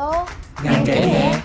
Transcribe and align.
Alo 0.00 0.26
Ngành 0.64 0.84
kể 0.86 1.00
nè. 1.00 1.40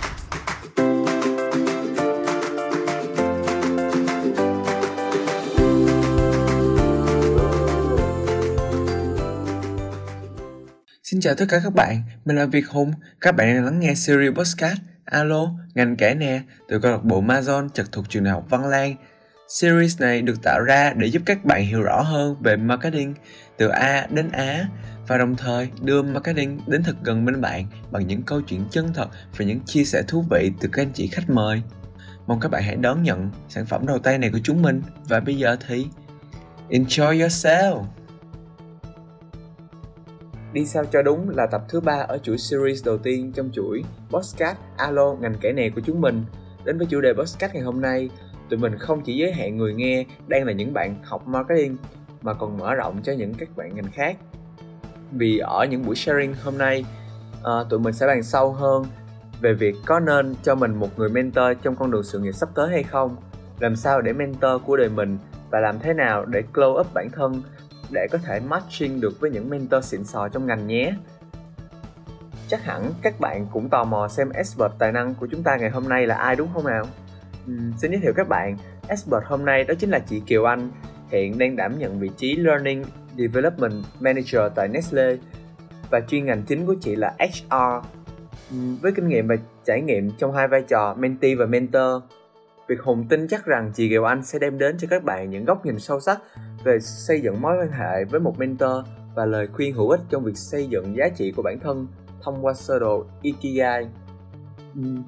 Xin 11.04 11.22
chào 11.22 11.36
tất 11.36 11.46
cả 11.50 11.60
các 11.64 11.74
bạn, 11.74 12.02
mình 12.26 12.36
là 12.36 12.46
Việt 12.46 12.68
Hùng. 12.70 12.94
Các 13.22 13.32
bạn 13.32 13.56
đang 13.56 13.66
lắng 13.66 13.80
nghe 13.80 13.94
series 13.96 14.34
podcast. 14.34 14.78
Alo, 15.06 15.50
ngành 15.74 15.96
kể 15.96 16.16
nè 16.16 16.42
từ 16.68 16.80
câu 16.80 16.92
lạc 16.92 17.04
bộ 17.04 17.22
Amazon 17.22 17.70
trực 17.70 17.92
thuộc 17.92 18.10
trường 18.10 18.24
đại 18.24 18.34
học 18.34 18.46
Văn 18.50 18.66
Lang. 18.66 18.96
Series 19.48 20.02
này 20.02 20.22
được 20.22 20.44
tạo 20.44 20.62
ra 20.62 20.94
để 20.94 21.08
giúp 21.08 21.22
các 21.26 21.46
bạn 21.46 21.66
hiểu 21.66 21.82
rõ 21.82 22.02
hơn 22.02 22.36
về 22.40 22.56
marketing 22.56 23.14
từ 23.58 23.68
A 23.68 24.08
đến 24.10 24.30
Á 24.32 24.68
và 25.08 25.18
đồng 25.18 25.36
thời 25.36 25.70
đưa 25.82 26.02
marketing 26.02 26.60
đến 26.68 26.84
thật 26.84 26.96
gần 27.04 27.26
bên 27.26 27.42
bạn 27.42 27.66
bằng 27.92 28.08
những 28.08 28.22
câu 28.22 28.42
chuyện 28.42 28.66
chân 28.72 28.94
thật 28.94 29.08
và 29.38 29.46
những 29.46 29.60
chia 29.66 29.84
sẻ 29.84 30.04
thú 30.08 30.26
vị 30.32 30.52
từ 30.60 30.70
các 30.72 30.82
anh 30.82 30.92
chị 30.94 31.08
khách 31.08 31.30
mời. 31.30 31.62
Mong 32.28 32.40
các 32.40 32.52
bạn 32.52 32.64
hãy 32.64 32.76
đón 32.76 33.04
nhận 33.04 33.30
sản 33.50 33.66
phẩm 33.66 33.88
đầu 33.88 34.00
tay 34.00 34.18
này 34.18 34.30
của 34.30 34.40
chúng 34.44 34.62
mình 34.62 34.82
và 35.08 35.20
bây 35.20 35.36
giờ 35.36 35.58
thì 35.68 35.88
enjoy 36.70 37.14
yourself. 37.14 37.84
Đi 40.54 40.66
sao 40.66 40.86
cho 40.86 41.02
đúng 41.02 41.30
là 41.30 41.48
tập 41.52 41.62
thứ 41.70 41.80
ba 41.80 42.06
ở 42.08 42.18
chuỗi 42.18 42.38
series 42.38 42.86
đầu 42.86 42.98
tiên 42.98 43.32
trong 43.36 43.50
chuỗi 43.54 43.84
Postcard 44.10 44.60
Alo 44.78 45.14
ngành 45.14 45.36
kể 45.42 45.52
này 45.52 45.70
của 45.70 45.82
chúng 45.86 46.02
mình. 46.02 46.24
Đến 46.66 46.78
với 46.78 46.88
chủ 46.90 47.02
đề 47.02 47.14
Postcard 47.14 47.54
ngày 47.54 47.64
hôm 47.64 47.82
nay, 47.82 48.10
tụi 48.50 48.60
mình 48.60 48.78
không 48.78 49.02
chỉ 49.02 49.18
giới 49.18 49.32
hạn 49.32 49.58
người 49.58 49.74
nghe 49.74 50.06
đang 50.28 50.46
là 50.46 50.52
những 50.52 50.74
bạn 50.74 50.96
học 51.04 51.28
marketing 51.28 51.78
mà 52.22 52.34
còn 52.34 52.58
mở 52.58 52.76
rộng 52.76 53.02
cho 53.04 53.14
những 53.14 53.34
các 53.34 53.50
bạn 53.56 53.76
ngành 53.76 53.92
khác. 53.92 54.18
Vì 55.12 55.38
ở 55.38 55.66
những 55.66 55.86
buổi 55.86 55.96
sharing 55.96 56.34
hôm 56.44 56.58
nay, 56.58 56.86
à, 57.44 57.54
tụi 57.70 57.80
mình 57.80 57.94
sẽ 57.94 58.08
bàn 58.08 58.24
sâu 58.24 58.52
hơn 58.52 58.86
về 59.42 59.54
việc 59.54 59.76
có 59.86 60.00
nên 60.00 60.36
cho 60.44 60.56
mình 60.56 60.76
một 60.76 61.00
người 61.00 61.10
mentor 61.10 61.46
trong 61.64 61.76
con 61.76 61.92
đường 61.92 62.04
sự 62.04 62.20
nghiệp 62.20 62.32
sắp 62.32 62.50
tới 62.56 62.70
hay 62.70 62.84
không, 62.84 63.16
làm 63.60 63.76
sao 63.76 64.02
để 64.02 64.14
mentor 64.14 64.62
của 64.66 64.78
đời 64.78 64.90
mình 64.90 65.18
và 65.52 65.60
làm 65.60 65.80
thế 65.80 65.94
nào 65.94 66.26
để 66.26 66.44
glow 66.54 66.80
up 66.80 66.94
bản 66.94 67.10
thân 67.12 67.42
để 67.92 68.08
có 68.12 68.18
thể 68.18 68.40
matching 68.40 69.02
được 69.02 69.20
với 69.20 69.32
những 69.32 69.50
mentor 69.50 69.86
xịn 69.86 70.04
sò 70.04 70.28
trong 70.28 70.48
ngành 70.48 70.68
nhé. 70.68 70.94
Chắc 72.48 72.64
hẳn 72.64 72.92
các 73.02 73.20
bạn 73.20 73.48
cũng 73.52 73.70
tò 73.70 73.84
mò 73.84 74.08
xem 74.08 74.30
expert 74.30 74.72
tài 74.80 74.92
năng 74.92 75.16
của 75.16 75.28
chúng 75.32 75.44
ta 75.44 75.56
ngày 75.56 75.70
hôm 75.70 75.90
nay 75.90 76.08
là 76.08 76.16
ai 76.16 76.36
đúng 76.36 76.50
không 76.54 76.66
nào? 76.66 76.86
Uhm, 77.52 77.72
xin 77.78 77.92
giới 77.92 78.02
thiệu 78.02 78.14
các 78.16 78.28
bạn, 78.30 78.58
expert 78.88 79.24
hôm 79.26 79.46
nay 79.46 79.64
đó 79.64 79.74
chính 79.80 79.90
là 79.90 80.00
chị 80.00 80.22
Kiều 80.28 80.44
Anh, 80.44 80.70
hiện 81.10 81.38
đang 81.38 81.56
đảm 81.56 81.80
nhận 81.80 82.00
vị 82.00 82.10
trí 82.18 82.36
Learning 82.36 82.84
Development 83.18 83.84
Manager 84.00 84.42
tại 84.56 84.68
Nestle 84.68 85.18
và 85.90 86.02
chuyên 86.02 86.26
ngành 86.26 86.44
chính 86.44 86.66
của 86.66 86.76
chị 86.82 86.96
là 86.96 87.16
HR. 87.20 87.86
Uhm, 88.56 88.78
với 88.82 88.92
kinh 88.92 89.08
nghiệm 89.08 89.28
và 89.28 89.36
trải 89.66 89.82
nghiệm 89.82 90.12
trong 90.18 90.34
hai 90.34 90.48
vai 90.48 90.64
trò 90.68 90.96
mentee 90.98 91.36
và 91.36 91.46
mentor, 91.46 92.04
Việt 92.68 92.80
Hùng 92.84 93.06
tin 93.10 93.28
chắc 93.28 93.46
rằng 93.46 93.72
chị 93.76 93.90
Kiều 93.90 94.04
Anh 94.04 94.24
sẽ 94.24 94.40
đem 94.40 94.58
đến 94.58 94.78
cho 94.78 94.88
các 94.92 95.04
bạn 95.04 95.30
những 95.30 95.46
góc 95.46 95.66
nhìn 95.66 95.80
sâu 95.80 96.00
sắc 96.00 96.20
về 96.64 96.80
xây 96.80 97.22
dựng 97.22 97.42
mối 97.42 97.58
quan 97.58 97.72
hệ 97.72 98.06
với 98.06 98.20
một 98.20 98.40
mentor 98.40 98.86
và 99.16 99.26
lời 99.26 99.48
khuyên 99.54 99.74
hữu 99.74 99.90
ích 99.90 100.02
trong 100.10 100.24
việc 100.24 100.38
xây 100.38 100.68
dựng 100.68 100.96
giá 100.98 101.10
trị 101.16 101.32
của 101.32 101.42
bản 101.42 101.60
thân 101.60 101.88
thông 102.22 102.46
qua 102.46 102.54
sơ 102.54 102.80
đồ 102.80 103.06
Ikigai. 103.22 103.88
Uhm, 104.80 105.04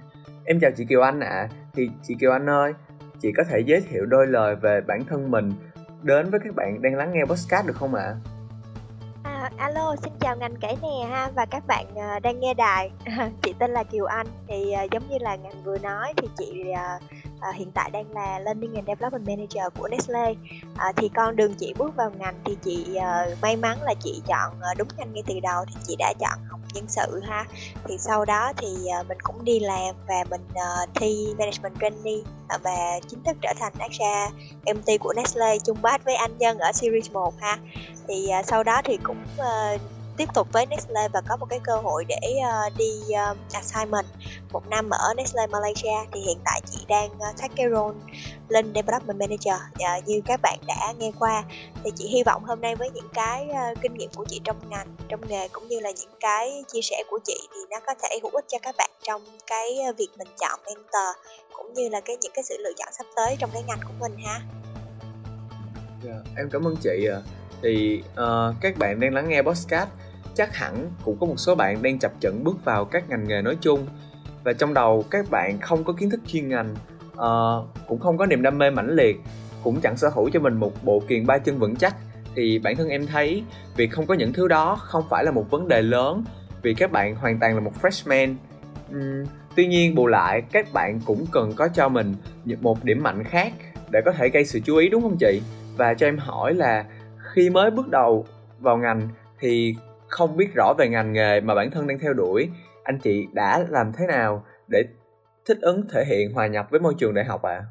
em 0.46 0.60
chào 0.60 0.72
chị 0.78 0.86
Kiều 0.86 1.02
Anh 1.02 1.20
ạ. 1.20 1.30
À. 1.30 1.50
Thì 1.78 1.90
chị 2.04 2.16
Kiều 2.20 2.32
Anh 2.32 2.50
ơi, 2.50 2.74
chị 3.22 3.32
có 3.38 3.44
thể 3.50 3.60
giới 3.66 3.82
thiệu 3.82 4.06
đôi 4.06 4.28
lời 4.28 4.56
về 4.56 4.82
bản 4.88 5.00
thân 5.10 5.32
mình 5.32 5.52
đến 6.04 6.30
với 6.30 6.40
các 6.44 6.56
bạn 6.56 6.82
đang 6.82 6.96
lắng 6.96 7.12
nghe 7.14 7.26
podcast 7.26 7.68
được 7.68 7.76
không 7.76 7.96
ạ? 7.96 8.04
À? 8.04 8.16
À, 9.24 9.52
alo, 9.58 9.96
xin 10.04 10.14
chào 10.20 10.38
ngành 10.38 10.56
kể 10.56 10.76
nè 10.82 11.08
ha 11.10 11.30
và 11.36 11.46
các 11.46 11.68
bạn 11.68 11.86
uh, 11.92 12.22
đang 12.22 12.40
nghe 12.40 12.54
đài. 12.54 12.92
chị 13.44 13.54
tên 13.60 13.72
là 13.72 13.84
Kiều 13.84 14.06
Anh 14.06 14.28
thì 14.48 14.74
uh, 14.86 14.92
giống 14.92 15.04
như 15.10 15.18
là 15.22 15.36
ngành 15.36 15.64
vừa 15.64 15.78
nói 15.78 16.14
thì 16.18 16.28
chị 16.38 16.64
uh, 16.72 17.17
à, 17.40 17.52
hiện 17.56 17.72
tại 17.72 17.90
đang 17.90 18.12
là 18.12 18.40
Learning 18.40 18.76
and 18.76 18.88
Development 18.88 19.28
Manager 19.28 19.74
của 19.80 19.88
Nestle. 19.88 20.34
à, 20.78 20.92
thì 20.96 21.10
con 21.10 21.36
đường 21.36 21.54
chị 21.54 21.74
bước 21.78 21.96
vào 21.96 22.12
ngành 22.20 22.36
thì 22.46 22.58
chị 22.64 22.96
à, 22.96 23.26
may 23.42 23.56
mắn 23.56 23.84
là 23.84 23.94
chị 24.04 24.22
chọn 24.28 24.62
à, 24.62 24.74
đúng 24.78 24.88
ngành 24.98 25.14
ngay 25.14 25.24
từ 25.28 25.40
đầu 25.40 25.66
thì 25.68 25.74
chị 25.88 25.96
đã 26.00 26.14
chọn 26.20 26.40
học 26.50 26.60
nhân 26.74 26.86
sự 26.88 27.22
ha. 27.24 27.46
Thì 27.86 27.98
sau 27.98 28.26
đó 28.26 28.54
thì 28.58 28.88
à, 28.88 29.04
mình 29.04 29.18
cũng 29.24 29.44
đi 29.44 29.60
làm 29.60 29.96
và 30.08 30.24
mình 30.30 30.42
à, 30.56 30.86
thi 30.96 31.34
Management 31.38 31.80
Trainee 31.80 32.22
à, 32.48 32.58
và 32.64 33.00
chính 33.08 33.24
thức 33.24 33.38
trở 33.42 33.54
thành 33.60 33.74
AXA 33.80 34.30
MT 34.66 35.00
của 35.00 35.14
Nestle 35.14 35.58
chung 35.60 35.82
bát 35.82 36.06
với 36.06 36.16
anh 36.16 36.38
Nhân 36.38 36.58
ở 36.58 36.72
Series 36.72 37.12
1 37.12 37.34
ha 37.40 37.58
thì 38.08 38.30
à, 38.30 38.44
sau 38.44 38.64
đó 38.64 38.82
thì 38.86 38.98
cũng 39.04 39.18
à, 39.38 39.78
tiếp 40.18 40.30
tục 40.34 40.48
với 40.54 40.66
Nestle 40.66 41.08
và 41.14 41.22
có 41.28 41.38
một 41.38 41.46
cái 41.50 41.60
cơ 41.64 41.76
hội 41.76 42.06
để 42.08 42.36
uh, 42.38 42.78
đi 42.78 42.92
uh, 43.32 43.38
assignment 43.54 44.06
một 44.52 44.70
năm 44.70 44.90
ở 44.90 45.14
Nestle 45.14 45.48
Malaysia 45.48 45.98
thì 46.12 46.20
hiện 46.20 46.38
tại 46.46 46.62
chị 46.72 46.86
đang 46.88 47.10
ờ, 47.20 47.30
uh, 47.30 47.38
take 47.38 47.54
cái 47.56 47.66
role 47.70 47.98
lên 48.50 48.74
development 48.76 49.20
manager 49.20 49.56
uh, 49.56 50.08
như 50.08 50.22
các 50.26 50.40
bạn 50.44 50.60
đã 50.68 50.94
nghe 50.98 51.12
qua 51.20 51.44
thì 51.84 51.92
chị 51.96 52.08
hy 52.08 52.24
vọng 52.24 52.44
hôm 52.44 52.62
nay 52.62 52.76
với 52.76 52.90
những 52.90 53.10
cái 53.14 53.48
uh, 53.52 53.78
kinh 53.82 53.94
nghiệm 53.94 54.10
của 54.16 54.26
chị 54.28 54.42
trong 54.44 54.70
ngành 54.70 54.88
trong 55.08 55.28
nghề 55.28 55.48
cũng 55.48 55.68
như 55.68 55.80
là 55.80 55.92
những 55.92 56.12
cái 56.20 56.64
chia 56.74 56.82
sẻ 56.82 57.04
của 57.10 57.20
chị 57.24 57.48
thì 57.54 57.60
nó 57.70 57.78
có 57.86 57.94
thể 58.04 58.20
hữu 58.24 58.32
ích 58.32 58.46
cho 58.48 58.58
các 58.62 58.76
bạn 58.78 58.90
trong 59.04 59.22
cái 59.48 59.78
việc 59.98 60.10
mình 60.18 60.28
chọn 60.40 60.60
mentor 60.66 61.16
cũng 61.54 61.74
như 61.74 61.90
là 61.90 62.02
cái 62.02 62.18
những 62.22 62.32
cái 62.36 62.44
sự 62.44 62.58
lựa 62.60 62.74
chọn 62.78 62.90
sắp 62.98 63.06
tới 63.16 63.36
trong 63.40 63.50
cái 63.54 63.64
ngành 63.68 63.80
của 63.84 63.94
mình 64.00 64.18
ha. 64.26 64.42
Yeah, 66.06 66.22
em 66.38 66.50
cảm 66.52 66.68
ơn 66.68 66.76
chị 66.84 67.08
ạ. 67.12 67.22
À 67.26 67.38
thì 67.62 68.04
uh, 68.12 68.56
các 68.62 68.78
bạn 68.78 69.00
đang 69.00 69.14
lắng 69.14 69.30
nghe 69.30 69.42
podcast 69.42 69.90
chắc 70.38 70.56
hẳn 70.56 70.92
cũng 71.04 71.18
có 71.20 71.28
một 71.28 71.38
số 71.38 71.56
bạn 71.56 71.82
đang 71.82 72.00
chập 72.00 72.12
chững 72.20 72.44
bước 72.44 72.66
vào 72.66 72.86
các 72.86 73.10
ngành 73.10 73.28
nghề 73.28 73.42
nói 73.42 73.58
chung. 73.62 73.86
Và 74.44 74.54
trong 74.54 74.74
đầu 74.74 75.06
các 75.10 75.26
bạn 75.32 75.60
không 75.60 75.84
có 75.84 75.94
kiến 75.94 76.10
thức 76.10 76.20
chuyên 76.28 76.50
ngành 76.50 76.76
uh, 77.12 77.88
cũng 77.88 78.00
không 78.00 78.18
có 78.18 78.26
niềm 78.26 78.42
đam 78.42 78.58
mê 78.58 78.70
mãnh 78.70 78.96
liệt 78.96 79.18
cũng 79.64 79.82
chẳng 79.82 79.98
sở 79.98 80.10
hữu 80.10 80.30
cho 80.34 80.40
mình 80.40 80.54
một 80.54 80.84
bộ 80.84 81.02
kiền 81.08 81.26
ba 81.26 81.38
chân 81.38 81.60
vững 81.60 81.76
chắc 81.76 81.96
thì 82.36 82.60
bản 82.60 82.76
thân 82.76 82.90
em 82.90 83.08
thấy 83.08 83.44
việc 83.76 83.92
không 83.92 84.06
có 84.06 84.14
những 84.14 84.34
thứ 84.34 84.48
đó 84.48 84.76
không 84.76 85.04
phải 85.10 85.24
là 85.24 85.32
một 85.32 85.52
vấn 85.52 85.68
đề 85.68 85.82
lớn 85.82 86.24
vì 86.62 86.74
các 86.74 86.92
bạn 86.92 87.16
hoàn 87.16 87.40
toàn 87.40 87.56
là 87.56 87.62
một 87.62 87.72
freshman. 87.82 88.36
Uhm, 88.92 89.26
tuy 89.56 89.68
nhiên 89.68 89.96
bù 89.96 90.08
lại 90.08 90.42
các 90.52 90.74
bạn 90.74 91.00
cũng 91.06 91.26
cần 91.32 91.54
có 91.56 91.68
cho 91.68 91.90
mình 91.90 92.16
một 92.62 92.84
điểm 92.84 93.04
mạnh 93.04 93.24
khác 93.24 93.54
để 93.90 94.02
có 94.06 94.12
thể 94.12 94.30
gây 94.30 94.46
sự 94.46 94.60
chú 94.60 94.78
ý 94.78 94.90
đúng 94.90 95.02
không 95.02 95.18
chị? 95.20 95.42
Và 95.78 95.94
cho 95.94 96.08
em 96.08 96.18
hỏi 96.18 96.54
là 96.54 96.86
khi 97.34 97.50
mới 97.50 97.72
bước 97.72 97.88
đầu 97.88 98.26
vào 98.60 98.78
ngành 98.78 99.10
thì 99.40 99.76
không 100.08 100.38
biết 100.38 100.50
rõ 100.56 100.74
về 100.78 100.90
ngành 100.90 101.14
nghề 101.14 101.42
mà 101.42 101.56
bản 101.56 101.72
thân 101.72 101.88
đang 101.88 102.00
theo 102.00 102.14
đuổi 102.14 102.50
anh 102.84 103.00
chị 103.00 103.28
đã 103.34 103.66
làm 103.70 103.92
thế 103.94 104.08
nào 104.08 104.46
để 104.68 104.84
thích 105.46 105.58
ứng 105.62 105.88
thể 105.90 106.06
hiện 106.06 106.34
hòa 106.34 106.48
nhập 106.48 106.68
với 106.70 106.80
môi 106.80 106.94
trường 106.98 107.14
đại 107.14 107.26
học 107.26 107.42
ạ 107.42 107.54
à? 107.54 107.66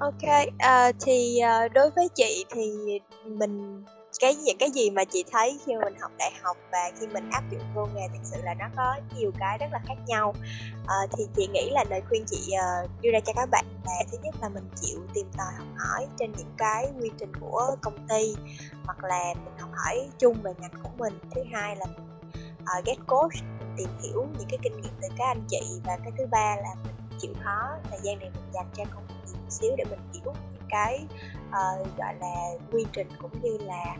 ok 0.00 0.46
uh, 0.46 0.96
thì 1.00 1.40
uh, 1.66 1.72
đối 1.72 1.90
với 1.90 2.08
chị 2.14 2.44
thì 2.50 2.72
mình 3.24 3.84
cái 4.18 4.34
những 4.34 4.58
cái 4.58 4.70
gì 4.70 4.90
mà 4.90 5.04
chị 5.04 5.24
thấy 5.32 5.58
khi 5.66 5.72
mình 5.76 5.94
học 6.00 6.12
đại 6.18 6.32
học 6.42 6.56
và 6.72 6.90
khi 7.00 7.06
mình 7.06 7.30
áp 7.30 7.42
dụng 7.50 7.62
vô 7.74 7.86
nghề 7.94 8.08
thực 8.08 8.24
sự 8.24 8.36
là 8.42 8.54
nó 8.54 8.66
có 8.76 8.96
nhiều 9.16 9.30
cái 9.38 9.58
rất 9.58 9.66
là 9.72 9.80
khác 9.86 9.94
nhau. 10.06 10.34
À, 10.86 10.96
thì 11.16 11.24
chị 11.36 11.46
nghĩ 11.52 11.70
là 11.70 11.84
lời 11.90 12.02
khuyên 12.08 12.24
chị 12.26 12.52
uh, 12.54 12.90
đưa 13.02 13.10
ra 13.10 13.20
cho 13.26 13.32
các 13.36 13.48
bạn 13.50 13.64
là 13.84 13.92
thứ 14.12 14.18
nhất 14.22 14.34
là 14.42 14.48
mình 14.48 14.68
chịu 14.80 15.00
tìm 15.14 15.26
tòi 15.38 15.52
học 15.58 15.66
hỏi 15.76 16.06
trên 16.18 16.32
những 16.32 16.52
cái 16.56 16.88
quy 17.00 17.10
trình 17.18 17.32
của 17.40 17.76
công 17.82 18.06
ty 18.08 18.34
hoặc 18.84 19.04
là 19.04 19.34
mình 19.44 19.58
học 19.58 19.70
hỏi 19.74 20.08
chung 20.18 20.42
về 20.42 20.52
ngành 20.60 20.82
của 20.82 20.90
mình. 20.98 21.18
Thứ 21.34 21.40
hai 21.52 21.76
là 21.76 21.86
mình 21.86 22.06
uh, 22.78 22.84
get 22.84 22.98
coach 23.06 23.32
mình 23.32 23.74
tìm 23.76 23.88
hiểu 24.02 24.26
những 24.38 24.48
cái 24.50 24.58
kinh 24.62 24.76
nghiệm 24.76 24.92
từ 25.02 25.08
các 25.18 25.26
anh 25.26 25.44
chị. 25.48 25.80
Và 25.84 25.98
cái 26.02 26.12
thứ 26.18 26.26
ba 26.30 26.56
là 26.56 26.74
mình 26.84 26.94
chịu 27.18 27.32
khó 27.44 27.68
thời 27.90 27.98
gian 28.02 28.18
này 28.18 28.30
mình 28.34 28.52
dành 28.54 28.66
cho 28.76 28.84
công 28.94 29.06
việc 29.06 29.32
một 29.32 29.50
xíu 29.50 29.76
để 29.76 29.84
mình 29.90 30.00
hiểu 30.12 30.32
cái 30.68 31.06
uh, 31.48 31.98
gọi 31.98 32.14
là 32.20 32.34
quy 32.72 32.86
trình 32.92 33.08
cũng 33.22 33.30
như 33.42 33.58
là 33.60 33.96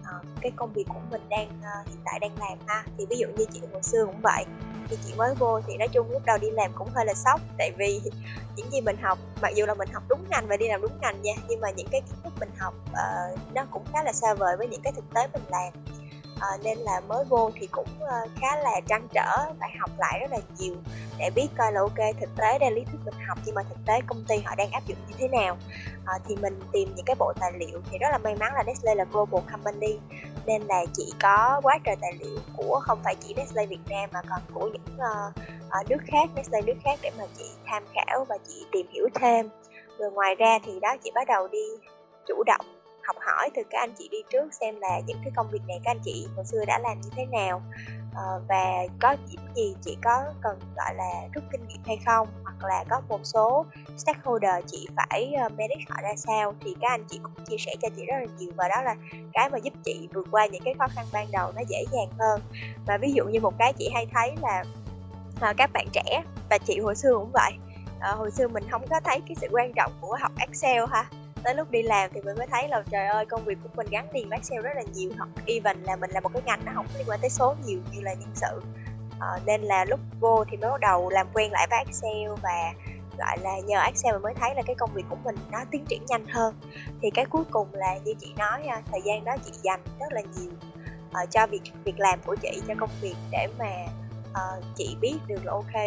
uh, 0.00 0.26
cái 0.40 0.52
công 0.56 0.72
việc 0.72 0.84
của 0.88 1.00
mình 1.10 1.22
đang 1.28 1.48
uh, 1.48 1.88
hiện 1.88 1.98
tại 2.04 2.18
đang 2.18 2.38
làm 2.38 2.58
ha. 2.66 2.84
Thì 2.98 3.06
ví 3.10 3.16
dụ 3.16 3.26
như 3.36 3.44
chị 3.52 3.60
hồi 3.72 3.82
xưa 3.82 4.06
cũng 4.06 4.20
vậy 4.22 4.44
khi 4.90 4.96
chị 5.06 5.14
mới 5.16 5.34
vô 5.34 5.60
thì 5.66 5.76
nói 5.76 5.88
chung 5.88 6.10
lúc 6.10 6.22
đầu 6.26 6.38
đi 6.38 6.50
làm 6.50 6.72
cũng 6.74 6.88
hơi 6.94 7.06
là 7.06 7.14
sốc 7.14 7.40
tại 7.58 7.72
vì 7.78 8.00
những 8.56 8.70
gì 8.70 8.80
mình 8.80 8.96
học 9.02 9.18
mặc 9.42 9.52
dù 9.54 9.66
là 9.66 9.74
mình 9.74 9.88
học 9.92 10.02
đúng 10.08 10.24
ngành 10.30 10.46
và 10.46 10.56
đi 10.56 10.68
làm 10.68 10.82
đúng 10.82 11.00
ngành 11.00 11.22
nha 11.22 11.32
nhưng 11.48 11.60
mà 11.60 11.70
những 11.70 11.88
cái 11.90 12.00
kiến 12.00 12.18
thức 12.24 12.32
mình 12.40 12.50
học 12.58 12.74
uh, 12.90 13.54
nó 13.54 13.64
cũng 13.70 13.84
khá 13.92 14.02
là 14.02 14.12
xa 14.12 14.34
vời 14.34 14.56
với 14.56 14.68
những 14.68 14.82
cái 14.82 14.92
thực 14.92 15.04
tế 15.14 15.26
mình 15.32 15.42
làm 15.50 15.72
à, 16.40 16.48
nên 16.62 16.78
là 16.78 17.00
mới 17.00 17.24
vô 17.24 17.50
thì 17.54 17.66
cũng 17.66 17.88
uh, 18.02 18.30
khá 18.40 18.56
là 18.56 18.80
trăn 18.86 19.08
trở 19.14 19.52
phải 19.60 19.70
học 19.80 19.90
lại 19.98 20.18
rất 20.20 20.30
là 20.30 20.38
nhiều 20.58 20.74
để 21.18 21.30
biết 21.30 21.48
coi 21.58 21.72
là 21.72 21.80
ok 21.80 22.16
thực 22.20 22.30
tế 22.36 22.58
đây 22.58 22.70
lý 22.70 22.84
thuyết 22.84 22.98
mình 23.04 23.14
học 23.28 23.38
nhưng 23.44 23.54
mà 23.54 23.62
thực 23.62 23.78
tế 23.86 24.00
công 24.06 24.24
ty 24.28 24.36
họ 24.38 24.54
đang 24.54 24.70
áp 24.70 24.86
dụng 24.86 24.98
như 25.08 25.14
thế 25.18 25.28
nào. 25.28 25.56
À, 26.04 26.14
thì 26.28 26.36
mình 26.36 26.60
tìm 26.72 26.92
những 26.96 27.04
cái 27.06 27.16
bộ 27.18 27.32
tài 27.40 27.52
liệu 27.52 27.80
thì 27.90 27.98
rất 27.98 28.08
là 28.10 28.18
may 28.18 28.34
mắn 28.34 28.52
là 28.54 28.62
Nestle 28.62 28.94
là 28.94 29.04
global 29.04 29.40
company 29.52 29.98
nên 30.46 30.62
là 30.62 30.84
chỉ 30.92 31.12
có 31.22 31.60
quá 31.62 31.78
trời 31.84 31.96
tài 32.00 32.12
liệu 32.20 32.38
của 32.56 32.80
không 32.82 32.98
phải 33.04 33.14
chỉ 33.20 33.34
Nestle 33.34 33.66
Việt 33.66 33.88
Nam 33.90 34.10
mà 34.12 34.20
còn 34.30 34.40
của 34.54 34.68
những 34.72 34.96
uh, 34.96 35.32
uh, 35.80 35.90
nước 35.90 36.00
khác 36.06 36.30
Nestle 36.34 36.60
nước 36.60 36.76
khác 36.84 36.98
để 37.02 37.10
mà 37.18 37.24
chị 37.38 37.44
tham 37.66 37.84
khảo 37.94 38.24
và 38.28 38.38
chị 38.48 38.66
tìm 38.72 38.86
hiểu 38.92 39.08
thêm. 39.14 39.48
Rồi 39.98 40.10
ngoài 40.10 40.34
ra 40.34 40.58
thì 40.64 40.80
đó 40.80 40.96
chị 41.04 41.10
bắt 41.14 41.28
đầu 41.28 41.48
đi 41.48 41.64
chủ 42.26 42.42
động 42.46 42.79
học 43.10 43.22
hỏi 43.26 43.50
từ 43.54 43.62
các 43.70 43.78
anh 43.78 43.92
chị 43.98 44.08
đi 44.12 44.18
trước 44.32 44.54
xem 44.60 44.80
là 44.80 45.00
những 45.06 45.18
cái 45.22 45.32
công 45.36 45.50
việc 45.50 45.62
này 45.68 45.80
các 45.84 45.90
anh 45.90 46.00
chị 46.04 46.26
hồi 46.36 46.44
xưa 46.44 46.64
đã 46.66 46.78
làm 46.78 47.00
như 47.00 47.10
thế 47.16 47.26
nào 47.26 47.62
uh, 48.10 48.48
và 48.48 48.86
có 49.00 49.16
điểm 49.30 49.40
gì 49.54 49.74
chị 49.84 49.96
có 50.02 50.24
cần 50.42 50.58
gọi 50.76 50.94
là 50.94 51.28
rút 51.34 51.44
kinh 51.52 51.68
nghiệm 51.68 51.80
hay 51.86 51.98
không 52.06 52.28
hoặc 52.44 52.68
là 52.68 52.84
có 52.90 53.00
một 53.08 53.20
số 53.24 53.66
stakeholder 53.96 54.64
chị 54.66 54.88
phải 54.96 55.32
uh, 55.46 55.52
manage 55.52 55.84
họ 55.88 55.96
ra 56.02 56.16
sao 56.16 56.54
thì 56.60 56.76
các 56.80 56.90
anh 56.90 57.04
chị 57.10 57.20
cũng 57.22 57.44
chia 57.44 57.56
sẻ 57.58 57.74
cho 57.82 57.88
chị 57.96 58.06
rất 58.06 58.16
là 58.20 58.26
nhiều. 58.38 58.52
Và 58.56 58.68
đó 58.68 58.82
là 58.82 58.96
cái 59.32 59.50
mà 59.50 59.58
giúp 59.58 59.74
chị 59.84 60.08
vượt 60.14 60.26
qua 60.30 60.46
những 60.46 60.62
cái 60.64 60.74
khó 60.78 60.86
khăn 60.94 61.06
ban 61.12 61.26
đầu 61.32 61.52
nó 61.56 61.62
dễ 61.68 61.84
dàng 61.92 62.08
hơn. 62.18 62.40
Và 62.86 62.98
ví 62.98 63.12
dụ 63.12 63.24
như 63.24 63.40
một 63.40 63.54
cái 63.58 63.72
chị 63.72 63.90
hay 63.94 64.06
thấy 64.14 64.32
là 64.42 64.64
uh, 65.50 65.56
các 65.56 65.70
bạn 65.72 65.86
trẻ 65.92 66.22
và 66.50 66.58
chị 66.58 66.78
hồi 66.78 66.96
xưa 66.96 67.14
cũng 67.14 67.30
vậy. 67.32 67.52
À, 68.00 68.12
hồi 68.12 68.30
xưa 68.30 68.48
mình 68.48 68.64
không 68.70 68.86
có 68.90 69.00
thấy 69.04 69.20
cái 69.28 69.36
sự 69.40 69.48
quan 69.50 69.72
trọng 69.72 69.92
của 70.00 70.16
học 70.20 70.32
Excel 70.38 70.84
ha 70.90 71.04
tới 71.44 71.54
lúc 71.54 71.70
đi 71.70 71.82
làm 71.82 72.10
thì 72.14 72.20
mình 72.20 72.36
mới 72.38 72.46
thấy 72.46 72.68
là 72.68 72.82
trời 72.90 73.06
ơi 73.06 73.26
công 73.26 73.44
việc 73.44 73.58
của 73.62 73.68
mình 73.76 73.86
gắn 73.90 74.08
liền 74.12 74.28
với 74.28 74.38
Excel 74.38 74.62
rất 74.62 74.70
là 74.74 74.82
nhiều. 74.94 75.10
Hoặc 75.18 75.28
even 75.46 75.82
là 75.82 75.96
mình 75.96 76.10
là 76.10 76.20
một 76.20 76.30
cái 76.32 76.42
ngành 76.46 76.64
nó 76.64 76.72
không 76.74 76.86
liên 76.98 77.06
quan 77.08 77.20
tới 77.20 77.30
số 77.30 77.54
nhiều 77.64 77.80
như 77.92 78.00
là 78.00 78.14
nhân 78.14 78.30
sự. 78.34 78.62
Uh, 79.16 79.46
nên 79.46 79.62
là 79.62 79.84
lúc 79.84 80.00
vô 80.20 80.44
thì 80.50 80.56
mới 80.56 80.70
bắt 80.70 80.80
đầu 80.80 81.10
làm 81.10 81.26
quen 81.34 81.52
lại 81.52 81.66
với 81.70 81.78
Excel 81.78 82.30
và 82.42 82.72
gọi 83.18 83.38
là 83.38 83.58
nhờ 83.66 83.80
Excel 83.80 84.12
mình 84.12 84.22
mới 84.22 84.34
thấy 84.34 84.54
là 84.54 84.62
cái 84.66 84.76
công 84.78 84.90
việc 84.94 85.04
của 85.08 85.16
mình 85.24 85.36
nó 85.52 85.58
tiến 85.70 85.84
triển 85.84 86.06
nhanh 86.08 86.26
hơn. 86.26 86.54
Thì 87.02 87.10
cái 87.10 87.24
cuối 87.24 87.44
cùng 87.50 87.68
là 87.72 87.98
như 88.04 88.14
chị 88.20 88.32
nói 88.38 88.66
à, 88.68 88.82
thời 88.90 89.00
gian 89.04 89.24
đó 89.24 89.36
chị 89.44 89.52
dành 89.62 89.80
rất 90.00 90.12
là 90.12 90.20
nhiều 90.20 90.52
uh, 91.22 91.30
cho 91.30 91.46
việc 91.46 91.62
việc 91.84 91.98
làm 91.98 92.20
của 92.26 92.36
chị 92.42 92.62
cho 92.68 92.74
công 92.78 92.90
việc 93.00 93.16
để 93.30 93.48
mà 93.58 93.86
uh, 94.30 94.64
chị 94.76 94.96
biết 95.00 95.16
được 95.26 95.44
là 95.44 95.52
ok 95.52 95.82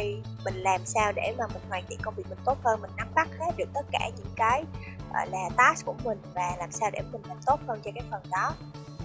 mình 0.45 0.55
làm 0.55 0.85
sao 0.85 1.11
để 1.11 1.33
mà 1.37 1.47
mình 1.53 1.63
hoàn 1.69 1.83
thiện 1.89 1.99
công 2.01 2.13
việc 2.15 2.29
mình 2.29 2.39
tốt 2.45 2.57
hơn 2.63 2.81
mình 2.81 2.91
nắm 2.97 3.07
bắt 3.15 3.27
hết 3.39 3.57
được 3.57 3.69
tất 3.73 3.85
cả 3.91 4.09
những 4.17 4.33
cái 4.35 4.63
gọi 5.13 5.27
là 5.31 5.49
task 5.57 5.85
của 5.85 5.95
mình 6.03 6.17
và 6.33 6.55
làm 6.59 6.71
sao 6.71 6.89
để 6.93 6.99
mình 7.11 7.21
làm 7.27 7.37
tốt 7.45 7.59
hơn 7.67 7.79
cho 7.85 7.91
cái 7.95 8.03
phần 8.11 8.21
đó. 8.31 8.53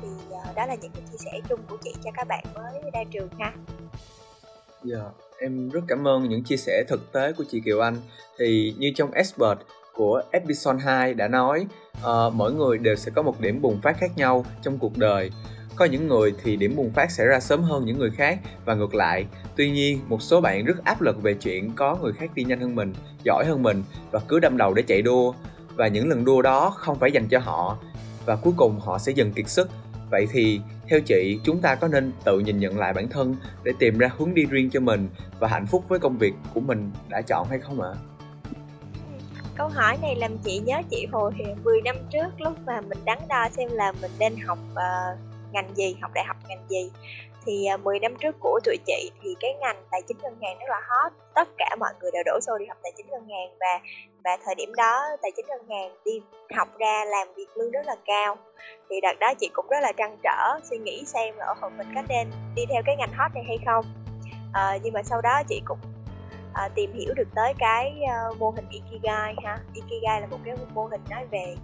Thì 0.02 0.08
uh, 0.28 0.56
đó 0.56 0.66
là 0.66 0.74
những 0.74 0.92
cái 0.92 1.02
chia 1.12 1.18
sẻ 1.18 1.40
chung 1.48 1.60
của 1.68 1.76
chị 1.84 1.94
cho 2.04 2.10
các 2.14 2.28
bạn 2.28 2.44
mới 2.54 2.90
ra 2.92 3.00
trường 3.10 3.28
ha. 3.38 3.52
Dạ, 4.84 4.96
yeah, 4.96 5.12
em 5.38 5.68
rất 5.68 5.80
cảm 5.88 6.08
ơn 6.08 6.28
những 6.28 6.44
chia 6.44 6.56
sẻ 6.56 6.84
thực 6.88 7.12
tế 7.12 7.32
của 7.32 7.44
chị 7.50 7.60
Kiều 7.60 7.80
Anh. 7.80 7.96
Thì 8.38 8.74
như 8.78 8.92
trong 8.94 9.10
Expert 9.10 9.58
của 9.94 10.22
episode 10.30 10.78
2 10.84 11.14
đã 11.14 11.28
nói, 11.28 11.66
uh, 11.96 12.34
mỗi 12.34 12.52
người 12.52 12.78
đều 12.78 12.96
sẽ 12.96 13.10
có 13.14 13.22
một 13.22 13.40
điểm 13.40 13.62
bùng 13.62 13.80
phát 13.80 13.96
khác 13.98 14.10
nhau 14.16 14.44
trong 14.62 14.78
cuộc 14.78 14.98
đời. 14.98 15.30
Có 15.76 15.84
những 15.84 16.08
người 16.08 16.34
thì 16.42 16.56
điểm 16.56 16.76
bùng 16.76 16.90
phát 16.90 17.10
xảy 17.10 17.26
ra 17.26 17.40
sớm 17.40 17.62
hơn 17.62 17.84
những 17.84 17.98
người 17.98 18.10
khác 18.10 18.38
và 18.64 18.74
ngược 18.74 18.94
lại. 18.94 19.26
Tuy 19.56 19.70
nhiên 19.70 20.00
một 20.08 20.22
số 20.22 20.40
bạn 20.40 20.64
rất 20.64 20.84
áp 20.84 21.00
lực 21.00 21.22
về 21.22 21.34
chuyện 21.34 21.72
có 21.76 21.96
người 22.02 22.12
khác 22.12 22.30
đi 22.34 22.44
nhanh 22.44 22.60
hơn 22.60 22.74
mình 22.74 22.94
giỏi 23.24 23.44
hơn 23.44 23.62
mình 23.62 23.84
và 24.10 24.20
cứ 24.28 24.38
đâm 24.38 24.56
đầu 24.56 24.74
để 24.74 24.82
chạy 24.82 25.02
đua 25.02 25.32
và 25.78 25.88
những 25.88 26.08
lần 26.08 26.24
đua 26.24 26.42
đó 26.42 26.70
không 26.70 26.98
phải 26.98 27.12
dành 27.12 27.28
cho 27.28 27.38
họ 27.38 27.78
và 28.26 28.36
cuối 28.36 28.52
cùng 28.56 28.80
họ 28.80 28.98
sẽ 28.98 29.12
dần 29.12 29.32
kiệt 29.32 29.48
sức. 29.48 29.70
Vậy 30.10 30.26
thì 30.32 30.60
theo 30.88 31.00
chị 31.00 31.40
chúng 31.44 31.60
ta 31.60 31.74
có 31.74 31.88
nên 31.88 32.12
tự 32.24 32.38
nhìn 32.38 32.58
nhận 32.58 32.78
lại 32.78 32.92
bản 32.92 33.08
thân 33.08 33.36
để 33.64 33.72
tìm 33.78 33.98
ra 33.98 34.10
hướng 34.18 34.34
đi 34.34 34.44
riêng 34.44 34.70
cho 34.70 34.80
mình 34.80 35.08
và 35.38 35.48
hạnh 35.48 35.66
phúc 35.66 35.84
với 35.88 35.98
công 35.98 36.18
việc 36.18 36.34
của 36.54 36.60
mình 36.60 36.90
đã 37.08 37.20
chọn 37.20 37.46
hay 37.50 37.58
không 37.58 37.80
ạ? 37.80 37.90
Câu 39.56 39.68
hỏi 39.68 39.98
này 40.02 40.16
làm 40.16 40.38
chị 40.38 40.58
nhớ 40.58 40.82
chị 40.90 41.06
hồi 41.12 41.32
10 41.64 41.80
năm 41.84 41.96
trước 42.12 42.40
lúc 42.40 42.52
mà 42.66 42.80
mình 42.80 42.98
đắn 43.04 43.18
đo 43.28 43.48
xem 43.56 43.68
là 43.72 43.92
mình 44.02 44.10
nên 44.18 44.36
học 44.46 44.58
uh, 44.72 45.18
ngành 45.52 45.76
gì 45.76 45.96
học 46.00 46.10
đại 46.14 46.24
học 46.24 46.36
ngành 46.48 46.64
gì 46.68 46.90
thì 47.46 47.66
à, 47.66 47.76
10 47.76 47.98
năm 47.98 48.14
trước 48.20 48.36
của 48.40 48.60
tụi 48.64 48.76
chị 48.86 49.10
thì 49.22 49.36
cái 49.40 49.54
ngành 49.60 49.84
tài 49.90 50.02
chính 50.02 50.16
ngân 50.22 50.36
hàng 50.42 50.58
rất 50.58 50.66
là 50.68 50.80
hot. 50.88 51.12
Tất 51.34 51.48
cả 51.58 51.76
mọi 51.78 51.90
người 52.00 52.10
đều 52.10 52.22
đổ 52.26 52.40
xô 52.40 52.58
đi 52.58 52.66
học 52.66 52.78
tài 52.82 52.92
chính 52.96 53.06
ngân 53.10 53.28
hàng 53.28 53.56
và 53.60 53.80
và 54.24 54.36
thời 54.44 54.54
điểm 54.54 54.74
đó 54.74 55.06
tài 55.22 55.30
chính 55.36 55.46
ngân 55.48 55.68
hàng 55.68 55.90
đi 56.04 56.20
học 56.56 56.68
ra 56.78 57.04
làm 57.04 57.28
việc 57.36 57.46
lương 57.54 57.70
rất 57.70 57.86
là 57.86 57.96
cao. 58.04 58.36
Thì 58.90 59.00
đợt 59.02 59.18
đó 59.20 59.34
chị 59.40 59.50
cũng 59.52 59.66
rất 59.70 59.80
là 59.82 59.92
trăn 59.92 60.18
trở 60.22 60.58
suy 60.70 60.78
nghĩ 60.78 61.04
xem 61.06 61.36
là 61.36 61.44
ở 61.44 61.68
mình 61.76 61.86
có 61.94 62.02
nên 62.08 62.30
đi 62.54 62.62
theo 62.68 62.82
cái 62.86 62.96
ngành 62.96 63.12
hot 63.12 63.34
này 63.34 63.44
hay 63.48 63.58
không? 63.66 63.84
À, 64.52 64.78
nhưng 64.82 64.92
mà 64.92 65.02
sau 65.02 65.20
đó 65.20 65.42
chị 65.48 65.62
cũng 65.64 65.78
à, 66.54 66.68
tìm 66.74 66.92
hiểu 66.92 67.14
được 67.14 67.28
tới 67.34 67.54
cái 67.58 68.00
uh, 68.02 68.38
mô 68.38 68.50
hình 68.50 68.66
ikigai 68.70 69.34
ha. 69.44 69.58
Ikigai 69.74 70.20
là 70.20 70.26
một 70.26 70.38
cái 70.44 70.54
mô 70.74 70.84
hình 70.84 71.00
nói 71.10 71.26
về 71.30 71.56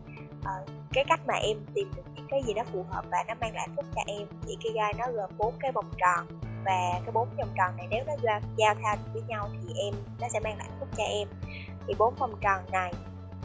uh, 0.45 0.69
cái 0.93 1.05
cách 1.09 1.21
mà 1.27 1.35
em 1.35 1.57
tìm 1.75 1.93
được 1.97 2.03
những 2.15 2.27
cái 2.31 2.43
gì 2.43 2.55
đó 2.55 2.63
phù 2.73 2.85
hợp 2.91 3.05
và 3.11 3.25
nó 3.29 3.35
mang 3.41 3.55
lại 3.55 3.69
phúc 3.77 3.85
cho 3.95 4.03
em 4.07 4.27
thì 4.43 4.51
Ikigai 4.51 4.95
nó 4.99 5.07
gồm 5.13 5.31
bốn 5.39 5.55
cái 5.61 5.73
vòng 5.73 5.91
tròn. 5.99 6.27
Và 6.65 7.01
cái 7.05 7.13
bốn 7.13 7.29
vòng 7.37 7.49
tròn 7.57 7.77
này 7.77 7.87
nếu 7.91 8.05
nó 8.07 8.13
giao, 8.23 8.41
giao 8.57 8.75
thoa 8.75 8.97
với 9.13 9.23
nhau 9.29 9.49
thì 9.53 9.75
em 9.75 9.95
nó 10.21 10.29
sẽ 10.29 10.41
mang 10.41 10.59
lại 10.59 10.69
phúc 10.81 10.89
cho 10.97 11.05
em. 11.05 11.29
Thì 11.87 11.95
bốn 11.99 12.15
vòng 12.15 12.35
tròn 12.41 12.63
này 12.73 12.93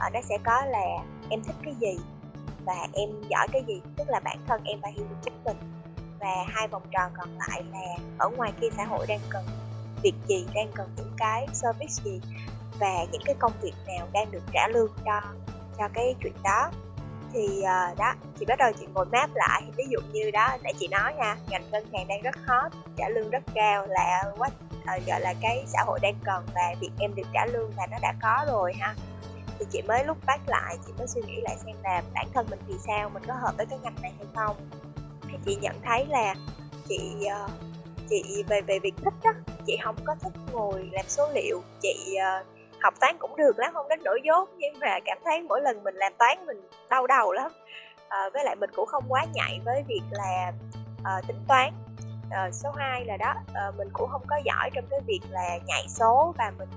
uh, 0.08 0.14
nó 0.14 0.22
sẽ 0.30 0.38
có 0.44 0.66
là 0.66 0.86
em 1.30 1.44
thích 1.44 1.56
cái 1.66 1.76
gì 1.80 1.98
và 2.66 2.88
em 2.94 3.10
giỏi 3.30 3.48
cái 3.52 3.64
gì 3.68 3.82
tức 3.96 4.10
là 4.10 4.20
bản 4.20 4.38
thân 4.48 4.64
em 4.64 4.80
phải 4.82 4.92
hiểu 4.92 5.06
được 5.10 5.18
chính 5.22 5.44
mình. 5.44 5.58
Và 6.20 6.46
hai 6.48 6.68
vòng 6.68 6.84
tròn 6.92 7.12
còn 7.18 7.30
lại 7.38 7.64
là 7.72 7.96
ở 8.18 8.30
ngoài 8.30 8.52
kia 8.62 8.68
xã 8.78 8.86
hội 8.86 9.06
đang 9.08 9.20
cần 9.30 9.44
việc 10.04 10.14
gì 10.28 10.46
đang 10.54 10.72
cần 10.76 10.90
những 10.98 11.14
cái 11.18 11.48
service 11.54 12.04
gì 12.04 12.22
và 12.80 13.06
những 13.12 13.22
cái 13.26 13.36
công 13.40 13.52
việc 13.62 13.74
nào 13.88 14.08
đang 14.14 14.32
được 14.32 14.44
trả 14.54 14.68
lương 14.68 14.92
cho 15.06 15.22
cho 15.78 15.88
cái 15.94 16.16
chuyện 16.24 16.34
đó 16.44 16.72
thì 17.34 17.48
uh, 17.60 17.98
đó 17.98 18.14
chị 18.40 18.46
bắt 18.46 18.60
đầu 18.60 18.72
chị 18.80 18.86
ngồi 18.94 19.06
map 19.06 19.30
lại. 19.34 19.64
Ví 19.78 19.84
dụ 19.90 20.00
như 20.12 20.32
đó 20.32 20.58
nãy 20.64 20.74
chị 20.80 20.88
nói 20.88 21.14
nha 21.14 21.38
ngành 21.50 21.72
ngân 21.72 21.86
hàng 21.94 22.08
đang 22.08 22.22
rất 22.22 22.36
hot 22.48 22.72
trả 22.98 23.10
lương 23.10 23.30
rất 23.30 23.44
cao 23.56 23.86
là 23.88 24.24
quá 24.38 24.50
uh, 24.98 25.08
gọi 25.08 25.22
là 25.22 25.34
cái 25.42 25.64
xã 25.68 25.84
hội 25.86 26.00
đang 26.02 26.16
cần 26.24 26.46
và 26.56 26.76
việc 26.80 26.92
em 27.00 27.16
được 27.16 27.28
trả 27.34 27.46
lương 27.46 27.72
là 27.78 27.88
nó 27.92 27.98
đã 28.02 28.14
có 28.22 28.46
rồi 28.48 28.74
ha. 28.80 28.96
Thì 29.60 29.66
chị 29.72 29.82
mới 29.88 30.06
lúc 30.06 30.18
bắt 30.26 30.42
lại 30.48 30.78
chị 30.88 30.94
mới 30.98 31.08
suy 31.08 31.22
nghĩ 31.22 31.42
lại 31.42 31.58
xem 31.66 31.76
là 31.84 32.02
bản 32.14 32.28
thân 32.34 32.48
mình 32.50 32.60
vì 32.68 32.76
sao 32.88 33.10
mình 33.10 33.24
có 33.28 33.34
hợp 33.34 33.54
với 33.58 33.66
cái 33.66 33.80
ngành 33.84 33.96
này 34.02 34.12
hay 34.18 34.28
không. 34.36 34.56
Thì 35.28 35.38
chị 35.46 35.56
nhận 35.62 35.76
thấy 35.84 36.06
là 36.06 36.36
chị 36.90 37.16
uh, 37.46 37.52
chị 38.10 38.44
về 38.48 38.62
về 38.62 38.80
việc 38.80 38.94
thích 39.04 39.14
đó 39.24 39.32
chị 39.66 39.78
không 39.84 39.96
có 40.06 40.16
thích 40.22 40.34
ngồi 40.52 40.90
làm 40.92 41.06
số 41.08 41.30
liệu 41.34 41.62
chị 41.82 42.18
uh, 42.42 42.59
học 42.82 42.94
toán 43.00 43.18
cũng 43.20 43.36
được 43.36 43.60
lắm 43.60 43.74
không 43.74 43.90
đến 43.90 44.00
nỗi 44.04 44.22
dốt 44.24 44.50
nhưng 44.58 44.80
mà 44.80 45.00
cảm 45.06 45.18
thấy 45.26 45.42
mỗi 45.42 45.62
lần 45.62 45.84
mình 45.84 45.96
làm 45.96 46.14
toán 46.18 46.46
mình 46.46 46.62
đau 46.90 47.08
đầu 47.08 47.32
lắm. 47.32 47.52
À, 48.10 48.30
với 48.34 48.44
lại 48.44 48.56
mình 48.56 48.70
cũng 48.76 48.86
không 48.86 49.04
quá 49.08 49.26
nhạy 49.34 49.60
với 49.66 49.84
việc 49.88 50.02
là 50.12 50.52
à, 51.04 51.22
tính 51.28 51.40
toán. 51.48 51.74
À, 52.30 52.52
số 52.52 52.72
2 52.72 53.06
là 53.06 53.18
đó 53.18 53.34
à, 53.54 53.72
mình 53.78 53.88
cũng 53.94 54.10
không 54.10 54.24
có 54.28 54.36
giỏi 54.46 54.70
trong 54.74 54.86
cái 54.90 55.00
việc 55.08 55.22
là 55.30 55.58
nhảy 55.66 55.86
số 55.88 56.34
và 56.38 56.52
mình 56.58 56.70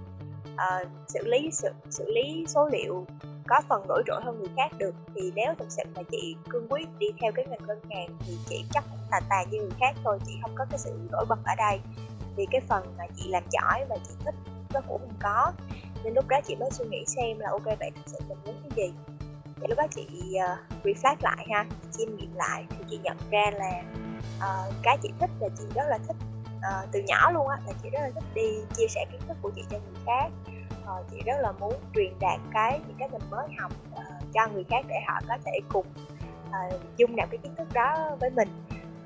à, 0.56 0.84
xử 1.08 1.26
lý 1.26 1.50
xử, 1.52 1.70
xử 1.90 2.10
lý 2.10 2.44
số 2.48 2.68
liệu 2.72 3.06
có 3.48 3.60
phần 3.68 3.88
nổi 3.88 4.02
trội 4.06 4.20
hơn 4.24 4.38
người 4.38 4.50
khác 4.56 4.68
được. 4.78 4.94
Thì 5.14 5.32
nếu 5.34 5.54
thực 5.58 5.70
sự 5.70 5.82
mà 5.94 6.02
chị 6.10 6.36
cương 6.48 6.68
quyết 6.68 6.88
đi 6.98 7.06
theo 7.20 7.32
cái 7.32 7.46
ngành 7.46 7.66
ngân 7.66 7.80
hàng 7.90 8.08
thì 8.20 8.36
chị 8.48 8.64
chắc 8.70 8.84
cũng 8.90 9.00
tà 9.10 9.20
tà 9.28 9.42
như 9.50 9.58
người 9.58 9.76
khác 9.80 9.96
thôi 10.04 10.18
chị 10.26 10.32
không 10.42 10.54
có 10.54 10.64
cái 10.70 10.78
sự 10.78 10.92
nổi 11.10 11.24
bật 11.28 11.38
ở 11.44 11.54
đây. 11.58 11.80
Vì 12.36 12.46
cái 12.50 12.60
phần 12.68 12.94
mà 12.98 13.04
chị 13.16 13.28
làm 13.28 13.42
giỏi 13.50 13.84
và 13.88 13.96
chị 14.08 14.14
thích 14.24 14.34
đó 14.72 14.80
cũng 14.88 15.00
không 15.00 15.16
có. 15.22 15.52
Nên 16.04 16.14
lúc 16.14 16.28
đó 16.28 16.40
chị 16.44 16.56
mới 16.56 16.70
suy 16.70 16.84
nghĩ 16.84 17.04
xem 17.06 17.38
là 17.38 17.50
ok 17.50 17.64
vậy 17.64 17.90
thật 17.94 18.02
sự 18.06 18.18
mình 18.28 18.38
muốn 18.44 18.54
cái 18.62 18.70
gì? 18.76 18.94
Thì 19.56 19.66
lúc 19.68 19.78
đó 19.78 19.86
chị 19.90 20.06
uh, 20.52 20.84
reflect 20.84 21.16
lại 21.20 21.46
ha 21.50 21.64
chiêm 21.92 22.16
nghiệm 22.16 22.34
lại 22.34 22.64
thì 22.70 22.84
chị 22.90 23.00
nhận 23.02 23.16
ra 23.30 23.44
là 23.54 23.82
uh, 24.38 24.74
cái 24.82 24.98
chị 25.02 25.10
thích 25.20 25.30
là 25.40 25.48
chị 25.58 25.64
rất 25.74 25.84
là 25.88 25.98
thích 25.98 26.16
uh, 26.56 26.88
từ 26.92 27.02
nhỏ 27.06 27.30
luôn 27.30 27.48
á 27.48 27.56
là 27.66 27.72
chị 27.82 27.90
rất 27.90 28.00
là 28.02 28.10
thích 28.14 28.24
đi 28.34 28.58
chia 28.76 28.86
sẻ 28.88 29.04
kiến 29.12 29.20
thức 29.28 29.36
của 29.42 29.50
chị 29.56 29.62
cho 29.70 29.78
người 29.78 30.02
khác. 30.06 30.28
Uh, 30.82 31.06
chị 31.10 31.22
rất 31.26 31.36
là 31.40 31.52
muốn 31.52 31.74
truyền 31.94 32.18
đạt 32.20 32.40
cái 32.52 32.80
những 32.86 32.96
cái 32.98 33.08
mình 33.08 33.22
mới 33.30 33.48
học 33.58 33.72
uh, 33.92 34.32
cho 34.34 34.46
người 34.46 34.64
khác 34.70 34.84
để 34.88 34.96
họ 35.08 35.20
có 35.28 35.36
thể 35.44 35.60
cùng 35.68 35.86
uh, 36.48 36.80
dung 36.96 37.16
nạp 37.16 37.30
cái 37.30 37.38
kiến 37.38 37.54
thức 37.54 37.68
đó 37.72 38.16
với 38.20 38.30
mình. 38.30 38.48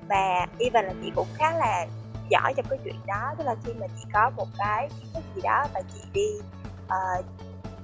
Và 0.09 0.47
even 0.59 0.85
là 0.85 0.93
chị 1.03 1.13
cũng 1.15 1.27
khá 1.35 1.57
là 1.57 1.87
giỏi 2.29 2.55
trong 2.57 2.67
cái 2.71 2.79
chuyện 2.85 3.01
đó. 3.07 3.35
Tức 3.39 3.45
là 3.45 3.55
khi 3.65 3.73
mà 3.73 3.87
chị 3.87 4.05
có 4.13 4.31
một 4.37 4.47
cái 4.59 4.89
kiến 4.89 5.09
thức 5.15 5.25
gì 5.35 5.43
đó 5.43 5.67
và 5.75 5.83
chị 5.95 6.01
đi 6.13 6.39
uh, 6.85 7.25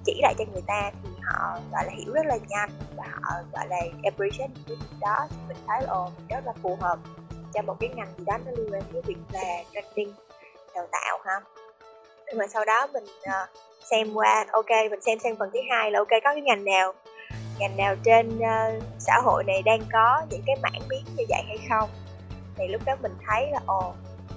chỉ 0.05 0.21
lại 0.23 0.35
cho 0.39 0.45
người 0.53 0.63
ta 0.67 0.91
thì 1.03 1.09
họ 1.23 1.59
gọi 1.73 1.85
là 1.85 1.93
hiểu 1.93 2.13
rất 2.13 2.27
là 2.27 2.37
nhanh 2.49 2.71
và 2.97 3.05
họ 3.23 3.35
gọi 3.53 3.67
là 3.69 3.77
appreciate 4.05 4.53
cái 4.55 4.77
việc 4.77 4.97
đó. 5.01 5.27
Thì 5.31 5.37
mình 5.49 5.57
thấy 5.67 5.85
ồ 5.85 6.05
mình 6.05 6.27
rất 6.29 6.47
là 6.47 6.53
phù 6.63 6.77
hợp 6.81 6.99
cho 7.55 7.63
một 7.63 7.77
cái 7.81 7.89
ngành 7.95 8.15
gì 8.19 8.25
đó 8.27 8.39
nó 8.45 8.51
liên 8.57 8.73
quan 8.73 8.83
đến 8.93 9.03
việc 9.07 9.17
là 9.33 9.63
training 9.73 10.15
đào 10.75 10.87
tạo 10.93 11.19
ha. 11.25 11.41
Nhưng 12.27 12.39
mà 12.39 12.47
sau 12.47 12.65
đó 12.65 12.87
mình 12.93 13.05
uh, 13.05 13.49
xem 13.91 14.15
qua 14.15 14.47
ok 14.53 14.71
mình 14.91 15.01
xem 15.03 15.19
xem 15.19 15.37
phần 15.39 15.51
thứ 15.53 15.59
hai 15.71 15.91
là 15.91 15.99
ok 15.99 16.11
có 16.11 16.33
cái 16.33 16.41
ngành 16.41 16.65
nào 16.65 16.93
ngành 17.59 17.77
nào 17.77 17.95
trên 18.05 18.39
uh, 18.39 18.83
xã 18.99 19.21
hội 19.25 19.45
này 19.45 19.63
đang 19.63 19.81
có 19.93 20.23
những 20.31 20.43
cái 20.47 20.57
mảng 20.63 20.89
biến 20.89 21.05
như 21.17 21.25
vậy 21.29 21.43
hay 21.49 21.59
không? 21.69 21.91
Thì 22.57 22.69
lúc 22.69 22.83
đó 22.85 22.97
mình 23.03 23.17
thấy 23.27 23.51
là 23.51 23.61
ồ 23.67 23.95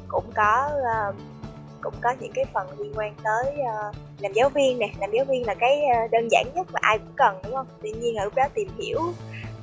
cũng 0.07 0.31
có 0.35 0.69
uh, 0.79 1.15
cũng 1.81 1.93
có 2.01 2.15
những 2.19 2.31
cái 2.35 2.45
phần 2.53 2.67
liên 2.79 2.93
quan 2.95 3.13
tới 3.23 3.55
uh, 3.59 3.95
làm 4.19 4.33
giáo 4.33 4.49
viên 4.49 4.79
nè. 4.79 4.89
Làm 4.99 5.11
giáo 5.11 5.25
viên 5.25 5.47
là 5.47 5.55
cái 5.55 5.81
uh, 6.05 6.11
đơn 6.11 6.27
giản 6.31 6.45
nhất 6.55 6.67
mà 6.73 6.79
ai 6.81 6.97
cũng 6.97 7.13
cần 7.15 7.37
đúng 7.43 7.53
không? 7.53 7.67
Tuy 7.81 7.91
nhiên 7.91 8.15
là 8.15 8.23
lúc 8.23 8.35
đó 8.35 8.43
tìm 8.53 8.67
hiểu 8.77 8.99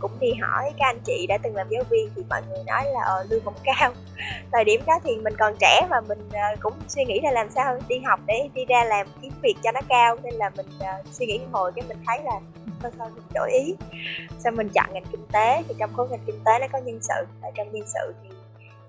cũng 0.03 0.11
đi 0.21 0.33
hỏi 0.41 0.73
các 0.79 0.87
anh 0.87 0.99
chị 1.05 1.27
đã 1.29 1.39
từng 1.43 1.57
làm 1.57 1.67
giáo 1.71 1.83
viên 1.91 2.11
thì 2.17 2.23
mọi 2.31 2.43
người 2.49 2.65
nói 2.67 2.85
là 2.85 3.01
ờ, 3.05 3.27
lương 3.29 3.45
không 3.45 3.55
cao. 3.65 3.93
Thời 4.53 4.65
điểm 4.65 4.81
đó 4.87 4.95
thì 5.05 5.17
mình 5.17 5.35
còn 5.39 5.55
trẻ 5.61 5.87
mà 5.91 6.01
mình 6.01 6.29
uh, 6.29 6.61
cũng 6.61 6.75
suy 6.89 7.05
nghĩ 7.05 7.21
là 7.21 7.31
làm 7.31 7.51
sao 7.51 7.79
đi 7.89 7.99
học 7.99 8.21
để 8.27 8.49
đi 8.55 8.65
ra 8.65 8.85
làm 8.85 9.07
kiếm 9.23 9.33
việc 9.43 9.55
cho 9.63 9.73
nó 9.73 9.81
cao 9.89 10.17
nên 10.23 10.35
là 10.35 10.51
mình 10.57 10.67
uh, 10.79 11.07
suy 11.13 11.27
nghĩ 11.27 11.41
hồi 11.53 11.73
cái 11.77 11.85
mình 11.89 11.99
thấy 12.07 12.19
là 12.25 12.41
thôi 12.83 12.91
thôi 12.99 13.09
mình 13.15 13.25
đổi 13.35 13.51
ý. 13.53 13.75
Sao 14.39 14.53
mình 14.53 14.69
chọn 14.69 14.87
ngành 14.93 15.05
kinh 15.13 15.27
tế 15.33 15.63
thì 15.69 15.75
trong 15.79 15.91
khối 15.97 16.09
ngành 16.09 16.21
kinh 16.27 16.41
tế 16.45 16.59
nó 16.61 16.67
có 16.73 16.79
nhân 16.79 16.99
sự 17.03 17.27
ở 17.43 17.51
trong 17.55 17.73
nhân 17.73 17.85
sự 17.87 18.15
thì 18.23 18.32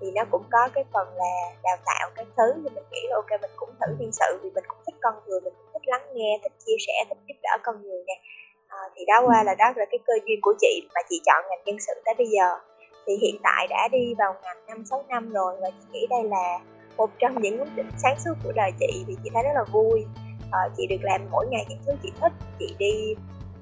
thì 0.04 0.10
nó 0.10 0.22
cũng 0.30 0.44
có 0.52 0.68
cái 0.74 0.84
phần 0.92 1.08
là 1.16 1.34
đào 1.62 1.76
tạo 1.86 2.10
cái 2.16 2.24
thứ 2.36 2.52
thì 2.56 2.68
mình 2.74 2.84
nghĩ 2.90 3.00
là 3.08 3.16
ok 3.16 3.40
mình 3.40 3.50
cũng 3.56 3.68
thử 3.80 3.94
nhân 3.98 4.12
sự 4.12 4.38
vì 4.42 4.50
mình 4.54 4.64
cũng 4.68 4.78
thích 4.86 4.94
con 5.02 5.14
người 5.26 5.40
mình 5.40 5.52
cũng 5.56 5.66
thích 5.72 5.82
lắng 5.86 6.06
nghe 6.14 6.38
thích 6.42 6.52
chia 6.66 6.76
sẻ 6.86 6.92
thích 7.08 7.18
giúp 7.28 7.34
đỡ 7.42 7.50
con 7.62 7.82
người 7.82 8.04
nè. 8.06 8.20
À, 8.68 8.78
thì 8.94 9.04
đó 9.04 9.22
qua 9.26 9.42
là 9.42 9.54
đó 9.54 9.72
là 9.76 9.84
cái 9.90 9.98
cơ 10.06 10.12
duyên 10.26 10.38
của 10.42 10.54
chị 10.60 10.88
mà 10.94 11.00
chị 11.08 11.20
chọn 11.26 11.44
ngành 11.48 11.64
nhân 11.64 11.76
sự 11.80 11.92
tới 12.04 12.14
bây 12.18 12.26
giờ. 12.26 12.58
Thì 13.06 13.16
hiện 13.16 13.36
tại 13.42 13.66
đã 13.70 13.88
đi 13.92 14.14
vào 14.18 14.34
ngành 14.42 14.66
năm 14.66 14.84
sáu 14.84 15.04
năm 15.08 15.32
rồi 15.32 15.56
và 15.60 15.70
chị 15.70 15.86
nghĩ 15.92 16.06
đây 16.10 16.24
là 16.24 16.58
một 16.96 17.10
trong 17.18 17.42
những 17.42 17.60
quyết 17.60 17.76
định 17.76 17.90
sáng 18.02 18.16
suốt 18.24 18.34
của 18.44 18.52
đời 18.52 18.72
chị 18.80 19.04
vì 19.06 19.16
chị 19.24 19.30
thấy 19.34 19.42
rất 19.42 19.52
là 19.54 19.64
vui. 19.72 20.06
À, 20.52 20.60
chị 20.76 20.86
được 20.86 21.02
làm 21.02 21.20
mỗi 21.30 21.46
ngày 21.50 21.66
những 21.68 21.78
thứ 21.86 21.92
chị 22.02 22.12
thích 22.20 22.32
chị 22.58 22.74
đi 22.78 23.14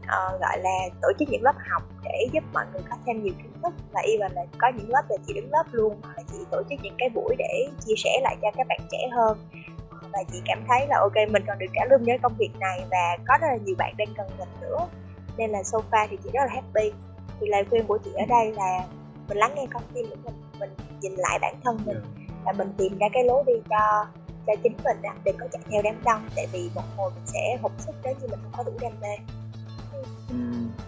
uh, 0.03 0.41
gọi 0.41 0.59
là 0.59 0.79
tổ 1.03 1.09
chức 1.19 1.29
những 1.29 1.43
lớp 1.43 1.55
học 1.71 1.83
để 2.05 2.27
giúp 2.33 2.45
mọi 2.53 2.65
người 2.73 2.83
có 2.91 2.97
thêm 3.07 3.23
nhiều 3.23 3.35
kiến 3.43 3.53
thức. 3.63 3.75
Và 3.93 4.01
even 4.01 4.33
là 4.33 4.45
có 4.59 4.69
những 4.77 4.91
lớp 4.91 5.03
là 5.09 5.17
chị 5.27 5.33
đứng 5.35 5.51
lớp 5.51 5.65
luôn 5.73 5.97
hoặc 6.03 6.15
là 6.17 6.23
chị 6.33 6.39
tổ 6.51 6.63
chức 6.71 6.79
những 6.83 6.95
cái 6.99 7.09
buổi 7.09 7.35
để 7.39 7.69
chia 7.87 7.95
sẻ 7.97 8.11
lại 8.23 8.37
cho 8.43 8.51
các 8.57 8.67
bạn 8.67 8.81
trẻ 8.91 9.09
hơn. 9.13 9.39
Và 10.13 10.19
chị 10.33 10.43
cảm 10.45 10.65
thấy 10.69 10.87
là 10.87 10.99
ok 11.01 11.31
mình 11.31 11.45
còn 11.47 11.59
được 11.59 11.67
trả 11.75 11.85
lương 11.91 12.05
với 12.05 12.19
công 12.23 12.35
việc 12.39 12.51
này 12.61 12.85
và 12.91 13.17
có 13.29 13.39
rất 13.41 13.49
là 13.49 13.57
nhiều 13.57 13.75
bạn 13.79 13.95
đang 13.99 14.09
cần 14.17 14.27
mình 14.39 14.49
nữa. 14.61 14.89
Nên 15.37 15.51
là 15.51 15.63
so 15.63 15.79
far 15.91 16.07
thì 16.11 16.17
chị 16.25 16.31
rất 16.33 16.41
là 16.41 16.55
happy. 16.55 16.93
Thì 17.41 17.47
lời 17.47 17.65
khuyên 17.71 17.87
của 17.87 17.99
chị 18.05 18.11
ở 18.15 18.25
đây 18.29 18.53
là 18.53 18.85
mình 19.29 19.39
lắng 19.39 19.55
nghe 19.57 19.67
con 19.73 19.83
tim 19.95 20.07
của 20.11 20.17
mình 20.25 20.35
mình 20.61 20.71
nhìn 21.01 21.13
lại 21.15 21.39
bản 21.43 21.55
thân 21.65 21.79
mình 21.87 22.01
và 22.45 22.53
mình 22.53 22.73
tìm 22.79 22.99
ra 22.99 23.07
cái 23.13 23.25
lối 23.25 23.45
đi 23.47 23.53
cho 23.71 24.07
cho 24.47 24.53
chính 24.63 24.77
mình 24.85 24.97
đừng 25.25 25.37
có 25.39 25.47
chạy 25.53 25.63
theo 25.71 25.83
đám 25.83 25.95
đông. 26.05 26.29
Tại 26.37 26.47
vì 26.53 26.71
một 26.75 26.83
hồi 26.97 27.11
mình 27.15 27.27
sẽ 27.27 27.57
hụt 27.63 27.73
sức 27.79 27.95
nếu 28.05 28.15
như 28.21 28.27
mình 28.31 28.41
không 28.43 28.53
có 28.57 28.63
đủ 28.63 28.73
đam 28.81 28.93
mê 29.01 29.17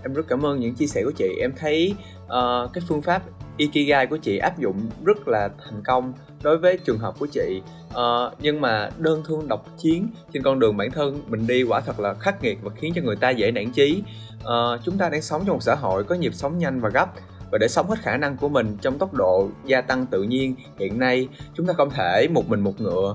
em 0.03 0.15
rất 0.15 0.27
cảm 0.29 0.47
ơn 0.47 0.61
những 0.61 0.75
chia 0.75 0.87
sẻ 0.87 1.03
của 1.05 1.13
chị. 1.17 1.29
Em 1.41 1.53
thấy 1.57 1.95
uh, 2.25 2.73
cái 2.73 2.85
phương 2.89 3.03
pháp 3.03 3.23
ikigai 3.57 4.07
của 4.07 4.17
chị 4.17 4.39
áp 4.39 4.59
dụng 4.59 4.91
rất 5.05 5.29
là 5.29 5.49
thành 5.65 5.83
công 5.87 6.13
đối 6.43 6.59
với 6.59 6.79
trường 6.79 6.99
hợp 6.99 7.15
của 7.19 7.27
chị. 7.27 7.63
Uh, 7.91 8.33
nhưng 8.41 8.61
mà 8.61 8.91
đơn 8.99 9.23
thương 9.27 9.49
độc 9.49 9.67
chiến 9.79 10.09
trên 10.33 10.43
con 10.43 10.59
đường 10.59 10.77
bản 10.77 10.91
thân 10.91 11.23
mình 11.29 11.47
đi 11.47 11.63
quả 11.63 11.81
thật 11.81 12.01
là 12.01 12.15
khắc 12.15 12.43
nghiệt 12.43 12.59
và 12.63 12.71
khiến 12.77 12.93
cho 12.97 13.03
người 13.03 13.17
ta 13.17 13.31
dễ 13.31 13.51
nản 13.51 13.71
chí. 13.71 14.03
Uh, 14.37 14.81
chúng 14.85 14.99
ta 14.99 15.09
đang 15.09 15.23
sống 15.23 15.43
trong 15.47 15.57
một 15.57 15.63
xã 15.63 15.75
hội 15.75 16.05
có 16.05 16.15
nhịp 16.15 16.35
sống 16.35 16.59
nhanh 16.59 16.81
và 16.81 16.89
gấp. 16.89 17.09
Và 17.53 17.59
để 17.59 17.69
sống 17.69 17.89
hết 17.89 17.99
khả 17.99 18.17
năng 18.17 18.37
của 18.37 18.49
mình 18.49 18.77
trong 18.81 18.99
tốc 18.99 19.15
độ 19.15 19.49
gia 19.65 19.81
tăng 19.81 20.07
tự 20.07 20.23
nhiên 20.23 20.55
hiện 20.79 20.99
nay 20.99 21.29
chúng 21.55 21.67
ta 21.67 21.75
không 21.77 21.91
thể 21.91 22.29
một 22.31 22.49
mình 22.49 22.61
một 22.61 22.81
ngựa 22.81 23.15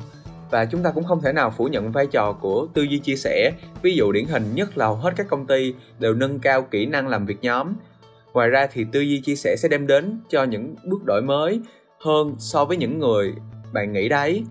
và 0.50 0.66
chúng 0.66 0.84
ta 0.84 0.92
cũng 0.92 1.04
không 1.04 1.22
thể 1.22 1.34
nào 1.34 1.54
phủ 1.58 1.66
nhận 1.66 1.92
vai 1.92 2.08
trò 2.08 2.34
của 2.42 2.68
tư 2.74 2.82
duy 2.82 3.00
chia 3.00 3.16
sẻ. 3.16 3.52
Ví 3.82 3.96
dụ 3.96 4.12
điển 4.12 4.26
hình 4.26 4.56
nhất 4.56 4.78
là 4.78 4.86
hầu 4.86 4.96
hết 4.96 5.14
các 5.18 5.28
công 5.30 5.48
ty 5.48 5.74
đều 6.00 6.14
nâng 6.14 6.40
cao 6.40 6.62
kỹ 6.62 6.86
năng 6.86 7.08
làm 7.08 7.26
việc 7.26 7.38
nhóm. 7.42 7.74
Ngoài 8.34 8.50
ra 8.50 8.68
thì 8.74 8.86
tư 8.92 9.00
duy 9.00 9.22
chia 9.22 9.36
sẻ 9.36 9.56
sẽ 9.58 9.68
đem 9.68 9.88
đến 9.88 10.20
cho 10.30 10.44
những 10.44 10.76
bước 10.84 11.04
đổi 11.06 11.22
mới 11.22 11.62
hơn 12.00 12.36
so 12.38 12.66
với 12.66 12.78
những 12.78 13.00
người 13.00 13.34
bạn 13.74 13.94
nghĩ 13.94 14.10
đấy. 14.10 14.44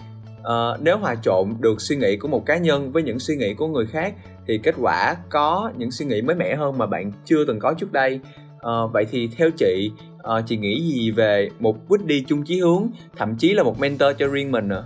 À, 0.44 0.54
nếu 0.80 0.98
hòa 0.98 1.14
trộn 1.22 1.54
được 1.60 1.80
suy 1.80 1.96
nghĩ 1.96 2.16
của 2.16 2.28
một 2.28 2.46
cá 2.46 2.58
nhân 2.58 2.92
với 2.92 3.02
những 3.02 3.18
suy 3.18 3.36
nghĩ 3.36 3.54
của 3.54 3.66
người 3.66 3.86
khác 3.86 4.14
thì 4.46 4.58
kết 4.62 4.74
quả 4.80 5.16
có 5.28 5.72
những 5.76 5.90
suy 5.90 6.06
nghĩ 6.06 6.22
mới 6.22 6.36
mẻ 6.36 6.56
hơn 6.56 6.78
mà 6.78 6.86
bạn 6.86 7.12
chưa 7.24 7.44
từng 7.44 7.58
có 7.58 7.74
trước 7.74 7.92
đây. 7.92 8.20
À, 8.60 8.72
vậy 8.92 9.06
thì 9.10 9.28
theo 9.36 9.50
chị 9.50 9.90
à, 10.22 10.34
chị 10.46 10.56
nghĩ 10.56 10.82
gì 10.82 11.10
về 11.10 11.48
một 11.58 11.88
bước 11.88 12.04
đi 12.04 12.24
chung 12.28 12.44
chí 12.44 12.60
hướng 12.60 12.90
thậm 13.16 13.36
chí 13.38 13.54
là 13.54 13.62
một 13.62 13.80
mentor 13.80 14.16
cho 14.18 14.26
riêng 14.26 14.52
mình 14.52 14.68
à? 14.68 14.82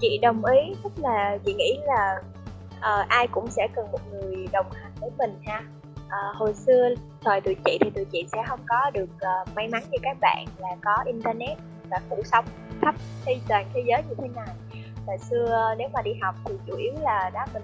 Chị 0.00 0.18
đồng 0.22 0.44
ý 0.44 0.74
tức 0.84 0.92
là 0.96 1.38
chị 1.44 1.54
nghĩ 1.54 1.78
là 1.84 2.22
uh, 2.78 3.08
ai 3.08 3.28
cũng 3.28 3.50
sẽ 3.50 3.68
cần 3.74 3.92
một 3.92 4.00
người 4.12 4.48
đồng 4.52 4.70
hành 4.70 4.92
với 5.00 5.10
mình 5.18 5.38
ha. 5.46 5.62
Uh, 5.96 6.36
hồi 6.36 6.54
xưa 6.54 6.88
thời 7.20 7.40
tụi 7.40 7.56
chị 7.64 7.78
thì 7.80 7.90
tụi 7.90 8.04
chị 8.04 8.26
sẽ 8.32 8.42
không 8.46 8.60
có 8.68 8.90
được 8.90 9.08
uh, 9.14 9.56
may 9.56 9.68
mắn 9.68 9.82
như 9.90 9.98
các 10.02 10.16
bạn 10.20 10.44
là 10.58 10.68
có 10.84 11.02
internet 11.06 11.58
và 11.90 12.00
phủ 12.08 12.22
sóng 12.24 12.44
khắp 12.80 12.94
thế 13.24 13.38
toàn 13.48 13.66
thế 13.74 13.82
giới 13.86 14.02
như 14.08 14.14
thế 14.18 14.28
này. 14.34 14.54
Hồi 15.06 15.18
xưa 15.18 15.74
nếu 15.78 15.88
mà 15.92 16.02
đi 16.02 16.10
học 16.22 16.34
thì 16.44 16.54
chủ 16.66 16.76
yếu 16.76 16.92
là 17.02 17.30
đó 17.34 17.44
mình 17.54 17.62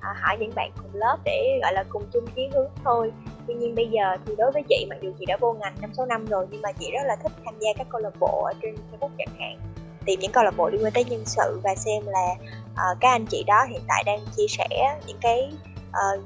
à, 0.00 0.14
hỏi 0.20 0.36
những 0.40 0.52
bạn 0.54 0.70
cùng 0.76 0.90
lớp 0.94 1.16
để 1.24 1.58
gọi 1.62 1.72
là 1.72 1.84
cùng 1.88 2.02
chung 2.12 2.24
chí 2.36 2.48
hướng 2.52 2.70
thôi. 2.84 3.12
Tuy 3.46 3.54
nhiên 3.54 3.74
bây 3.74 3.88
giờ 3.88 4.16
thì 4.26 4.34
đối 4.38 4.52
với 4.52 4.62
chị 4.68 4.86
mặc 4.90 4.98
dù 5.02 5.12
chị 5.18 5.26
đã 5.26 5.36
vô 5.40 5.52
ngành 5.52 5.74
năm 5.80 5.94
sáu 5.94 6.06
năm 6.06 6.26
rồi 6.26 6.46
nhưng 6.50 6.62
mà 6.62 6.72
chị 6.72 6.90
rất 6.92 7.02
là 7.04 7.16
thích 7.16 7.32
tham 7.44 7.54
gia 7.58 7.70
các 7.76 7.86
câu 7.90 8.00
lạc 8.00 8.14
bộ 8.20 8.42
ở 8.44 8.52
trên 8.62 8.74
facebook 8.74 9.10
chẳng 9.18 9.34
hạn 9.38 9.58
tìm 10.04 10.20
những 10.20 10.32
câu 10.32 10.44
lạc 10.44 10.56
bộ 10.56 10.68
liên 10.68 10.84
quan 10.84 10.92
tới 10.92 11.04
nhân 11.04 11.22
sự 11.26 11.60
và 11.64 11.74
xem 11.74 12.06
là 12.06 12.34
uh, 12.72 12.98
các 13.00 13.10
anh 13.10 13.26
chị 13.26 13.44
đó 13.46 13.64
hiện 13.70 13.82
tại 13.88 14.02
đang 14.06 14.20
chia 14.36 14.46
sẻ 14.48 14.98
những 15.06 15.18
cái 15.20 15.52
uh, 15.88 16.24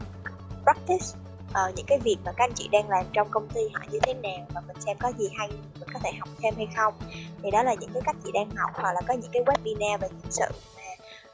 practice 0.62 1.06
uh, 1.50 1.74
những 1.74 1.86
cái 1.86 1.98
việc 1.98 2.16
mà 2.24 2.32
các 2.32 2.44
anh 2.44 2.52
chị 2.54 2.68
đang 2.72 2.90
làm 2.90 3.06
trong 3.12 3.28
công 3.30 3.48
ty 3.48 3.60
họ 3.74 3.80
như 3.90 3.98
thế 4.02 4.14
nào 4.14 4.46
và 4.54 4.60
mình 4.66 4.80
xem 4.80 4.96
có 5.00 5.12
gì 5.18 5.28
hay 5.38 5.48
mình 5.48 5.88
có 5.92 6.00
thể 6.02 6.12
học 6.18 6.28
thêm 6.42 6.54
hay 6.56 6.68
không. 6.76 6.94
Thì 7.42 7.50
đó 7.50 7.62
là 7.62 7.74
những 7.74 7.90
cái 7.94 8.02
cách 8.06 8.16
chị 8.24 8.30
đang 8.32 8.50
học 8.56 8.70
hoặc 8.74 8.92
là 8.92 9.00
có 9.08 9.14
những 9.14 9.30
cái 9.32 9.42
webinar 9.42 9.98
về 9.98 10.08
nhân 10.08 10.30
sự 10.30 10.46
mà 10.76 10.82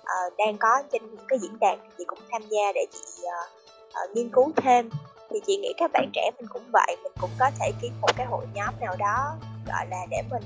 uh, 0.02 0.32
đang 0.38 0.58
có 0.58 0.82
trên 0.92 1.02
những 1.10 1.24
cái 1.28 1.38
diễn 1.38 1.58
đàn 1.58 1.78
thì 1.82 1.88
chị 1.98 2.04
cũng 2.06 2.18
tham 2.30 2.42
gia 2.42 2.72
để 2.74 2.86
chị 2.92 3.22
uh, 3.22 3.50
uh, 3.88 4.16
nghiên 4.16 4.30
cứu 4.30 4.52
thêm. 4.56 4.90
Thì 5.30 5.40
chị 5.46 5.56
nghĩ 5.56 5.72
các 5.76 5.90
bạn 5.92 6.10
trẻ 6.12 6.30
mình 6.38 6.46
cũng 6.48 6.62
vậy 6.72 6.96
mình 7.02 7.12
cũng 7.20 7.30
có 7.38 7.50
thể 7.60 7.72
kiếm 7.82 7.92
một 8.00 8.16
cái 8.16 8.26
hội 8.26 8.46
nhóm 8.54 8.74
nào 8.80 8.96
đó 8.98 9.36
gọi 9.66 9.86
là 9.90 10.06
để 10.10 10.22
mình 10.30 10.42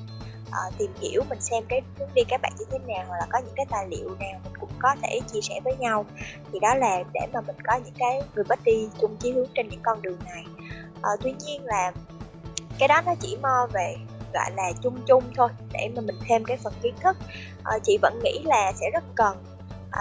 uh, 0.54 0.78
tìm 0.78 0.90
hiểu 1.00 1.22
mình 1.28 1.40
xem 1.40 1.64
cái 1.68 1.82
hướng 1.98 2.08
đi 2.14 2.22
các 2.28 2.40
bạn 2.42 2.52
như 2.58 2.64
thế 2.70 2.78
nào 2.78 3.04
hoặc 3.08 3.16
là 3.20 3.26
có 3.30 3.38
những 3.38 3.54
cái 3.56 3.66
tài 3.70 3.88
liệu 3.88 4.08
nào 4.08 4.40
mình 4.44 4.52
cũng 4.60 4.70
có 4.78 4.94
thể 5.02 5.20
chia 5.32 5.40
sẻ 5.40 5.60
với 5.64 5.76
nhau. 5.76 6.06
Thì 6.52 6.58
đó 6.58 6.74
là 6.74 7.02
để 7.12 7.20
mà 7.32 7.40
mình 7.40 7.56
có 7.64 7.76
những 7.84 7.94
cái 7.98 8.22
người 8.34 8.44
đi 8.64 8.88
chung 9.00 9.16
chí 9.16 9.32
hướng 9.32 9.48
trên 9.54 9.68
những 9.68 9.80
con 9.82 10.02
đường 10.02 10.18
này. 10.24 10.44
Uh, 10.96 11.20
tuy 11.22 11.34
nhiên 11.46 11.64
là 11.64 11.92
cái 12.78 12.88
đó 12.88 13.00
nó 13.06 13.14
chỉ 13.20 13.36
mo 13.42 13.66
về 13.72 13.96
gọi 14.34 14.50
là 14.56 14.72
chung 14.82 14.98
chung 15.06 15.24
thôi 15.36 15.48
để 15.72 15.90
mà 15.96 16.00
mình 16.00 16.16
thêm 16.28 16.44
cái 16.44 16.56
phần 16.56 16.72
kiến 16.82 16.94
thức. 17.00 17.16
Uh, 17.76 17.82
chị 17.82 17.98
vẫn 18.02 18.20
nghĩ 18.24 18.42
là 18.44 18.72
sẽ 18.72 18.90
rất 18.92 19.04
cần 19.14 19.36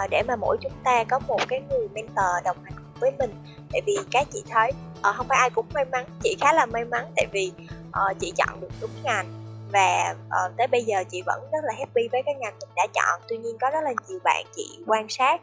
uh, 0.04 0.10
để 0.10 0.22
mà 0.22 0.36
mỗi 0.36 0.56
chúng 0.60 0.72
ta 0.84 1.04
có 1.04 1.18
một 1.18 1.40
cái 1.48 1.62
người 1.70 1.88
mentor 1.88 2.44
đồng 2.44 2.56
hành 2.64 2.74
với 3.00 3.10
mình. 3.18 3.30
Tại 3.72 3.80
vì 3.86 3.96
các 4.10 4.26
chị 4.32 4.42
thấy 4.50 4.72
uh, 4.98 5.16
không 5.16 5.28
phải 5.28 5.38
ai 5.38 5.50
cũng 5.50 5.66
may 5.74 5.84
mắn 5.84 6.06
chị 6.22 6.36
khá 6.40 6.52
là 6.52 6.66
may 6.66 6.84
mắn 6.84 7.12
tại 7.16 7.26
vì 7.32 7.52
uh, 7.88 8.18
chị 8.20 8.32
chọn 8.36 8.60
được 8.60 8.70
đúng 8.80 8.90
ngành 9.02 9.43
và 9.74 10.14
uh, 10.26 10.56
tới 10.56 10.66
bây 10.66 10.82
giờ 10.82 11.04
chị 11.10 11.22
vẫn 11.26 11.40
rất 11.52 11.58
là 11.62 11.72
happy 11.78 12.08
với 12.12 12.22
cái 12.26 12.34
ngành 12.34 12.54
mình 12.60 12.70
đã 12.76 12.86
chọn. 12.94 13.20
Tuy 13.28 13.36
nhiên 13.36 13.56
có 13.60 13.70
rất 13.70 13.80
là 13.84 13.94
nhiều 14.08 14.18
bạn 14.24 14.44
chị 14.56 14.78
quan 14.86 15.06
sát. 15.08 15.40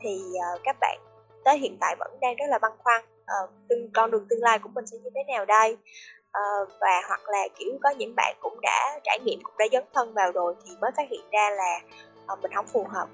Thì 0.00 0.22
uh, 0.54 0.60
các 0.64 0.76
bạn 0.80 0.98
tới 1.44 1.58
hiện 1.58 1.76
tại 1.80 1.96
vẫn 1.98 2.18
đang 2.20 2.36
rất 2.36 2.46
là 2.48 2.58
băn 2.58 2.72
khoăn 2.78 3.04
uh, 3.44 3.50
tương 3.68 3.90
con 3.94 4.10
đường 4.10 4.26
tương 4.30 4.42
lai 4.42 4.58
của 4.58 4.68
mình 4.74 4.86
sẽ 4.86 4.96
như 4.98 5.10
thế 5.14 5.20
nào 5.32 5.44
đây? 5.44 5.76
Uh, 6.38 6.68
và 6.80 7.02
hoặc 7.08 7.20
là 7.28 7.48
kiểu 7.58 7.78
có 7.82 7.90
những 7.90 8.14
bạn 8.16 8.36
cũng 8.40 8.60
đã 8.62 9.00
trải 9.04 9.18
nghiệm 9.24 9.40
cũng 9.42 9.54
đã 9.58 9.64
dấn 9.72 9.84
thân 9.94 10.14
vào 10.14 10.32
rồi 10.32 10.54
thì 10.64 10.70
mới 10.80 10.90
phát 10.96 11.08
hiện 11.10 11.30
ra 11.30 11.50
là 11.50 11.80
uh, 12.32 12.38
mình 12.42 12.52
không 12.54 12.66
phù 12.66 12.86
hợp. 12.90 13.08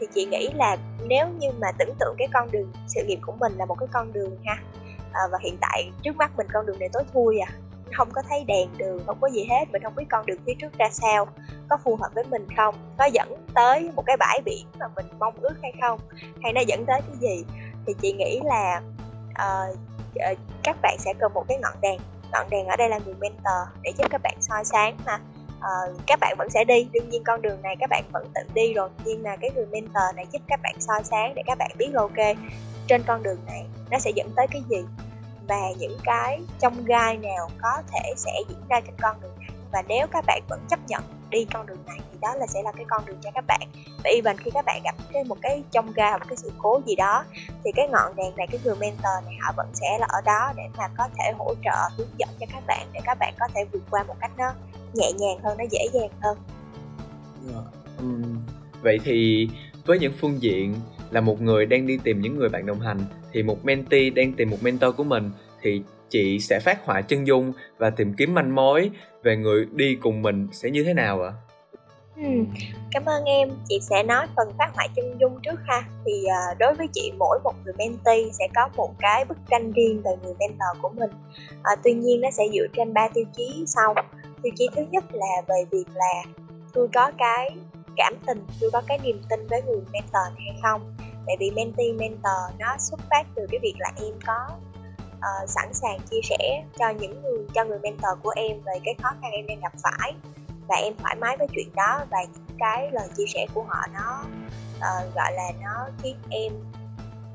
Thì 0.00 0.06
chị 0.14 0.24
nghĩ 0.24 0.48
là 0.54 0.76
nếu 1.08 1.26
như 1.38 1.48
mà 1.60 1.68
tưởng 1.78 1.94
tượng 2.00 2.14
cái 2.18 2.28
con 2.34 2.50
đường 2.50 2.72
sự 2.88 3.00
nghiệp 3.06 3.18
của 3.26 3.32
mình 3.32 3.52
là 3.56 3.64
một 3.64 3.76
cái 3.80 3.88
con 3.92 4.12
đường 4.12 4.38
ha 4.46 4.56
à, 5.12 5.22
và 5.32 5.38
hiện 5.42 5.56
tại 5.60 5.92
trước 6.02 6.16
mắt 6.16 6.30
mình 6.36 6.46
con 6.52 6.66
đường 6.66 6.78
này 6.78 6.88
tối 6.92 7.02
thui 7.12 7.38
à 7.38 7.52
không 7.92 8.08
có 8.12 8.22
thấy 8.28 8.44
đèn 8.44 8.68
đường 8.78 9.02
không 9.06 9.18
có 9.20 9.28
gì 9.28 9.46
hết 9.50 9.64
mình 9.72 9.82
không 9.82 9.94
biết 9.94 10.04
con 10.10 10.26
đường 10.26 10.38
phía 10.46 10.54
trước 10.58 10.78
ra 10.78 10.88
sao 10.90 11.26
có 11.68 11.76
phù 11.84 11.96
hợp 11.96 12.08
với 12.14 12.24
mình 12.24 12.46
không 12.56 12.74
có 12.98 13.04
dẫn 13.04 13.46
tới 13.54 13.90
một 13.94 14.02
cái 14.06 14.16
bãi 14.16 14.40
biển 14.44 14.66
mà 14.78 14.86
mình 14.96 15.06
mong 15.18 15.34
ước 15.40 15.54
hay 15.62 15.72
không 15.80 16.00
hay 16.42 16.52
nó 16.52 16.60
dẫn 16.60 16.86
tới 16.86 17.00
cái 17.00 17.16
gì? 17.20 17.44
Thì 17.86 17.94
chị 18.02 18.12
nghĩ 18.12 18.40
là 18.44 18.82
uh, 19.30 19.78
các 20.62 20.76
bạn 20.82 20.96
sẽ 20.98 21.12
cần 21.18 21.32
một 21.34 21.44
cái 21.48 21.58
ngọn 21.58 21.80
đèn 21.80 22.00
ngọn 22.32 22.50
đèn 22.50 22.66
ở 22.66 22.76
đây 22.76 22.88
là 22.88 22.98
người 23.04 23.14
mentor 23.20 23.68
để 23.82 23.92
giúp 23.98 24.06
các 24.10 24.20
bạn 24.22 24.36
soi 24.40 24.64
sáng 24.64 24.96
mà 25.06 25.20
uh, 25.58 26.00
các 26.06 26.18
bạn 26.20 26.34
vẫn 26.38 26.50
sẽ 26.50 26.64
đi 26.64 26.88
đương 26.92 27.08
nhiên 27.08 27.24
con 27.24 27.42
đường 27.42 27.62
này 27.62 27.76
các 27.80 27.90
bạn 27.90 28.04
vẫn 28.12 28.26
tự 28.34 28.40
đi 28.54 28.72
rồi 28.72 28.88
nhưng 29.04 29.22
mà 29.22 29.36
cái 29.36 29.50
người 29.54 29.66
mentor 29.66 30.16
này 30.16 30.26
giúp 30.32 30.42
các 30.48 30.60
bạn 30.62 30.74
soi 30.80 31.04
sáng 31.04 31.34
để 31.34 31.42
các 31.46 31.58
bạn 31.58 31.70
biết 31.78 31.88
là 31.92 32.00
ok 32.00 32.36
trên 32.86 33.02
con 33.06 33.22
đường 33.22 33.38
này 33.46 33.66
nó 33.90 33.98
sẽ 33.98 34.10
dẫn 34.14 34.30
tới 34.36 34.46
cái 34.50 34.62
gì? 34.68 34.84
Và 35.48 35.70
những 35.78 35.98
cái 36.04 36.40
trong 36.58 36.84
gai 36.84 37.16
nào 37.16 37.50
có 37.62 37.82
thể 37.92 38.14
sẽ 38.16 38.32
diễn 38.48 38.58
ra 38.68 38.80
trên 38.80 38.94
con 39.02 39.16
đường 39.20 39.34
này. 39.38 39.50
Và 39.72 39.82
nếu 39.88 40.06
các 40.06 40.24
bạn 40.26 40.42
vẫn 40.48 40.60
chấp 40.68 40.78
nhận 40.88 41.02
đi 41.30 41.46
con 41.52 41.66
đường 41.66 41.78
này 41.86 41.98
thì 42.12 42.18
đó 42.20 42.34
là 42.34 42.46
sẽ 42.46 42.62
là 42.62 42.72
cái 42.72 42.84
con 42.88 43.04
đường 43.06 43.18
cho 43.22 43.30
các 43.34 43.44
bạn. 43.48 43.68
Và 44.04 44.10
even 44.10 44.36
khi 44.38 44.50
các 44.54 44.64
bạn 44.64 44.80
gặp 44.84 44.94
cái 45.12 45.24
một 45.24 45.38
cái 45.42 45.62
trong 45.70 45.92
gai 45.92 46.10
hoặc 46.10 46.18
một 46.18 46.26
cái 46.28 46.36
sự 46.36 46.52
cố 46.58 46.80
gì 46.86 46.94
đó, 46.96 47.24
thì 47.64 47.72
cái 47.72 47.88
ngọn 47.88 48.16
đèn 48.16 48.36
này, 48.36 48.46
cái 48.50 48.60
người 48.64 48.76
mentor 48.76 49.24
này, 49.24 49.34
họ 49.40 49.52
vẫn 49.56 49.66
sẽ 49.74 49.98
là 50.00 50.06
ở 50.08 50.20
đó 50.24 50.52
để 50.56 50.62
mà 50.78 50.88
có 50.98 51.08
thể 51.18 51.32
hỗ 51.38 51.54
trợ, 51.64 51.88
hướng 51.96 52.18
dẫn 52.18 52.28
cho 52.40 52.46
các 52.52 52.62
bạn 52.66 52.86
để 52.92 53.00
các 53.04 53.18
bạn 53.20 53.34
có 53.38 53.48
thể 53.54 53.64
vượt 53.72 53.82
qua 53.90 54.02
một 54.02 54.16
cách 54.20 54.30
nó 54.38 54.52
nhẹ 54.94 55.12
nhàng 55.12 55.38
hơn, 55.42 55.58
nó 55.58 55.64
dễ 55.70 55.86
dàng 55.92 56.10
hơn. 56.20 56.38
Ờ, 57.54 57.62
vậy 58.82 59.00
thì 59.04 59.48
với 59.84 59.98
những 59.98 60.12
phương 60.20 60.42
diện 60.42 60.74
là 61.10 61.20
một 61.20 61.40
người 61.40 61.66
đang 61.66 61.86
đi 61.86 61.98
tìm 62.04 62.20
những 62.20 62.38
người 62.38 62.48
bạn 62.48 62.66
đồng 62.66 62.80
hành 62.80 62.98
thì 63.36 63.42
một 63.42 63.64
mentee 63.64 64.10
đang 64.10 64.32
tìm 64.32 64.50
một 64.50 64.56
mentor 64.62 64.96
của 64.96 65.04
mình 65.04 65.30
thì 65.62 65.82
chị 66.08 66.40
sẽ 66.40 66.60
phát 66.60 66.84
họa 66.84 67.00
chân 67.00 67.26
dung 67.26 67.52
và 67.78 67.90
tìm 67.90 68.14
kiếm 68.18 68.34
manh 68.34 68.54
mối 68.54 68.90
về 69.22 69.36
người 69.36 69.66
đi 69.72 69.98
cùng 70.02 70.22
mình 70.22 70.48
sẽ 70.52 70.70
như 70.70 70.84
thế 70.84 70.94
nào 70.94 71.22
ạ? 71.22 71.32
Ừ, 72.16 72.22
cảm 72.90 73.04
ơn 73.04 73.24
em. 73.24 73.50
Chị 73.68 73.78
sẽ 73.90 74.02
nói 74.02 74.26
phần 74.36 74.48
phát 74.58 74.70
họa 74.74 74.86
chân 74.96 75.18
dung 75.20 75.38
trước 75.42 75.60
ha. 75.66 75.82
Thì 76.06 76.12
uh, 76.24 76.58
đối 76.58 76.74
với 76.74 76.86
chị 76.92 77.12
mỗi 77.18 77.38
một 77.44 77.52
người 77.64 77.74
mentee 77.78 78.30
sẽ 78.38 78.48
có 78.54 78.68
một 78.76 78.94
cái 78.98 79.24
bức 79.24 79.38
tranh 79.50 79.72
riêng 79.72 80.02
về 80.04 80.10
người 80.22 80.34
mentor 80.38 80.82
của 80.82 80.90
mình. 80.94 81.10
Uh, 81.52 81.78
tuy 81.84 81.92
nhiên 81.92 82.20
nó 82.20 82.30
sẽ 82.30 82.44
dựa 82.54 82.66
trên 82.76 82.94
ba 82.94 83.08
tiêu 83.14 83.24
chí 83.36 83.64
sau. 83.66 83.94
Tiêu 84.42 84.52
chí 84.56 84.68
thứ 84.76 84.82
nhất 84.90 85.04
là 85.12 85.42
về 85.48 85.64
việc 85.70 85.86
là 85.94 86.22
tôi 86.72 86.88
có 86.94 87.10
cái 87.18 87.50
cảm 87.96 88.14
tình, 88.26 88.38
tôi 88.60 88.70
có 88.70 88.82
cái 88.86 88.98
niềm 88.98 89.20
tin 89.30 89.46
với 89.46 89.62
người 89.62 89.80
mentor 89.92 90.34
này 90.36 90.44
hay 90.50 90.60
không. 90.62 90.80
Tại 91.26 91.36
vì 91.40 91.50
mentee 91.50 91.92
mentor 91.92 92.58
nó 92.58 92.76
xuất 92.78 93.00
phát 93.10 93.26
từ 93.34 93.46
cái 93.50 93.60
việc 93.62 93.74
là 93.78 93.92
em 93.96 94.14
có 94.26 94.48
uh, 95.16 95.48
sẵn 95.48 95.74
sàng 95.74 95.98
chia 96.10 96.20
sẻ 96.22 96.64
cho 96.78 96.90
những 96.90 97.22
người 97.22 97.46
cho 97.54 97.64
người 97.64 97.78
mentor 97.78 98.18
của 98.22 98.32
em 98.36 98.60
về 98.60 98.72
cái 98.84 98.94
khó 99.02 99.08
khăn 99.22 99.30
em 99.32 99.46
đang 99.46 99.60
gặp 99.60 99.72
phải. 99.82 100.14
Và 100.68 100.76
em 100.76 100.94
thoải 100.98 101.16
mái 101.16 101.36
với 101.36 101.46
chuyện 101.52 101.68
đó 101.74 102.00
và 102.10 102.18
những 102.22 102.56
cái 102.58 102.90
lời 102.92 103.08
chia 103.16 103.26
sẻ 103.26 103.46
của 103.54 103.62
họ 103.62 103.78
nó 103.94 104.24
uh, 104.76 105.14
gọi 105.14 105.32
là 105.32 105.50
nó 105.62 105.88
khiến 106.02 106.16
em 106.30 106.52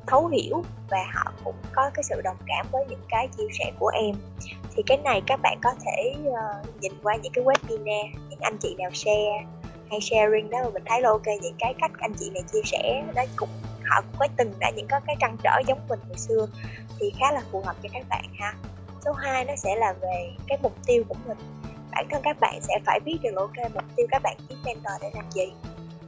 thấu 0.08 0.28
hiểu 0.28 0.64
và 0.90 1.06
họ 1.14 1.32
cũng 1.44 1.56
có 1.72 1.90
cái 1.94 2.04
sự 2.04 2.22
đồng 2.24 2.38
cảm 2.48 2.68
với 2.72 2.86
những 2.90 3.04
cái 3.10 3.28
chia 3.38 3.48
sẻ 3.60 3.72
của 3.80 3.88
em. 3.88 4.16
Thì 4.76 4.84
cái 4.86 4.98
này 4.98 5.22
các 5.28 5.40
bạn 5.44 5.60
có 5.64 5.74
thể 5.86 6.14
uh, 6.28 6.82
nhìn 6.82 6.92
qua 7.04 7.16
những 7.16 7.34
cái 7.34 7.44
webinar 7.44 8.08
những 8.30 8.40
anh 8.40 8.58
chị 8.58 8.76
nào 8.78 8.90
share 8.94 9.46
hay 9.90 10.02
sharing 10.02 10.50
đó 10.50 10.60
mà 10.64 10.70
mình 10.70 10.84
thấy 10.86 11.02
là 11.02 11.10
ok 11.10 11.28
những 11.42 11.56
cái 11.60 11.74
cách 11.82 11.92
anh 12.00 12.14
chị 12.20 12.30
này 12.30 12.44
chia 12.52 12.62
sẻ 12.66 13.04
nó 13.16 13.22
cũng 13.36 13.50
họ 13.92 14.02
cũng 14.02 14.20
có 14.20 14.28
từng 14.38 14.54
đã 14.60 14.70
những 14.76 14.88
có 14.88 15.00
cái 15.08 15.16
trăn 15.20 15.38
trở 15.44 15.62
giống 15.68 15.88
mình 15.90 16.00
hồi 16.08 16.18
xưa, 16.18 16.48
thì 17.00 17.12
khá 17.20 17.32
là 17.32 17.42
phù 17.52 17.62
hợp 17.62 17.76
cho 17.84 17.90
các 17.94 18.06
bạn 18.10 18.26
ha. 18.40 18.54
Số 19.06 19.12
2 19.12 19.46
nó 19.46 19.56
sẽ 19.56 19.76
là 19.76 19.94
về 20.02 20.32
cái 20.48 20.58
mục 20.62 20.74
tiêu 20.86 21.04
của 21.10 21.16
mình. 21.28 21.38
Bản 21.92 22.08
thân 22.12 22.22
các 22.24 22.40
bạn 22.40 22.60
sẽ 22.62 22.80
phải 22.86 23.00
biết 23.06 23.18
được, 23.24 23.36
ok, 23.36 23.72
mục 23.74 23.84
tiêu 23.96 24.08
các 24.12 24.22
bạn 24.24 24.38
kiếm 24.50 24.58
mentor 24.66 24.94
để 25.02 25.12
làm 25.14 25.32
gì. 25.32 25.54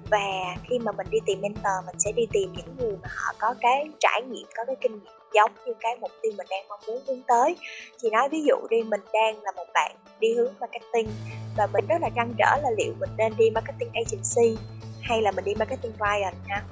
Và 0.09 0.55
khi 0.69 0.79
mà 0.79 0.91
mình 0.91 1.07
đi 1.09 1.17
tìm 1.25 1.41
mentor, 1.41 1.85
mình 1.85 1.99
sẽ 1.99 2.11
đi 2.11 2.27
tìm 2.31 2.53
những 2.53 2.75
người 2.77 2.97
mà 3.01 3.09
họ 3.15 3.33
có 3.39 3.55
cái 3.61 3.89
trải 3.99 4.21
nghiệm, 4.21 4.47
có 4.55 4.65
cái 4.65 4.75
kinh 4.81 4.91
nghiệm 4.91 5.13
giống 5.33 5.51
như 5.65 5.73
cái 5.79 5.95
mục 6.01 6.11
tiêu 6.21 6.31
mình 6.37 6.47
đang 6.49 6.67
mong 6.67 6.79
muốn 6.87 7.03
hướng 7.07 7.21
tới. 7.27 7.55
Thì 8.01 8.09
nói 8.09 8.29
ví 8.29 8.43
dụ 8.43 8.55
đi, 8.69 8.83
mình 8.83 9.01
đang 9.13 9.41
là 9.43 9.51
một 9.51 9.65
bạn 9.73 9.95
đi 10.19 10.33
hướng 10.33 10.53
marketing 10.59 11.11
và 11.57 11.67
mình 11.73 11.85
rất 11.87 12.01
là 12.01 12.09
trăn 12.15 12.33
trở 12.37 12.57
là 12.63 12.69
liệu 12.77 12.93
mình 12.99 13.09
nên 13.17 13.33
đi 13.37 13.49
marketing 13.49 13.89
agency 13.93 14.61
hay 15.01 15.21
là 15.21 15.31
mình 15.31 15.45
đi 15.45 15.55
marketing 15.55 15.93
client 15.93 16.35
ha 16.47 16.63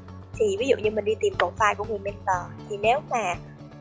thì 0.41 0.57
ví 0.59 0.67
dụ 0.67 0.75
như 0.77 0.91
mình 0.91 1.05
đi 1.05 1.15
tìm 1.19 1.33
profile 1.39 1.75
của 1.75 1.83
người 1.83 1.99
mentor 1.99 2.67
thì 2.69 2.77
nếu 2.77 2.99
mà 3.09 3.35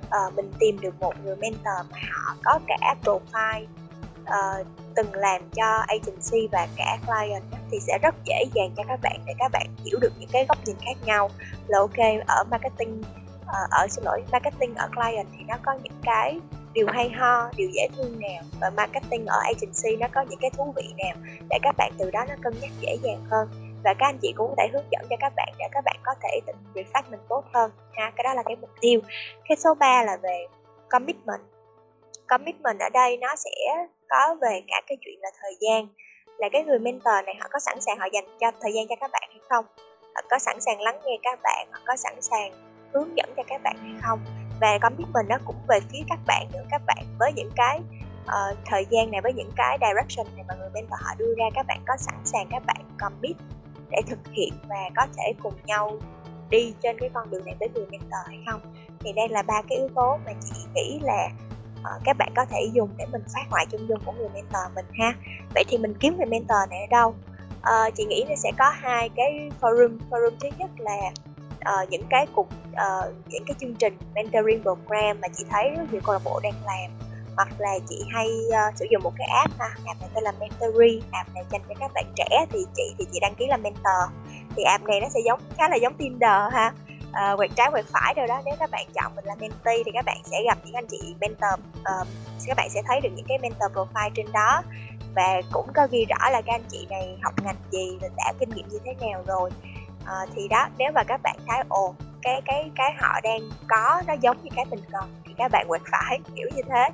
uh, 0.05 0.35
mình 0.35 0.52
tìm 0.59 0.81
được 0.81 1.00
một 1.00 1.14
người 1.25 1.37
mentor 1.37 1.87
mà 1.90 1.99
họ 2.12 2.37
có 2.45 2.59
cả 2.67 2.95
profile 3.05 3.62
uh, 3.62 4.26
ờ, 4.26 4.64
từng 4.97 5.14
làm 5.14 5.43
cho 5.57 5.85
agency 5.87 6.49
và 6.52 6.69
cả 6.76 6.99
client 7.07 7.43
thì 7.71 7.79
sẽ 7.81 7.99
rất 8.02 8.14
dễ 8.25 8.45
dàng 8.55 8.71
cho 8.76 8.83
các 8.88 9.00
bạn 9.02 9.21
để 9.26 9.33
các 9.38 9.52
bạn 9.52 9.67
hiểu 9.85 9.99
được 10.00 10.12
những 10.19 10.29
cái 10.33 10.47
góc 10.49 10.59
nhìn 10.67 10.76
khác 10.81 10.97
nhau. 11.05 11.31
Là 11.67 11.79
ok 11.79 12.26
ở 12.26 12.45
marketing 12.50 13.02
uh, 13.40 13.71
ở 13.71 13.87
xin 13.90 14.05
lỗi 14.05 14.23
marketing 14.33 14.75
ở 14.75 14.88
client 14.95 15.26
thì 15.38 15.45
nó 15.49 15.55
có 15.62 15.73
những 15.83 16.00
cái 16.02 16.40
điều 16.73 16.87
hay 16.93 17.11
ho 17.11 17.50
điều 17.57 17.71
dễ 17.71 17.88
thương 17.97 18.21
nào 18.21 18.43
và 18.61 18.71
marketing 18.71 19.26
ở 19.26 19.38
agency 19.45 19.97
nó 20.00 20.07
có 20.14 20.21
những 20.21 20.38
cái 20.40 20.50
thú 20.50 20.73
vị 20.76 20.95
nào 20.99 21.17
để 21.50 21.59
các 21.62 21.75
bạn 21.79 21.93
từ 21.99 22.11
đó 22.11 22.25
nó 22.29 22.35
cân 22.43 22.55
nhắc 22.61 22.71
dễ 22.81 22.97
dàng 23.02 23.25
hơn 23.31 23.49
và 23.84 23.94
các 23.99 24.06
anh 24.06 24.18
chị 24.22 24.32
cũng 24.37 24.49
có 24.49 24.54
thể 24.58 24.68
hướng 24.72 24.87
dẫn 24.90 25.02
cho 25.10 25.16
các 25.20 25.32
bạn 25.37 25.52
để 25.58 25.64
các 25.72 25.84
bạn 25.84 25.96
có 26.02 26.14
thể 26.22 26.40
tự 26.46 26.52
reflect 26.75 27.10
mình 27.10 27.20
tốt 27.28 27.44
hơn. 27.54 27.70
Ha 27.92 28.12
cái 28.16 28.25
đó 28.25 28.34
là 28.34 28.42
cái 28.42 28.56
mục 28.56 28.70
tiêu. 28.80 29.00
Cái 29.49 29.56
số 29.56 29.75
3 29.75 30.02
là 30.02 30.16
về 30.22 30.46
commitment. 30.88 31.40
Commitment 32.28 32.80
ở 32.80 32.88
đây 32.88 33.16
nó 33.16 33.37
sẽ 33.37 33.87
có 34.08 34.37
về 34.40 34.62
cả 34.68 34.82
cái 34.87 34.99
chuyện 35.00 35.18
là 35.20 35.30
thời 35.42 35.56
gian. 35.60 35.87
Là 36.38 36.49
cái 36.52 36.64
người 36.64 36.78
mentor 36.78 37.14
này 37.26 37.34
họ 37.40 37.49
có 37.50 37.58
sẵn 37.58 37.80
sàng 37.80 37.99
họ 37.99 38.06
dành 38.12 38.25
cho 38.40 38.50
thời 38.60 38.72
gian 38.72 38.88
cho 38.88 38.96
các 39.00 39.10
bạn 39.12 39.28
hay 39.30 39.40
không? 39.49 39.64
Họ 40.14 40.20
có 40.30 40.38
sẵn 40.38 40.60
sàng 40.60 40.80
lắng 40.80 41.00
nghe 41.04 41.18
các 41.22 41.38
bạn? 41.42 41.68
Họ 41.72 41.80
có 41.87 41.96
sẵn 41.96 42.22
sàng 42.22 42.52
hướng 42.92 43.16
dẫn 43.16 43.32
cho 43.37 43.42
các 43.46 43.62
bạn 43.62 43.76
hay 43.82 43.92
không? 44.02 44.20
Và 44.60 44.78
commitment 44.82 45.28
nó 45.28 45.37
cũng 45.46 45.56
về 45.68 45.78
phía 45.92 45.99
các 46.08 46.18
bạn 46.26 46.46
nữa. 46.52 46.64
Các 46.70 46.82
bạn 46.87 47.04
với 47.18 47.32
những 47.37 47.50
cái 47.56 47.80
uh, 48.25 48.58
thời 48.66 48.87
gian 48.90 49.10
này 49.10 49.20
với 49.20 49.32
những 49.32 49.50
cái 49.56 49.78
direction 49.80 50.26
này 50.37 50.44
mà 50.49 50.54
người 50.54 50.70
mentor 50.75 51.00
họ 51.00 51.14
đưa 51.18 51.34
ra 51.38 51.44
các 51.54 51.66
bạn 51.66 51.80
có 51.87 51.96
sẵn 51.99 52.14
sàng 52.25 52.46
các 52.50 52.62
bạn 52.66 52.76
commit 52.99 53.37
để 53.90 53.99
thực 54.06 54.18
hiện 54.32 54.52
và 54.68 54.90
có 54.96 55.07
thể 55.16 55.33
cùng 55.42 55.55
nhau 55.64 55.98
đi 56.50 56.74
trên 56.83 56.98
cái 56.98 57.11
con 57.14 57.31
đường 57.31 57.44
này 57.44 57.55
tới 57.61 57.68
người 57.74 57.87
mentor 57.90 58.26
hay 58.26 58.38
không? 58.50 58.61
Thì 59.00 59.12
đây 59.12 59.29
là 59.29 59.42
ba 59.42 59.62
cái 59.68 59.79
yếu 59.79 59.88
tố 59.94 60.18
mà 60.26 60.33
chị 60.44 60.61
nghĩ 60.74 61.00
là 61.03 61.29
uh, 61.81 62.03
các 62.05 62.16
bạn 62.18 62.33
có 62.37 62.44
thể 62.44 62.61
dùng 62.72 62.90
để 62.98 63.07
mình 63.12 63.22
phát 63.35 63.42
hoại 63.50 63.66
chân 63.70 63.87
dung 63.88 64.00
của 64.05 64.12
người 64.12 64.29
mentor 64.29 64.62
mình 64.74 64.87
ha. 64.92 65.14
Vậy 65.55 65.64
thì 65.68 65.79
mình 65.79 65.94
kiếm 66.00 66.16
người 66.16 66.26
mentor 66.26 66.59
này 66.70 66.81
ở 66.81 66.87
đâu? 66.90 67.14
Uh, 67.61 67.94
chị 67.94 68.05
nghĩ 68.05 68.24
nó 68.29 68.35
sẽ 68.35 68.53
có 68.59 68.70
hai 68.74 69.09
cái 69.09 69.50
forum. 69.61 69.98
Forum 70.11 70.31
thứ 70.40 70.48
nhất 70.59 70.70
là 70.79 71.11
uh, 71.83 71.90
những 71.90 72.07
cái 72.11 72.26
cục 72.35 72.48
uh, 72.72 73.14
những 73.29 73.44
cái 73.46 73.55
chương 73.61 73.74
trình 73.74 73.96
mentoring 74.14 74.62
program 74.62 75.20
mà 75.20 75.29
chị 75.29 75.44
thấy 75.50 75.70
rất 75.70 75.92
nhiều 75.92 76.00
câu 76.05 76.12
lạc 76.12 76.22
bộ 76.24 76.40
đang 76.42 76.55
làm 76.66 77.10
hoặc 77.40 77.61
là 77.61 77.79
chị 77.88 78.03
hay 78.12 78.29
uh, 78.48 78.76
sử 78.79 78.87
dụng 78.90 79.03
một 79.03 79.12
cái 79.18 79.29
app 79.29 79.59
ha 79.59 79.68
app 79.87 80.00
này 80.00 80.11
tên 80.14 80.24
là 80.24 80.33
Mentory 80.40 81.00
app 81.12 81.35
này 81.35 81.44
dành 81.50 81.62
cho 81.68 81.74
các 81.81 81.90
bạn 81.94 82.05
trẻ 82.16 82.46
thì 82.50 82.59
chị 82.76 82.94
thì 82.98 83.05
chị 83.12 83.20
đăng 83.20 83.35
ký 83.35 83.46
là 83.46 83.57
mentor. 83.57 84.03
Thì 84.57 84.62
app 84.62 84.85
này 84.85 85.00
nó 85.00 85.09
sẽ 85.09 85.20
giống 85.24 85.40
khá 85.57 85.68
là 85.68 85.76
giống 85.76 85.94
Tinder 85.94 86.53
ha. 86.53 86.72
Uh, 87.09 87.37
quẹt 87.37 87.50
trái 87.57 87.70
quẹt 87.70 87.85
phải 87.92 88.14
rồi 88.16 88.26
đó 88.26 88.42
nếu 88.44 88.55
các 88.59 88.70
bạn 88.70 88.87
chọn 88.94 89.16
mình 89.16 89.24
là 89.24 89.35
mentee 89.35 89.83
thì 89.87 89.90
các 89.94 90.05
bạn 90.05 90.16
sẽ 90.24 90.42
gặp 90.44 90.59
những 90.64 90.74
anh 90.74 90.87
chị 90.87 91.14
mentor 91.20 91.61
uh, 91.81 92.07
các 92.46 92.57
bạn 92.57 92.70
sẽ 92.70 92.83
thấy 92.87 93.00
được 93.00 93.11
những 93.16 93.26
cái 93.29 93.38
mentor 93.38 93.72
profile 93.72 94.11
trên 94.14 94.33
đó. 94.33 94.62
Và 95.14 95.40
cũng 95.53 95.66
có 95.74 95.87
ghi 95.90 96.05
rõ 96.05 96.31
là 96.31 96.40
các 96.40 96.55
anh 96.55 96.64
chị 96.68 96.87
này 96.90 97.18
học 97.22 97.35
ngành 97.44 97.57
gì 97.70 97.98
và 98.00 98.09
đã 98.16 98.33
kinh 98.40 98.50
nghiệm 98.50 98.68
như 98.68 98.79
thế 98.85 98.94
nào 99.00 99.22
rồi. 99.26 99.50
À, 100.07 100.14
thì 100.35 100.48
đó 100.48 100.68
nếu 100.79 100.92
mà 100.94 101.03
các 101.05 101.20
bạn 101.22 101.37
thấy 101.48 101.62
ồ 101.68 101.94
cái 102.22 102.42
cái 102.44 102.70
cái 102.74 102.94
họ 102.98 103.20
đang 103.22 103.40
có 103.68 104.03
nó 104.07 104.14
giống 104.20 104.37
như 104.42 104.50
cái 104.57 104.64
mình 104.64 104.81
cần 104.92 105.22
thì 105.26 105.35
các 105.38 105.50
bạn 105.50 105.68
quẹt 105.68 105.83
phải 105.90 106.18
kiểu 106.37 106.48
như 106.55 106.62
thế 106.68 106.88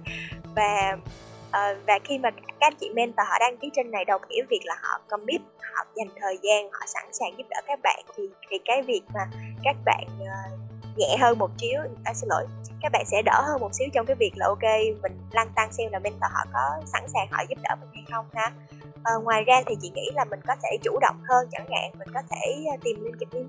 và 0.57 0.97
uh, 1.49 1.87
và 1.87 1.99
khi 2.05 2.19
mà 2.19 2.31
các 2.31 2.57
anh 2.61 2.75
chị 2.81 2.91
mentor 2.95 3.27
họ 3.29 3.39
đăng 3.41 3.57
ký 3.57 3.71
trên 3.75 3.91
này 3.91 4.05
đồng 4.05 4.23
nghĩa 4.29 4.43
việc 4.51 4.61
là 4.65 4.75
họ 4.83 5.01
commit 5.09 5.41
họ 5.75 5.85
dành 5.97 6.09
thời 6.21 6.39
gian 6.43 6.71
họ 6.73 6.87
sẵn 6.87 7.05
sàng 7.13 7.39
giúp 7.39 7.45
đỡ 7.51 7.61
các 7.67 7.79
bạn 7.83 8.05
thì 8.17 8.23
thì 8.51 8.59
cái 8.65 8.83
việc 8.83 9.03
mà 9.15 9.21
các 9.65 9.77
bạn 9.85 10.05
uh, 10.23 10.61
nhẹ 10.97 11.17
hơn 11.21 11.39
một 11.39 11.51
xíu 11.59 11.81
à, 12.05 12.15
xin 12.15 12.29
lỗi 12.29 12.47
các 12.83 12.93
bạn 12.93 13.05
sẽ 13.07 13.23
đỡ 13.23 13.43
hơn 13.47 13.61
một 13.61 13.75
xíu 13.75 13.89
trong 13.93 14.07
cái 14.07 14.17
việc 14.17 14.33
là 14.37 14.47
ok 14.47 14.63
mình 15.03 15.13
lăn 15.33 15.49
tăng 15.55 15.73
xem 15.73 15.93
là 15.93 15.99
mentor 15.99 16.31
họ 16.33 16.45
có 16.53 16.83
sẵn 16.87 17.03
sàng 17.15 17.29
họ 17.31 17.43
giúp 17.49 17.59
đỡ 17.63 17.75
mình 17.81 17.91
hay 17.95 18.05
không 18.13 18.27
ha. 18.35 18.53
À, 19.05 19.13
ngoài 19.25 19.45
ra 19.45 19.63
thì 19.67 19.75
chị 19.83 19.91
nghĩ 19.95 20.11
là 20.15 20.25
mình 20.25 20.41
có 20.47 20.55
thể 20.63 20.77
chủ 20.83 20.99
động 21.01 21.17
hơn 21.29 21.49
chẳng 21.53 21.67
hạn 21.71 21.91
mình 21.99 22.09
có 22.15 22.21
thể 22.31 22.65
tìm 22.85 23.05
LinkedIn 23.05 23.49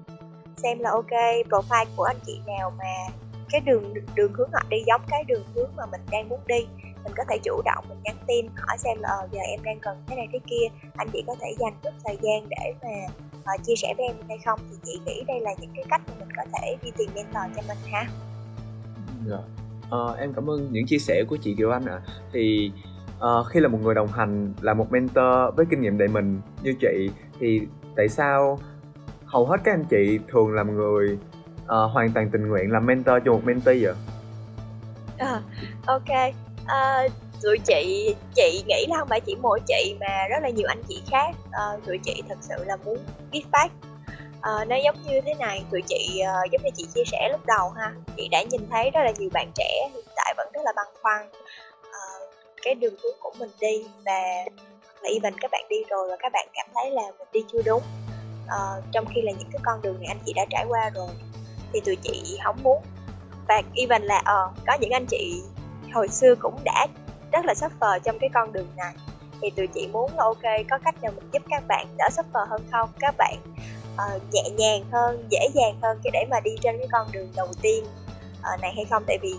xem 0.58 0.80
là 0.80 0.92
ok 0.92 1.12
profile 1.50 1.86
của 1.96 2.04
anh 2.04 2.18
chị 2.26 2.40
nào 2.48 2.74
mà 2.78 3.14
cái 3.50 3.62
đường 3.62 3.94
đường 4.16 4.34
hướng 4.34 4.50
họ 4.54 4.60
đi 4.70 4.78
giống 4.88 5.02
cái 5.08 5.24
đường 5.24 5.44
hướng 5.56 5.70
mà 5.76 5.86
mình 5.86 6.02
đang 6.12 6.30
muốn 6.30 6.40
đi 6.48 6.68
mình 7.08 7.16
có 7.18 7.24
thể 7.30 7.38
chủ 7.44 7.62
động 7.66 7.86
mình 7.90 7.98
nhắn 8.04 8.16
tin 8.28 8.46
hỏi 8.56 8.78
xem 8.78 8.98
là 9.00 9.10
ờ, 9.10 9.28
giờ 9.32 9.40
em 9.40 9.64
đang 9.64 9.80
cần 9.80 9.98
thế 10.08 10.16
này 10.16 10.28
thế 10.34 10.40
kia 10.46 10.68
anh 10.96 11.08
chị 11.14 11.24
có 11.28 11.36
thể 11.42 11.56
dành 11.60 11.74
chút 11.84 11.90
thời 12.06 12.18
gian 12.22 12.50
để 12.50 12.74
mà 12.84 13.14
uh, 13.54 13.66
chia 13.66 13.76
sẻ 13.76 13.94
với 13.98 14.06
em 14.06 14.16
hay 14.28 14.38
không 14.46 14.60
thì 14.70 14.76
chị 14.84 15.00
nghĩ 15.06 15.24
đây 15.28 15.40
là 15.40 15.52
những 15.62 15.72
cái 15.76 15.86
cách 15.90 16.02
mà 16.08 16.14
mình 16.20 16.30
có 16.36 16.44
thể 16.54 16.78
đi 16.84 16.92
tìm 16.98 17.10
mentor 17.16 17.44
cho 17.56 17.62
mình 17.68 17.78
ha 17.92 18.06
dạ. 19.28 19.38
uh, 19.98 20.18
em 20.18 20.34
cảm 20.34 20.50
ơn 20.50 20.68
những 20.72 20.86
chia 20.86 20.98
sẻ 20.98 21.24
của 21.28 21.38
chị 21.38 21.56
Kiều 21.58 21.72
Anh 21.72 21.86
ạ 21.86 22.02
à. 22.06 22.14
thì 22.34 22.72
uh, 23.18 23.48
khi 23.50 23.60
là 23.60 23.68
một 23.68 23.80
người 23.82 23.96
đồng 23.96 24.08
hành 24.08 24.54
là 24.62 24.74
một 24.74 24.92
mentor 24.92 25.56
với 25.56 25.66
kinh 25.70 25.82
nghiệm 25.82 25.98
đầy 25.98 26.08
mình 26.08 26.42
như 26.64 26.74
chị 26.82 27.10
thì 27.40 27.62
tại 27.96 28.10
sao 28.10 28.60
hầu 29.26 29.46
hết 29.46 29.58
các 29.64 29.74
anh 29.74 29.86
chị 29.90 30.20
thường 30.28 30.54
làm 30.54 30.76
người 30.76 31.18
uh, 31.64 31.68
hoàn 31.68 32.12
toàn 32.12 32.30
tình 32.32 32.48
nguyện 32.48 32.72
làm 32.72 32.86
mentor 32.86 33.16
cho 33.26 33.32
một 33.32 33.42
mentee 33.46 33.80
vậy? 33.82 33.96
À, 35.18 35.42
ok 35.86 36.34
uh, 36.68 37.12
tụi 37.42 37.58
chị 37.66 38.16
chị 38.36 38.64
nghĩ 38.68 38.86
là 38.90 38.98
không 38.98 39.08
phải 39.08 39.20
chỉ 39.20 39.36
mỗi 39.36 39.60
chị 39.68 39.96
mà 40.00 40.28
rất 40.30 40.38
là 40.42 40.50
nhiều 40.50 40.68
anh 40.68 40.84
chị 40.90 41.02
khác. 41.12 41.30
Uh, 41.48 41.86
tụi 41.86 42.00
chị 42.04 42.22
thật 42.30 42.38
sự 42.42 42.64
là 42.66 42.76
muốn 42.76 42.98
give 43.32 43.50
back. 43.52 43.74
Uh, 44.38 44.68
nó 44.68 44.76
giống 44.76 44.96
như 45.04 45.22
thế 45.22 45.34
này 45.34 45.64
tụi 45.72 45.82
chị 45.88 46.22
uh, 46.22 46.52
giống 46.52 46.62
như 46.64 46.70
chị 46.76 46.86
chia 46.96 47.04
sẻ 47.06 47.30
lúc 47.32 47.46
đầu 47.46 47.70
ha 47.70 47.94
chị 48.18 48.28
đã 48.28 48.44
nhìn 48.44 48.68
thấy 48.72 48.90
rất 48.90 49.02
là 49.04 49.12
nhiều 49.18 49.30
bạn 49.34 49.52
trẻ 49.56 49.90
hiện 49.94 50.06
tại 50.16 50.34
vẫn 50.38 50.48
rất 50.54 50.62
là 50.64 50.72
băn 50.76 50.86
khoăn 51.02 51.30
uh, 51.80 52.30
cái 52.64 52.76
đường 52.76 52.96
hướng 53.04 53.16
của 53.20 53.32
mình 53.40 53.50
đi 53.60 53.86
và 54.06 54.22
là 55.02 55.10
even 55.10 55.34
các 55.40 55.52
bạn 55.52 55.66
đi 55.70 55.76
rồi 55.90 56.08
và 56.10 56.16
các 56.20 56.32
bạn 56.32 56.48
cảm 56.54 56.68
thấy 56.76 56.92
là 56.92 57.02
mình 57.20 57.28
đi 57.32 57.40
chưa 57.52 57.62
đúng. 57.62 57.82
Uh, 58.46 58.84
trong 58.92 59.06
khi 59.16 59.22
là 59.22 59.32
những 59.32 59.50
cái 59.52 59.62
con 59.64 59.82
đường 59.82 60.00
này 60.00 60.08
anh 60.08 60.20
chị 60.26 60.34
đã 60.34 60.46
trải 60.50 60.66
qua 60.70 60.90
rồi 60.96 61.10
thì 61.74 61.80
tụi 61.80 61.96
chị 62.04 62.40
không 62.44 62.64
muốn. 62.64 62.82
Và 63.48 63.62
even 63.76 64.04
là 64.04 64.18
uh, 64.20 64.58
có 64.68 64.78
những 64.82 64.92
anh 64.92 65.06
chị 65.06 65.42
hồi 65.94 66.08
xưa 66.08 66.36
cũng 66.36 66.60
đã 66.64 66.88
rất 67.32 67.46
là 67.46 67.54
suffer 67.54 68.00
trong 68.00 68.20
cái 68.20 68.30
con 68.34 68.54
đường 68.54 68.68
này. 68.78 68.94
Thì 69.42 69.50
tụi 69.50 69.68
chị 69.68 69.88
muốn 69.88 70.12
là 70.18 70.24
ok 70.24 70.44
có 70.70 70.78
cách 70.86 71.04
nào 71.04 71.12
mình 71.16 71.30
giúp 71.32 71.44
các 71.50 71.64
bạn 71.68 71.88
đỡ 71.98 72.08
suffer 72.12 72.46
hơn 72.46 72.62
không? 72.72 72.90
Các 73.00 73.16
bạn 73.18 73.36
uh, 73.94 74.22
nhẹ 74.32 74.50
nhàng 74.58 74.84
hơn 74.92 75.28
dễ 75.30 75.48
dàng 75.54 75.80
hơn 75.82 76.00
cái 76.04 76.12
để 76.12 76.26
mà 76.30 76.40
đi 76.40 76.52
trên 76.62 76.78
cái 76.78 76.88
con 76.92 77.08
đường 77.12 77.32
đầu 77.36 77.48
tiên 77.62 77.86
uh, 78.54 78.62
này 78.62 78.74
hay 78.76 78.86
không? 78.90 79.04
Tại 79.08 79.18
vì 79.22 79.34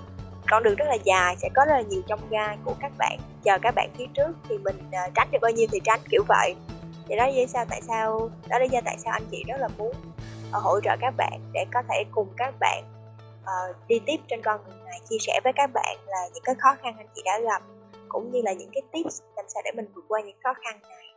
con 0.51 0.63
đường 0.63 0.75
rất 0.75 0.89
là 0.89 0.97
dài 1.05 1.37
sẽ 1.37 1.49
có 1.55 1.65
rất 1.65 1.73
là 1.73 1.81
nhiều 1.81 2.03
trong 2.07 2.21
gai 2.31 2.59
của 2.65 2.75
các 2.81 2.93
bạn 2.99 3.19
chờ 3.45 3.59
các 3.63 3.75
bạn 3.75 3.91
phía 3.99 4.07
trước 4.15 4.37
thì 4.49 4.59
mình 4.59 4.79
uh, 4.79 5.15
tránh 5.15 5.29
được 5.33 5.39
bao 5.43 5.51
nhiêu 5.51 5.67
thì 5.73 5.81
tránh 5.85 6.01
kiểu 6.11 6.23
vậy. 6.29 6.55
Thì 7.09 7.17
đó 7.17 7.27
lý 7.27 7.47
sao 7.47 7.65
tại 7.71 7.83
sao 7.83 8.31
đó 8.49 8.59
lý 8.59 8.69
do 8.69 8.81
tại 8.85 8.97
sao 8.99 9.13
anh 9.13 9.27
chị 9.31 9.45
rất 9.47 9.57
là 9.61 9.69
muốn 9.69 9.93
uh, 10.49 10.63
hỗ 10.63 10.81
trợ 10.81 10.97
các 11.01 11.15
bạn 11.17 11.41
để 11.53 11.65
có 11.73 11.83
thể 11.89 12.05
cùng 12.11 12.29
các 12.37 12.55
bạn 12.61 12.85
uh, 13.43 13.77
đi 13.89 14.01
tiếp 14.07 14.17
trên 14.29 14.43
con 14.43 14.61
đường 14.67 14.78
chia 15.09 15.16
sẻ 15.20 15.40
với 15.44 15.53
các 15.57 15.70
bạn 15.74 15.96
là 16.07 16.29
những 16.35 16.42
cái 16.44 16.55
khó 16.59 16.74
khăn 16.83 16.94
anh 16.98 17.09
chị 17.14 17.22
đã 17.24 17.38
gặp, 17.38 17.62
cũng 18.09 18.31
như 18.31 18.42
là 18.44 18.53
những 18.53 18.70
cái 18.72 18.83
tips 18.92 19.20
làm 19.37 19.44
sao 19.48 19.62
để 19.64 19.70
mình 19.77 19.87
vượt 19.94 20.05
qua 20.09 20.20
những 20.20 20.37
khó 20.44 20.55
khăn 20.64 20.81
này 20.83 21.08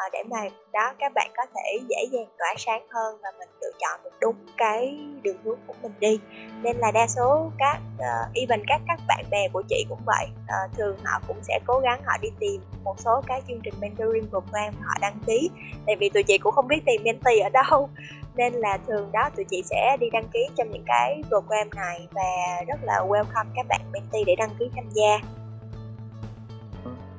à, 0.00 0.08
để 0.12 0.22
mà 0.30 0.48
đó 0.72 0.92
các 0.98 1.12
bạn 1.14 1.30
có 1.36 1.46
thể 1.54 1.78
dễ 1.88 1.96
dàng 2.12 2.26
tỏa 2.38 2.54
sáng 2.56 2.86
hơn 2.90 3.18
và 3.22 3.28
mình 3.38 3.48
lựa 3.60 3.70
chọn 3.78 4.00
được 4.04 4.10
đúng 4.20 4.34
cái 4.56 4.98
đường 5.22 5.36
hướng 5.44 5.58
của 5.66 5.74
mình 5.82 5.92
đi. 6.00 6.20
Nên 6.62 6.76
là 6.76 6.90
đa 6.90 7.06
số 7.06 7.50
các 7.58 7.78
uh, 7.96 8.34
even 8.34 8.62
các 8.66 8.80
các 8.88 9.00
bạn 9.08 9.24
bè 9.30 9.48
của 9.52 9.62
chị 9.68 9.86
cũng 9.88 10.00
vậy. 10.06 10.26
Uh, 10.30 10.76
thường 10.76 10.96
họ 11.04 11.20
cũng 11.28 11.36
sẽ 11.42 11.58
cố 11.66 11.78
gắng 11.78 12.02
họ 12.04 12.12
đi 12.22 12.28
tìm 12.38 12.60
một 12.84 13.00
số 13.00 13.22
cái 13.26 13.42
chương 13.48 13.60
trình 13.64 13.74
mentoring 13.80 14.28
program 14.28 14.74
họ 14.80 14.94
đăng 15.00 15.18
ký. 15.26 15.50
Tại 15.86 15.96
vì 15.96 16.08
tụi 16.08 16.22
chị 16.22 16.38
cũng 16.38 16.52
không 16.52 16.68
biết 16.68 16.82
tìm 16.86 17.02
mentee 17.04 17.38
ở 17.38 17.48
đâu. 17.48 17.88
Nên 18.36 18.52
là 18.52 18.78
thường 18.86 19.12
đó 19.12 19.30
tụi 19.36 19.44
chị 19.44 19.62
sẽ 19.70 19.96
đi 20.00 20.10
đăng 20.10 20.28
ký 20.32 20.48
trong 20.56 20.70
những 20.70 20.84
cái 20.86 21.22
program 21.28 21.70
này 21.74 22.06
và 22.10 22.62
rất 22.68 22.80
là 22.82 22.94
welcome 23.08 23.46
các 23.56 23.66
bạn 23.68 23.80
mentee 23.92 24.24
để 24.26 24.34
đăng 24.38 24.50
ký 24.58 24.70
tham 24.76 24.84
gia 24.92 25.39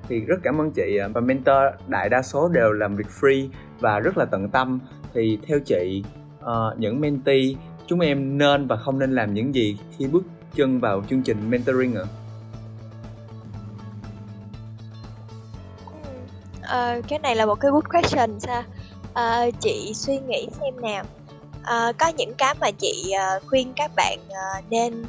thì 0.08 0.20
rất 0.20 0.40
cảm 0.44 0.62
ơn 0.62 0.72
chị 0.72 1.00
và 1.14 1.22
mentor 1.22 1.58
đại 1.88 2.10
đa 2.10 2.22
số 2.22 2.50
đều 2.50 2.72
làm 2.72 2.96
việc 2.96 3.08
free 3.20 3.48
và 3.80 4.00
rất 4.00 4.18
là 4.18 4.26
tận 4.26 4.50
tâm 4.50 4.80
thì 5.14 5.38
theo 5.48 5.60
chị 5.60 6.04
uh, 6.40 6.80
những 6.80 7.02
mentee 7.02 7.54
chúng 7.88 8.00
em 8.00 8.38
nên 8.38 8.68
và 8.68 8.76
không 8.76 9.00
nên 9.00 9.16
làm 9.16 9.34
những 9.34 9.56
gì 9.56 9.78
khi 9.98 10.08
bước 10.08 10.24
chân 10.56 10.80
vào 10.80 11.04
chương 11.10 11.22
trình 11.22 11.50
mentoring 11.50 11.96
ạ? 11.96 12.04
À? 16.62 17.02
cái 17.08 17.20
này 17.20 17.36
là 17.36 17.46
một 17.46 17.56
cái 17.56 17.72
good 17.72 17.86
question 17.86 18.40
sao? 18.40 18.56
À, 18.56 18.64
ờ, 19.14 19.52
chị 19.60 19.92
suy 19.94 20.20
nghĩ 20.20 20.48
xem 20.52 20.82
nào. 20.82 21.04
À, 21.64 21.92
có 22.00 22.08
những 22.18 22.34
cái 22.38 22.56
mà 22.62 22.72
chị 22.72 23.14
uh, 23.38 23.44
khuyên 23.48 23.74
các 23.76 23.92
bạn 23.96 24.20
uh, 24.28 24.64
nên 24.70 25.04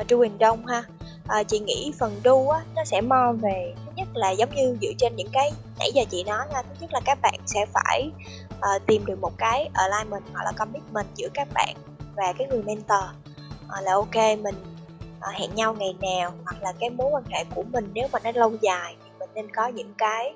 uh, 0.00 0.06
doing 0.10 0.38
đông 0.38 0.66
ha 0.66 0.82
à, 1.28 1.42
chị 1.42 1.58
nghĩ 1.58 1.92
phần 1.98 2.20
đu 2.24 2.48
á 2.48 2.60
nó 2.76 2.84
sẽ 2.84 3.00
mo 3.00 3.32
về 3.32 3.74
nhất 3.98 4.08
là 4.14 4.30
giống 4.30 4.54
như 4.54 4.76
dựa 4.82 4.92
trên 4.98 5.16
những 5.16 5.28
cái 5.32 5.52
nãy 5.78 5.90
giờ 5.94 6.02
chị 6.10 6.24
nói 6.24 6.46
nha 6.52 6.62
thứ 6.62 6.74
nhất 6.80 6.92
là 6.92 7.00
các 7.04 7.18
bạn 7.22 7.40
sẽ 7.46 7.66
phải 7.74 8.10
uh, 8.54 8.86
tìm 8.86 9.06
được 9.06 9.20
một 9.20 9.32
cái 9.38 9.68
alignment 9.72 10.22
hoặc 10.32 10.44
là 10.44 10.52
commitment 10.52 11.06
giữa 11.14 11.28
các 11.34 11.48
bạn 11.54 11.74
và 12.16 12.32
cái 12.38 12.46
người 12.46 12.62
mentor. 12.62 13.04
Uh, 13.64 13.84
là 13.84 13.92
ok 13.92 14.16
mình 14.16 14.54
uh, 15.18 15.34
hẹn 15.34 15.54
nhau 15.54 15.74
ngày 15.74 15.94
nào 16.02 16.32
hoặc 16.44 16.62
là 16.62 16.72
cái 16.80 16.90
mối 16.90 17.10
quan 17.10 17.24
hệ 17.30 17.44
của 17.54 17.62
mình 17.62 17.90
nếu 17.94 18.08
mà 18.12 18.18
nó 18.24 18.30
lâu 18.34 18.52
dài 18.60 18.96
thì 19.04 19.10
mình 19.18 19.28
nên 19.34 19.50
có 19.54 19.66
những 19.66 19.94
cái 19.98 20.34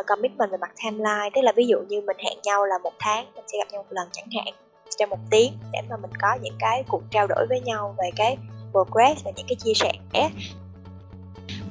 uh, 0.00 0.06
commitment 0.06 0.50
về 0.50 0.58
mặt 0.58 0.70
timeline. 0.82 1.30
Tức 1.34 1.40
là 1.40 1.52
ví 1.56 1.66
dụ 1.66 1.78
như 1.88 2.00
mình 2.00 2.16
hẹn 2.18 2.38
nhau 2.44 2.66
là 2.66 2.78
một 2.78 2.92
tháng 2.98 3.26
mình 3.34 3.44
sẽ 3.46 3.58
gặp 3.58 3.72
nhau 3.72 3.82
một 3.82 3.92
lần 3.92 4.08
chẳng 4.12 4.28
hạn 4.36 4.54
trong 4.98 5.10
một 5.10 5.18
tiếng 5.30 5.52
để 5.72 5.78
mà 5.90 5.96
mình 5.96 6.10
có 6.20 6.34
những 6.42 6.56
cái 6.58 6.84
cuộc 6.88 7.02
trao 7.10 7.26
đổi 7.26 7.46
với 7.48 7.60
nhau 7.60 7.94
về 7.98 8.10
cái 8.16 8.36
progress 8.70 9.24
và 9.24 9.30
những 9.36 9.46
cái 9.48 9.56
chia 9.56 9.74
sẻ 9.74 9.92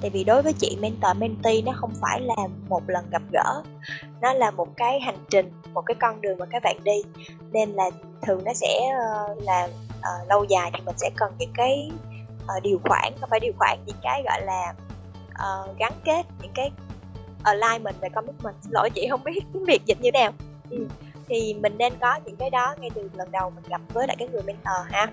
tại 0.01 0.10
vì 0.10 0.23
đối 0.23 0.41
với 0.41 0.53
chị 0.53 0.77
mentor 0.81 1.17
mentee 1.17 1.62
nó 1.62 1.71
không 1.75 1.93
phải 2.01 2.21
là 2.21 2.47
một 2.69 2.83
lần 2.88 3.10
gặp 3.10 3.21
gỡ. 3.31 3.63
Nó 4.21 4.33
là 4.33 4.51
một 4.51 4.67
cái 4.77 4.99
hành 4.99 5.17
trình 5.29 5.51
một 5.73 5.81
cái 5.81 5.95
con 5.99 6.21
đường 6.21 6.38
mà 6.38 6.45
các 6.45 6.63
bạn 6.63 6.77
đi. 6.83 7.01
Nên 7.51 7.69
là 7.69 7.89
thường 8.21 8.41
nó 8.45 8.53
sẽ 8.53 8.79
uh, 8.88 9.43
là 9.43 9.67
uh, 9.99 10.29
lâu 10.29 10.43
dài 10.43 10.71
thì 10.73 10.79
mình 10.86 10.95
sẽ 10.97 11.10
cần 11.15 11.33
những 11.39 11.53
cái 11.53 11.91
uh, 12.43 12.63
điều 12.63 12.79
khoản 12.83 13.13
không 13.19 13.29
phải 13.29 13.39
điều 13.39 13.53
khoản 13.57 13.79
những 13.86 13.97
cái 14.01 14.23
gọi 14.23 14.41
là 14.41 14.73
uh, 15.31 15.77
gắn 15.77 15.93
kết 16.05 16.25
những 16.41 16.51
cái 16.55 16.71
alignment 17.43 17.95
về 18.01 18.10
commitment. 18.10 18.55
Xin 18.62 18.71
lỗi 18.71 18.89
chị 18.89 19.07
không 19.10 19.23
biết 19.23 19.39
tiếng 19.53 19.65
việt 19.65 19.86
dịch 19.86 20.01
như 20.01 20.12
nào. 20.12 20.31
Ừ. 20.69 20.88
thì 21.29 21.53
mình 21.53 21.77
nên 21.77 21.93
có 22.01 22.19
những 22.25 22.36
cái 22.36 22.49
đó 22.49 22.75
ngay 22.79 22.89
từ 22.95 23.10
lần 23.13 23.31
đầu 23.31 23.49
mình 23.49 23.63
gặp 23.69 23.81
với 23.93 24.07
lại 24.07 24.15
cái 24.19 24.27
người 24.27 24.41
mentor 24.41 24.75
ha. 24.86 25.07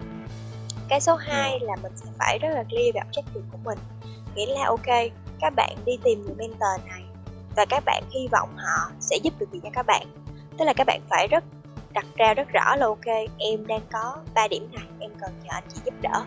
Cái 0.89 1.01
số 1.01 1.15
2 1.15 1.61
là 1.61 1.77
mình 1.83 1.93
sẽ 1.97 2.07
phải 2.19 2.39
rất 2.39 2.49
là 2.49 2.63
clear 2.63 2.95
về 2.95 3.01
objective 3.01 3.43
của 3.53 3.59
mình 3.65 3.79
nghĩa 4.35 4.47
là 4.47 4.67
ok 4.67 5.13
các 5.41 5.53
bạn 5.57 5.77
đi 5.87 5.93
tìm 6.05 6.23
người 6.23 6.35
mentor 6.35 6.87
này 6.89 7.03
và 7.57 7.65
các 7.69 7.83
bạn 7.87 8.03
hy 8.11 8.29
vọng 8.33 8.57
họ 8.57 8.91
sẽ 9.01 9.17
giúp 9.23 9.35
được 9.39 9.47
gì 9.53 9.61
cho 9.63 9.71
các 9.73 9.87
bạn. 9.87 10.07
Tức 10.59 10.65
là 10.65 10.73
các 10.73 10.87
bạn 10.87 11.01
phải 11.11 11.29
rất 11.29 11.45
đặt 11.93 12.07
ra 12.17 12.35
rất 12.35 12.49
rõ 12.49 12.77
là 12.77 12.87
ok 12.87 13.07
em 13.39 13.67
đang 13.67 13.81
có 13.93 14.17
3 14.35 14.49
điểm 14.49 14.69
này 14.73 14.85
em 15.01 15.11
cần 15.21 15.33
nhờ 15.43 15.49
anh 15.51 15.65
chị 15.75 15.81
giúp 15.85 15.95
đỡ. 16.03 16.25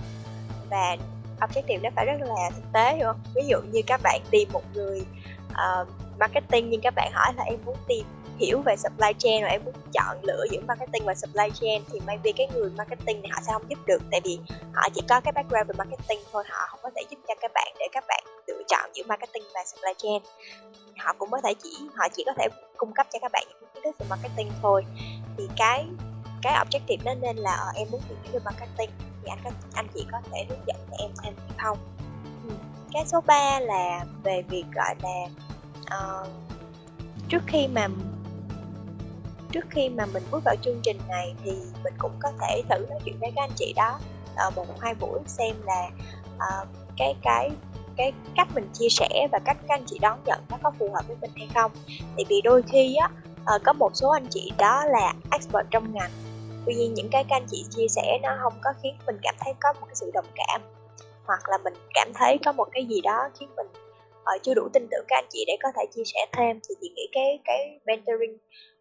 Và 0.69 0.97
objective 1.39 1.81
nó 1.81 1.89
phải 1.95 2.05
rất 2.05 2.21
là 2.21 2.49
thực 2.55 2.71
tế 2.73 2.95
hiểu 2.95 3.05
không? 3.07 3.19
Ví 3.35 3.41
dụ 3.47 3.57
như 3.71 3.81
các 3.87 4.01
bạn 4.03 4.21
tìm 4.31 4.49
một 4.53 4.63
người 4.73 5.01
uh, 5.49 5.87
marketing 6.19 6.69
nhưng 6.69 6.81
các 6.81 6.93
bạn 6.95 7.11
hỏi 7.13 7.33
là 7.37 7.43
em 7.43 7.59
muốn 7.65 7.77
tìm 7.87 8.05
hiểu 8.39 8.61
về 8.61 8.75
supply 8.77 9.13
chain 9.17 9.43
và 9.43 9.49
em 9.49 9.61
muốn 9.65 9.73
chọn 9.93 10.17
lựa 10.23 10.45
giữa 10.51 10.61
marketing 10.67 11.05
và 11.05 11.15
supply 11.15 11.49
chain 11.59 11.83
thì 11.91 11.99
maybe 12.05 12.31
cái 12.31 12.47
người 12.53 12.69
marketing 12.77 13.21
này 13.21 13.31
họ 13.33 13.41
sẽ 13.45 13.53
không 13.53 13.69
giúp 13.69 13.79
được. 13.87 14.01
Tại 14.11 14.21
vì 14.23 14.39
họ 14.73 14.89
chỉ 14.95 15.01
có 15.09 15.19
cái 15.19 15.31
background 15.31 15.67
về 15.67 15.73
marketing 15.77 16.19
thôi 16.31 16.43
họ 16.49 16.67
không 16.69 16.79
có 16.83 16.89
thể 16.95 17.01
giúp 17.09 17.17
cho 17.27 17.33
các 17.41 17.51
bạn 17.53 17.73
để 17.79 17.87
các 17.91 18.03
bạn 18.07 18.23
lựa 18.47 18.61
chọn 18.67 18.89
giữa 18.93 19.03
marketing 19.07 19.43
và 19.53 19.63
supply 19.65 19.93
chain. 19.97 20.21
Họ 20.97 21.13
cũng 21.13 21.31
có 21.31 21.41
thể 21.43 21.53
chỉ 21.63 21.69
họ 21.95 22.07
chỉ 22.15 22.23
có 22.25 22.33
thể 22.37 22.47
cung 22.77 22.93
cấp 22.93 23.07
cho 23.13 23.19
các 23.21 23.31
bạn 23.31 23.43
những 23.49 23.69
kiến 23.73 23.83
thức 23.83 23.95
về 23.99 24.05
marketing 24.09 24.51
thôi. 24.61 24.85
Thì 25.37 25.47
cái 25.57 25.85
cái 26.41 26.65
objective 26.65 26.97
nó 27.05 27.13
nên 27.13 27.37
là 27.37 27.51
ờ, 27.51 27.67
em 27.75 27.87
muốn 27.91 28.01
tìm 28.09 28.17
hiểu 28.23 28.33
về 28.33 28.39
marketing. 28.45 28.89
Thì 29.23 29.29
anh 29.29 29.53
anh 29.73 29.87
chị 29.93 30.05
có 30.11 30.17
thể 30.31 30.45
hướng 30.49 30.67
dẫn 30.67 30.77
cho 30.91 30.97
em 30.99 31.11
thêm 31.23 31.33
không? 31.57 31.77
Ừ. 32.47 32.53
cái 32.93 33.03
số 33.05 33.21
3 33.21 33.59
là 33.59 34.05
về 34.23 34.41
việc 34.41 34.63
gọi 34.75 34.95
là 35.01 35.27
uh, 35.97 36.27
trước 37.29 37.43
khi 37.47 37.67
mà 37.67 37.87
trước 39.57 39.65
khi 39.69 39.89
mà 39.89 40.05
mình 40.05 40.23
bước 40.31 40.43
vào 40.45 40.55
chương 40.61 40.79
trình 40.83 40.97
này 41.09 41.33
thì 41.43 41.51
mình 41.83 41.93
cũng 41.97 42.11
có 42.19 42.31
thể 42.41 42.61
thử 42.69 42.85
nói 42.89 42.99
chuyện 43.05 43.15
với 43.19 43.31
các 43.35 43.41
anh 43.41 43.55
chị 43.55 43.73
đó 43.75 43.99
uh, 44.47 44.55
một 44.55 44.65
hai 44.79 44.95
buổi 44.99 45.19
xem 45.27 45.55
là 45.65 45.89
uh, 46.35 46.67
cái 46.97 47.15
cái 47.21 47.49
cái 47.97 48.13
cách 48.35 48.47
mình 48.55 48.69
chia 48.73 48.89
sẻ 48.89 49.27
và 49.31 49.39
cách 49.45 49.57
các 49.67 49.75
anh 49.75 49.83
chị 49.85 49.99
đón 50.01 50.19
nhận 50.25 50.39
nó 50.49 50.57
có 50.63 50.71
phù 50.79 50.89
hợp 50.93 51.07
với 51.07 51.17
mình 51.21 51.31
hay 51.35 51.47
không. 51.55 51.71
Tại 52.15 52.25
vì 52.29 52.41
đôi 52.41 52.61
khi 52.61 52.95
á 52.95 53.09
uh, 53.55 53.61
có 53.63 53.73
một 53.73 53.91
số 53.93 54.09
anh 54.09 54.27
chị 54.29 54.51
đó 54.57 54.83
là 54.85 55.13
expert 55.31 55.67
trong 55.71 55.93
ngành 55.93 56.11
tuy 56.65 56.73
nhiên 56.75 56.93
những 56.93 57.09
cái 57.11 57.23
các 57.29 57.35
anh 57.35 57.47
chị 57.51 57.65
chia 57.69 57.87
sẻ 57.87 58.19
nó 58.23 58.37
không 58.41 58.53
có 58.61 58.73
khiến 58.83 58.95
mình 59.05 59.17
cảm 59.21 59.35
thấy 59.39 59.53
có 59.59 59.73
một 59.73 59.85
cái 59.85 59.95
sự 59.95 60.11
đồng 60.13 60.25
cảm 60.35 60.61
hoặc 61.25 61.49
là 61.49 61.57
mình 61.63 61.73
cảm 61.93 62.11
thấy 62.15 62.37
có 62.45 62.51
một 62.51 62.67
cái 62.71 62.85
gì 62.85 63.01
đó 63.01 63.29
khiến 63.39 63.49
mình 63.55 63.67
uh, 64.35 64.43
chưa 64.43 64.53
đủ 64.53 64.67
tin 64.73 64.87
tưởng 64.91 65.05
các 65.07 65.17
anh 65.17 65.27
chị 65.29 65.43
để 65.47 65.57
có 65.63 65.69
thể 65.75 65.85
chia 65.95 66.03
sẻ 66.05 66.25
thêm 66.31 66.59
thì 66.69 66.75
chị 66.81 66.91
nghĩ 66.95 67.07
cái 67.11 67.39
cái 67.45 67.79
mentoring 67.85 68.37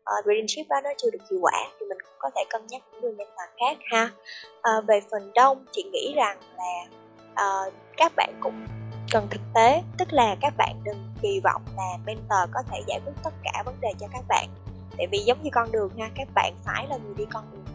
Ờ, 0.06 0.14
uh, 0.18 0.26
relationship 0.26 0.68
đó 0.68 0.76
nó 0.84 0.90
chưa 0.98 1.10
được 1.10 1.18
hiệu 1.30 1.40
quả 1.42 1.64
thì 1.80 1.86
mình 1.86 1.98
cũng 2.02 2.14
có 2.18 2.30
thể 2.36 2.44
cân 2.50 2.66
nhắc 2.66 2.82
những 2.92 3.00
người 3.00 3.12
mentor 3.12 3.48
khác 3.60 3.78
ha. 3.84 4.10
Uh, 4.56 4.84
về 4.86 5.00
phần 5.10 5.32
đông 5.34 5.64
chị 5.72 5.82
nghĩ 5.82 6.14
rằng 6.16 6.38
là 6.56 6.86
uh, 7.32 7.72
các 7.96 8.12
bạn 8.16 8.34
cũng 8.40 8.66
cần 9.10 9.26
thực 9.30 9.40
tế 9.54 9.82
tức 9.98 10.08
là 10.12 10.36
các 10.40 10.54
bạn 10.56 10.80
đừng 10.84 11.12
kỳ 11.22 11.40
vọng 11.44 11.62
là 11.76 11.98
mentor 12.06 12.50
có 12.52 12.62
thể 12.70 12.80
giải 12.86 13.00
quyết 13.04 13.12
tất 13.24 13.34
cả 13.44 13.62
vấn 13.66 13.74
đề 13.80 13.88
cho 14.00 14.06
các 14.12 14.24
bạn. 14.28 14.48
Tại 14.96 15.06
vì 15.06 15.18
giống 15.18 15.42
như 15.42 15.50
con 15.52 15.72
đường 15.72 15.90
ha 15.98 16.10
các 16.14 16.28
bạn 16.34 16.54
phải 16.64 16.86
là 16.90 16.96
người 16.96 17.14
đi 17.16 17.24
con 17.32 17.44
đường 17.52 17.65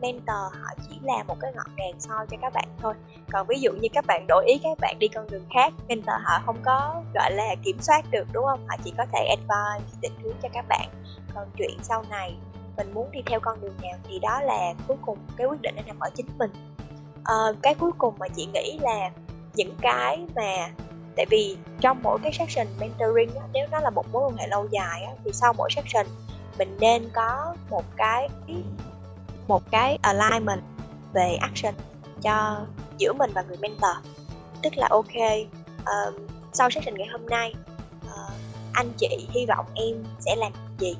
mentor 0.00 0.52
họ 0.60 0.68
chỉ 0.88 0.98
là 1.02 1.22
một 1.22 1.36
cái 1.40 1.52
ngọn 1.54 1.76
đèn 1.76 2.00
soi 2.00 2.26
cho 2.30 2.36
các 2.40 2.52
bạn 2.52 2.68
thôi. 2.82 2.94
Còn 3.32 3.46
ví 3.46 3.60
dụ 3.60 3.72
như 3.72 3.88
các 3.92 4.04
bạn 4.06 4.24
đổi 4.28 4.46
ý 4.46 4.60
các 4.62 4.78
bạn 4.80 4.98
đi 4.98 5.08
con 5.08 5.30
đường 5.30 5.44
khác 5.54 5.72
mentor 5.88 6.14
họ 6.24 6.40
không 6.46 6.56
có 6.64 7.02
gọi 7.14 7.32
là 7.32 7.54
kiểm 7.64 7.80
soát 7.80 8.04
được 8.10 8.24
đúng 8.32 8.44
không? 8.44 8.66
Họ 8.68 8.76
chỉ 8.84 8.92
có 8.98 9.04
thể 9.12 9.26
advise 9.26 9.98
định 10.00 10.12
hướng 10.22 10.36
cho 10.42 10.48
các 10.52 10.64
bạn. 10.68 10.88
Còn 11.34 11.48
chuyện 11.56 11.78
sau 11.82 12.04
này 12.10 12.36
mình 12.76 12.94
muốn 12.94 13.10
đi 13.10 13.20
theo 13.26 13.40
con 13.40 13.60
đường 13.60 13.74
nào 13.82 13.98
thì 14.08 14.18
đó 14.18 14.40
là 14.40 14.74
cuối 14.88 14.96
cùng 15.06 15.18
cái 15.36 15.46
quyết 15.46 15.62
định 15.62 15.74
nó 15.76 15.82
nằm 15.86 15.98
ở 16.00 16.10
chính 16.14 16.26
mình. 16.38 16.50
À, 17.24 17.34
cái 17.62 17.74
cuối 17.74 17.90
cùng 17.98 18.14
mà 18.18 18.28
chị 18.28 18.48
nghĩ 18.54 18.78
là 18.82 19.10
những 19.54 19.76
cái 19.80 20.24
mà 20.36 20.68
tại 21.16 21.26
vì 21.30 21.56
trong 21.80 22.02
mỗi 22.02 22.18
cái 22.22 22.32
section 22.32 22.66
mentoring 22.80 23.34
đó, 23.34 23.40
nếu 23.52 23.66
nó 23.70 23.80
là 23.80 23.90
một 23.90 24.04
mối 24.12 24.22
quan 24.26 24.36
hệ 24.36 24.46
lâu 24.46 24.66
dài 24.70 25.02
đó, 25.06 25.12
thì 25.24 25.30
sau 25.32 25.52
mỗi 25.52 25.70
section 25.70 26.06
mình 26.58 26.76
nên 26.80 27.10
có 27.14 27.54
một 27.70 27.84
cái 27.96 28.28
một 29.48 29.62
cái 29.70 29.98
alignment 30.02 30.62
về 31.12 31.36
action 31.40 31.74
cho 32.22 32.60
giữa 32.98 33.12
mình 33.12 33.30
và 33.34 33.42
người 33.42 33.56
mentor. 33.56 33.96
Tức 34.62 34.76
là 34.76 34.88
ok 34.90 35.16
uh, 35.80 36.14
sau 36.52 36.70
session 36.70 36.94
ngày 36.94 37.08
hôm 37.12 37.26
nay 37.26 37.54
uh, 38.06 38.32
anh 38.72 38.92
chị 38.96 39.28
hy 39.30 39.46
vọng 39.46 39.66
em 39.74 40.04
sẽ 40.20 40.36
làm 40.36 40.52
gì? 40.78 40.96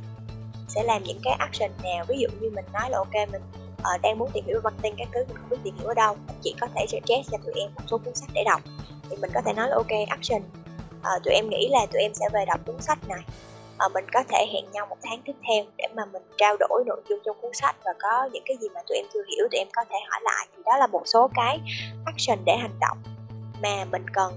Sẽ 0.69 0.83
làm 0.83 1.03
những 1.03 1.21
cái 1.25 1.35
action 1.39 1.71
nào? 1.83 2.05
Ví 2.09 2.19
dụ 2.19 2.29
như 2.41 2.51
mình 2.51 2.65
nói 2.73 2.91
là 2.91 2.99
ok 2.99 3.15
mình 3.33 3.43
uh, 3.95 4.03
đang 4.03 4.19
muốn 4.19 4.31
tìm 4.33 4.45
hiểu 4.47 4.61
marketing 4.65 4.95
các 4.99 5.09
thứ 5.13 5.25
mình 5.29 5.37
không 5.37 5.49
biết 5.49 5.57
tìm 5.65 5.75
hiểu 5.79 5.89
ở 5.89 5.95
đâu 5.95 6.17
anh 6.27 6.37
chị 6.43 6.55
có 6.61 6.67
thể 6.75 6.87
suggest 6.89 7.31
cho 7.31 7.39
tụi 7.45 7.55
em 7.55 7.71
một 7.75 7.83
số 7.87 7.99
cuốn 7.99 8.15
sách 8.15 8.31
để 8.33 8.45
đọc. 8.45 8.61
Thì 9.11 9.17
mình 9.17 9.31
có 9.35 9.41
thể 9.47 9.53
nói 9.53 9.69
là 9.69 9.77
ok 9.77 10.09
action 10.09 10.43
uh, 11.01 11.25
tụi 11.25 11.35
em 11.35 11.51
nghĩ 11.51 11.69
là 11.71 11.87
tụi 11.93 12.03
em 12.03 12.15
sẽ 12.15 12.29
về 12.33 12.45
đọc 12.45 12.61
cuốn 12.67 12.83
sách 12.83 13.09
này 13.09 13.21
mà 13.79 13.88
mình 13.88 14.05
có 14.12 14.23
thể 14.29 14.47
hẹn 14.53 14.64
nhau 14.73 14.87
một 14.87 14.97
tháng 15.03 15.23
tiếp 15.25 15.33
theo 15.49 15.64
để 15.77 15.85
mà 15.97 16.05
mình 16.05 16.23
trao 16.37 16.57
đổi 16.61 16.85
nội 16.87 17.03
dung 17.09 17.19
trong 17.25 17.37
cuốn 17.43 17.51
sách 17.55 17.77
và 17.85 17.93
có 17.99 18.29
những 18.33 18.43
cái 18.47 18.57
gì 18.61 18.69
mà 18.75 18.81
tụi 18.88 18.97
em 18.99 19.07
chưa 19.14 19.23
hiểu 19.29 19.49
tụi 19.51 19.59
em 19.59 19.69
có 19.73 19.85
thể 19.91 19.97
hỏi 20.09 20.21
lại. 20.23 20.47
Thì 20.57 20.62
đó 20.67 20.77
là 20.79 20.87
một 20.87 21.03
số 21.05 21.31
cái 21.35 21.61
action 22.07 22.38
để 22.45 22.57
hành 22.57 22.79
động 22.81 22.99
mà 23.62 23.85
mình 23.85 24.07
cần 24.12 24.33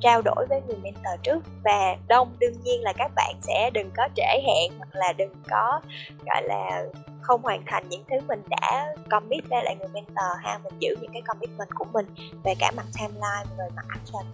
trao 0.00 0.22
đổi 0.22 0.46
với 0.48 0.60
người 0.66 0.76
mentor 0.76 1.20
trước. 1.22 1.38
Và 1.64 1.96
đông 2.08 2.36
đương 2.38 2.54
nhiên 2.64 2.82
là 2.82 2.92
các 2.92 3.10
bạn 3.16 3.34
sẽ 3.42 3.70
đừng 3.74 3.90
có 3.96 4.08
trễ 4.16 4.40
hẹn 4.46 4.72
hoặc 4.78 4.88
là 4.92 5.12
đừng 5.12 5.34
có 5.50 5.80
gọi 6.26 6.42
là 6.42 6.84
không 7.20 7.42
hoàn 7.42 7.62
thành 7.66 7.88
những 7.88 8.04
thứ 8.10 8.16
mình 8.28 8.42
đã 8.48 8.94
commit 9.10 9.44
với 9.50 9.64
lại 9.64 9.76
người 9.78 9.88
mentor 9.88 10.38
ha. 10.42 10.58
Mình 10.64 10.72
giữ 10.78 10.96
những 11.00 11.12
cái 11.12 11.22
commitment 11.22 11.68
của 11.74 11.84
mình 11.92 12.06
về 12.44 12.54
cả 12.58 12.70
mặt 12.76 12.86
timeline 12.98 13.54
và 13.58 13.64
mặt 13.76 13.86
action. 13.88 14.26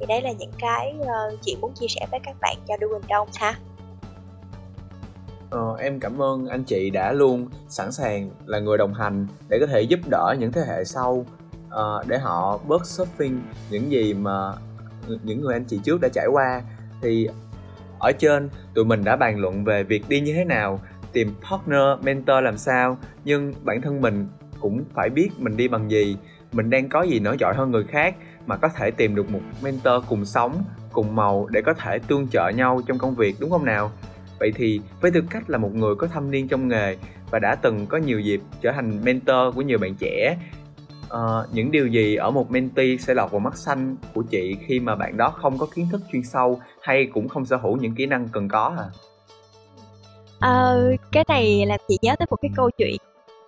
Thì 0.00 0.06
đấy 0.06 0.20
là 0.22 0.32
những 0.32 0.52
cái 0.58 0.94
ờ, 1.06 1.30
uh, 1.32 1.38
chị 1.42 1.56
muốn 1.60 1.72
chia 1.74 1.86
sẻ 1.88 2.06
với 2.10 2.20
các 2.24 2.36
bạn 2.40 2.56
cho 2.68 2.74
doing 2.80 3.02
đông 3.08 3.28
ha. 3.34 3.54
Ờ, 5.52 5.76
em 5.78 6.00
cảm 6.00 6.22
ơn 6.22 6.46
anh 6.46 6.64
chị 6.64 6.90
đã 6.90 7.12
luôn 7.12 7.48
sẵn 7.68 7.92
sàng 7.92 8.30
là 8.46 8.58
người 8.58 8.78
đồng 8.78 8.94
hành 8.94 9.26
để 9.48 9.58
có 9.60 9.66
thể 9.66 9.82
giúp 9.82 10.00
đỡ 10.10 10.34
những 10.38 10.52
thế 10.52 10.60
hệ 10.68 10.84
sau 10.84 11.26
uh, 11.66 12.06
để 12.06 12.18
họ 12.18 12.58
bớt 12.68 12.86
shopping 12.86 13.42
những 13.70 13.90
gì 13.90 14.14
mà 14.14 14.52
những 15.22 15.40
người 15.40 15.54
anh 15.54 15.64
chị 15.64 15.80
trước 15.84 16.00
đã 16.00 16.08
trải 16.12 16.26
qua. 16.32 16.62
Thì 17.02 17.28
ở 17.98 18.12
trên 18.12 18.48
tụi 18.74 18.84
mình 18.84 19.04
đã 19.04 19.16
bàn 19.16 19.40
luận 19.40 19.64
về 19.64 19.82
việc 19.82 20.08
đi 20.08 20.20
như 20.20 20.32
thế 20.34 20.44
nào 20.44 20.80
tìm 21.12 21.34
partner 21.50 22.04
mentor 22.04 22.36
làm 22.42 22.58
sao 22.58 22.98
nhưng 23.24 23.52
bản 23.64 23.82
thân 23.82 24.00
mình 24.00 24.28
cũng 24.60 24.84
phải 24.94 25.10
biết 25.10 25.28
mình 25.38 25.56
đi 25.56 25.68
bằng 25.68 25.90
gì. 25.90 26.16
Mình 26.52 26.70
đang 26.70 26.88
có 26.88 27.02
gì 27.02 27.20
nổi 27.20 27.36
trội 27.40 27.54
hơn 27.54 27.70
người 27.70 27.84
khác 27.84 28.14
mà 28.46 28.56
có 28.56 28.68
thể 28.68 28.90
tìm 28.90 29.14
được 29.14 29.30
một 29.30 29.40
mentor 29.62 30.04
cùng 30.08 30.24
sống 30.24 30.64
cùng 30.92 31.16
màu 31.16 31.46
để 31.50 31.62
có 31.66 31.74
thể 31.74 31.98
tương 31.98 32.28
trợ 32.28 32.48
nhau 32.48 32.80
trong 32.86 32.98
công 32.98 33.14
việc 33.14 33.36
đúng 33.40 33.50
không 33.50 33.64
nào? 33.64 33.90
Vậy 34.42 34.52
thì 34.56 34.80
với 35.00 35.10
tư 35.10 35.22
cách 35.30 35.50
là 35.50 35.58
một 35.58 35.74
người 35.74 35.94
có 35.94 36.06
thâm 36.06 36.30
niên 36.30 36.48
trong 36.48 36.68
nghề 36.68 36.96
và 37.30 37.38
đã 37.38 37.54
từng 37.62 37.86
có 37.86 37.98
nhiều 37.98 38.20
dịp 38.20 38.40
trở 38.62 38.72
thành 38.72 39.00
mentor 39.04 39.54
của 39.54 39.62
nhiều 39.62 39.78
bạn 39.78 39.94
trẻ 39.94 40.36
uh, 41.06 41.18
những 41.52 41.70
điều 41.70 41.86
gì 41.86 42.16
ở 42.16 42.30
một 42.30 42.50
mentee 42.50 42.96
sẽ 42.96 43.14
lọt 43.14 43.30
vào 43.30 43.40
mắt 43.40 43.56
xanh 43.56 43.96
của 44.14 44.22
chị 44.22 44.56
khi 44.66 44.80
mà 44.80 44.96
bạn 44.96 45.16
đó 45.16 45.30
không 45.30 45.58
có 45.58 45.66
kiến 45.74 45.88
thức 45.92 46.00
chuyên 46.12 46.22
sâu 46.22 46.60
hay 46.80 47.08
cũng 47.14 47.28
không 47.28 47.44
sở 47.44 47.56
hữu 47.56 47.76
những 47.76 47.94
kỹ 47.94 48.06
năng 48.06 48.28
cần 48.28 48.48
có 48.48 48.74
à? 48.78 48.88
Ờ, 50.40 50.92
cái 51.12 51.24
này 51.28 51.66
làm 51.66 51.80
chị 51.88 51.98
nhớ 52.02 52.14
tới 52.18 52.26
một 52.30 52.36
cái 52.42 52.50
câu 52.56 52.70
chuyện 52.78 52.96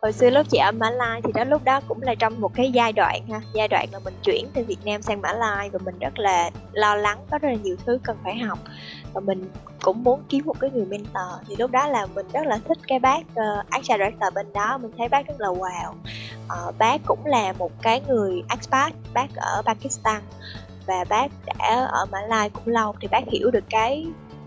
hồi 0.02 0.12
xưa 0.12 0.30
lúc 0.30 0.46
chị 0.50 0.59
ở 0.59 0.72
Mã 0.72 0.90
Lai 0.90 1.20
thì 1.24 1.33
đó 1.33 1.44
lúc 1.44 1.64
đó 1.64 1.80
cũng 1.88 2.02
là 2.02 2.14
trong 2.14 2.40
một 2.40 2.54
cái 2.54 2.70
giai 2.72 2.92
đoạn 2.92 3.26
ha 3.30 3.40
giai 3.52 3.68
đoạn 3.68 3.88
là 3.92 3.98
mình 4.04 4.14
chuyển 4.24 4.46
từ 4.54 4.64
Việt 4.64 4.78
Nam 4.85 5.02
sang 5.02 5.20
Mã 5.22 5.33
Lai 5.33 5.70
và 5.70 5.78
mình 5.85 5.98
rất 5.98 6.18
là 6.18 6.50
lo 6.72 6.94
lắng 6.94 7.18
có 7.30 7.38
rất 7.38 7.48
là 7.48 7.54
nhiều 7.54 7.76
thứ 7.87 7.98
cần 8.04 8.16
phải 8.24 8.37
học 8.37 8.59
và 9.14 9.20
mình 9.20 9.50
cũng 9.83 10.03
muốn 10.05 10.22
kiếm 10.29 10.46
một 10.46 10.61
cái 10.61 10.70
người 10.70 10.85
mentor. 10.85 11.46
Thì 11.48 11.57
lúc 11.57 11.70
đó 11.70 11.88
là 11.88 12.07
mình 12.07 12.27
rất 12.33 12.46
là 12.46 12.59
thích 12.68 12.79
cái 12.88 12.98
bác 12.98 13.20
uh, 13.20 13.70
Action 13.70 13.98
Director 13.98 14.35
bên 14.35 14.53
đó. 14.53 14.79
Mình 14.79 14.90
thấy 14.98 15.09
bác 15.09 15.27
rất 15.27 15.40
là 15.40 15.48
wow. 15.48 15.90
Uh, 16.46 16.79
bác 16.79 17.00
cũng 17.07 17.27
là 17.27 17.53
một 17.53 17.70
cái 17.83 18.03
người 18.09 18.42
expat 18.50 18.92
bác 19.14 19.27
ở 19.37 19.62
Pakistan. 19.62 20.22
Và 20.87 21.05
bác 21.09 21.31
đã 21.46 21.88
ở 21.92 22.07
Mã 22.12 22.20
Lai 22.20 22.50
cũng 22.50 22.66
lâu 22.66 22.94
thì 23.00 23.09
bác 23.09 23.24
hiểu 23.27 23.50
được 23.50 23.64
cái 23.70 24.07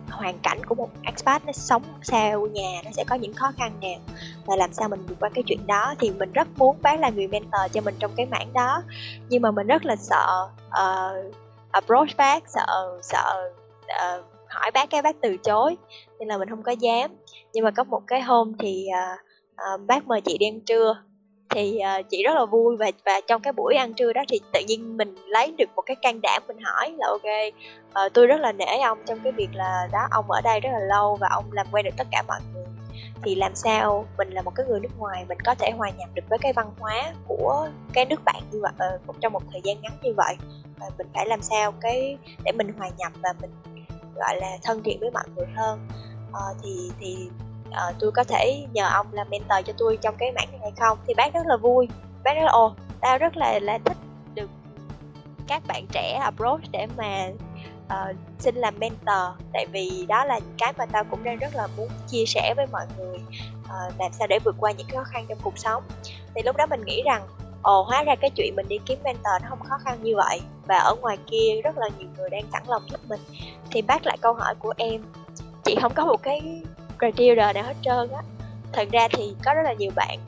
hoàn 0.09 0.39
cảnh 0.39 0.65
của 0.65 0.75
một 0.75 0.89
expat 1.03 1.45
nó 1.45 1.51
sống 1.51 1.83
xa 2.01 2.31
nhà 2.51 2.81
nó 2.85 2.91
sẽ 2.91 3.03
có 3.03 3.15
những 3.15 3.33
khó 3.33 3.51
khăn 3.57 3.71
nào. 3.81 3.99
Và 4.45 4.55
làm 4.55 4.73
sao 4.73 4.89
mình 4.89 5.05
vượt 5.05 5.15
qua 5.19 5.29
cái 5.33 5.43
chuyện 5.47 5.67
đó. 5.67 5.93
Thì 5.99 6.11
mình 6.11 6.31
rất 6.31 6.47
muốn 6.57 6.77
bác 6.81 6.99
là 6.99 7.09
người 7.09 7.27
mentor 7.27 7.61
cho 7.71 7.81
mình 7.81 7.95
trong 7.99 8.11
cái 8.17 8.25
mảng 8.25 8.53
đó. 8.53 8.83
Nhưng 9.29 9.41
mà 9.41 9.51
mình 9.51 9.67
rất 9.67 9.85
là 9.85 9.95
sợ 9.95 10.49
uh, 10.67 11.35
approach 11.71 12.17
bác 12.17 12.43
sợ 12.49 12.99
sợ 13.01 13.51
uh, 13.85 14.25
hỏi 14.59 14.71
bác 14.73 14.89
cái 14.89 15.01
bác 15.01 15.15
từ 15.21 15.37
chối 15.37 15.77
nên 16.19 16.27
là 16.27 16.37
mình 16.37 16.49
không 16.49 16.63
có 16.63 16.71
dám. 16.71 17.11
Nhưng 17.53 17.63
mà 17.63 17.71
có 17.71 17.83
một 17.83 18.01
cái 18.07 18.21
hôm 18.21 18.53
thì 18.59 18.87
uh, 18.89 19.19
uh, 19.53 19.87
bác 19.87 20.07
mời 20.07 20.21
chị 20.21 20.37
đi 20.37 20.47
ăn 20.47 20.59
trưa. 20.59 21.03
Thì 21.49 21.79
uh, 21.99 22.09
chị 22.09 22.23
rất 22.23 22.33
là 22.35 22.45
vui 22.45 22.77
và 22.77 22.91
và 23.05 23.21
trong 23.27 23.41
cái 23.41 23.53
buổi 23.53 23.75
ăn 23.75 23.93
trưa 23.93 24.13
đó 24.13 24.21
thì 24.27 24.39
tự 24.53 24.59
nhiên 24.67 24.97
mình 24.97 25.15
lấy 25.25 25.53
được 25.57 25.69
một 25.75 25.81
cái 25.81 25.95
can 25.95 26.21
đảm 26.21 26.43
mình 26.47 26.57
hỏi 26.63 26.95
là 26.97 27.07
ok 27.07 27.53
uh, 28.05 28.13
tôi 28.13 28.27
rất 28.27 28.39
là 28.39 28.51
nể 28.51 28.79
ông 28.83 28.97
trong 29.05 29.19
cái 29.23 29.31
việc 29.31 29.49
là 29.53 29.87
đó 29.91 29.99
ông 30.11 30.31
ở 30.31 30.41
đây 30.41 30.59
rất 30.59 30.69
là 30.73 30.79
lâu 30.79 31.17
và 31.21 31.27
ông 31.31 31.51
làm 31.51 31.67
quen 31.71 31.85
được 31.85 31.91
tất 31.97 32.07
cả 32.11 32.23
mọi 32.27 32.39
người. 32.53 32.65
Thì 33.23 33.35
làm 33.35 33.55
sao 33.55 34.05
mình 34.17 34.29
là 34.29 34.41
một 34.41 34.51
cái 34.55 34.65
người 34.65 34.79
nước 34.79 34.99
ngoài 34.99 35.25
mình 35.29 35.37
có 35.45 35.55
thể 35.55 35.71
hòa 35.71 35.89
nhập 35.97 36.09
được 36.13 36.23
với 36.29 36.39
cái 36.41 36.53
văn 36.53 36.71
hóa 36.79 37.13
của 37.27 37.67
cái 37.93 38.05
nước 38.05 38.23
bạn 38.25 38.43
như 38.51 38.61
vậy 38.61 38.71
uh, 39.09 39.15
trong 39.21 39.33
một 39.33 39.43
thời 39.51 39.61
gian 39.63 39.81
ngắn 39.81 39.91
như 40.01 40.13
vậy. 40.17 40.35
Uh, 40.87 40.97
mình 40.97 41.07
phải 41.13 41.25
làm 41.25 41.41
sao 41.41 41.71
cái 41.81 42.17
để 42.43 42.51
mình 42.51 42.73
hòa 42.77 42.89
nhập 42.97 43.11
và 43.23 43.33
mình 43.41 43.51
gọi 44.17 44.39
là 44.39 44.57
thân 44.63 44.83
thiện 44.83 44.99
với 44.99 45.11
mọi 45.11 45.23
người 45.35 45.47
hơn. 45.55 45.87
Uh, 46.29 46.57
thì 46.63 46.91
thì 46.99 47.29
uh, 47.69 47.95
tôi 47.99 48.11
có 48.11 48.23
thể 48.23 48.65
nhờ 48.73 48.87
ông 48.89 49.07
làm 49.11 49.29
mentor 49.29 49.57
cho 49.65 49.73
tôi 49.77 49.97
trong 50.01 50.15
cái 50.17 50.31
mảng 50.31 50.47
này 50.51 50.59
hay 50.61 50.71
không? 50.79 50.97
Thì 51.07 51.13
bác 51.13 51.33
rất 51.33 51.45
là 51.45 51.57
vui 51.57 51.87
bác 52.23 52.33
rất 52.33 52.43
là 52.43 52.51
ồ 52.51 52.73
tao 53.01 53.17
rất 53.17 53.37
là 53.37 53.59
là 53.59 53.77
thích 53.85 53.97
được 54.35 54.49
các 55.47 55.63
bạn 55.67 55.85
trẻ 55.91 56.19
approach 56.23 56.61
để 56.71 56.87
mà 56.97 57.27
uh, 57.85 58.15
xin 58.39 58.55
làm 58.55 58.79
mentor. 58.79 59.41
Tại 59.53 59.65
vì 59.71 60.05
đó 60.09 60.25
là 60.25 60.39
cái 60.57 60.73
mà 60.77 60.85
tao 60.85 61.03
cũng 61.03 61.23
đang 61.23 61.37
rất 61.37 61.55
là 61.55 61.67
muốn 61.77 61.87
chia 62.07 62.25
sẻ 62.25 62.53
với 62.55 62.65
mọi 62.71 62.85
người 62.97 63.17
uh, 63.63 63.99
làm 63.99 64.11
sao 64.11 64.27
để 64.27 64.39
vượt 64.39 64.55
qua 64.59 64.71
những 64.71 64.87
khó 64.93 65.03
khăn 65.03 65.25
trong 65.29 65.37
cuộc 65.43 65.57
sống. 65.57 65.83
Thì 66.35 66.41
lúc 66.45 66.55
đó 66.55 66.65
mình 66.65 66.81
nghĩ 66.85 67.01
rằng 67.05 67.27
ồ, 67.61 67.83
hóa 67.83 68.03
ra 68.03 68.15
cái 68.15 68.29
chuyện 68.29 68.55
mình 68.55 68.67
đi 68.67 68.79
kiếm 68.85 68.99
mentor 69.03 69.41
nó 69.41 69.47
không 69.49 69.59
khó 69.69 69.77
khăn 69.83 69.97
như 70.03 70.15
vậy. 70.15 70.41
Và 70.67 70.77
ở 70.77 70.95
ngoài 70.95 71.17
kia 71.31 71.61
rất 71.63 71.77
là 71.77 71.89
nhiều 71.99 72.07
người 72.17 72.29
đang 72.29 72.45
sẵn 72.51 72.63
lòng 72.67 72.83
giúp 72.91 72.99
mình. 73.09 73.19
Thì 73.71 73.81
bác 73.81 74.05
lại 74.05 74.17
câu 74.21 74.33
hỏi 74.33 74.55
của 74.59 74.73
em, 74.77 75.03
chị 75.63 75.75
không 75.81 75.93
có 75.93 76.05
một 76.05 76.23
cái 76.23 76.61
criteria 76.99 77.53
nào 77.53 77.63
hết 77.63 77.75
trơn 77.81 78.09
á. 78.11 78.21
Thật 78.73 78.87
ra 78.91 79.07
thì 79.11 79.35
có 79.45 79.53
rất 79.53 79.61
là 79.63 79.73
nhiều 79.73 79.91
bạn 79.95 80.19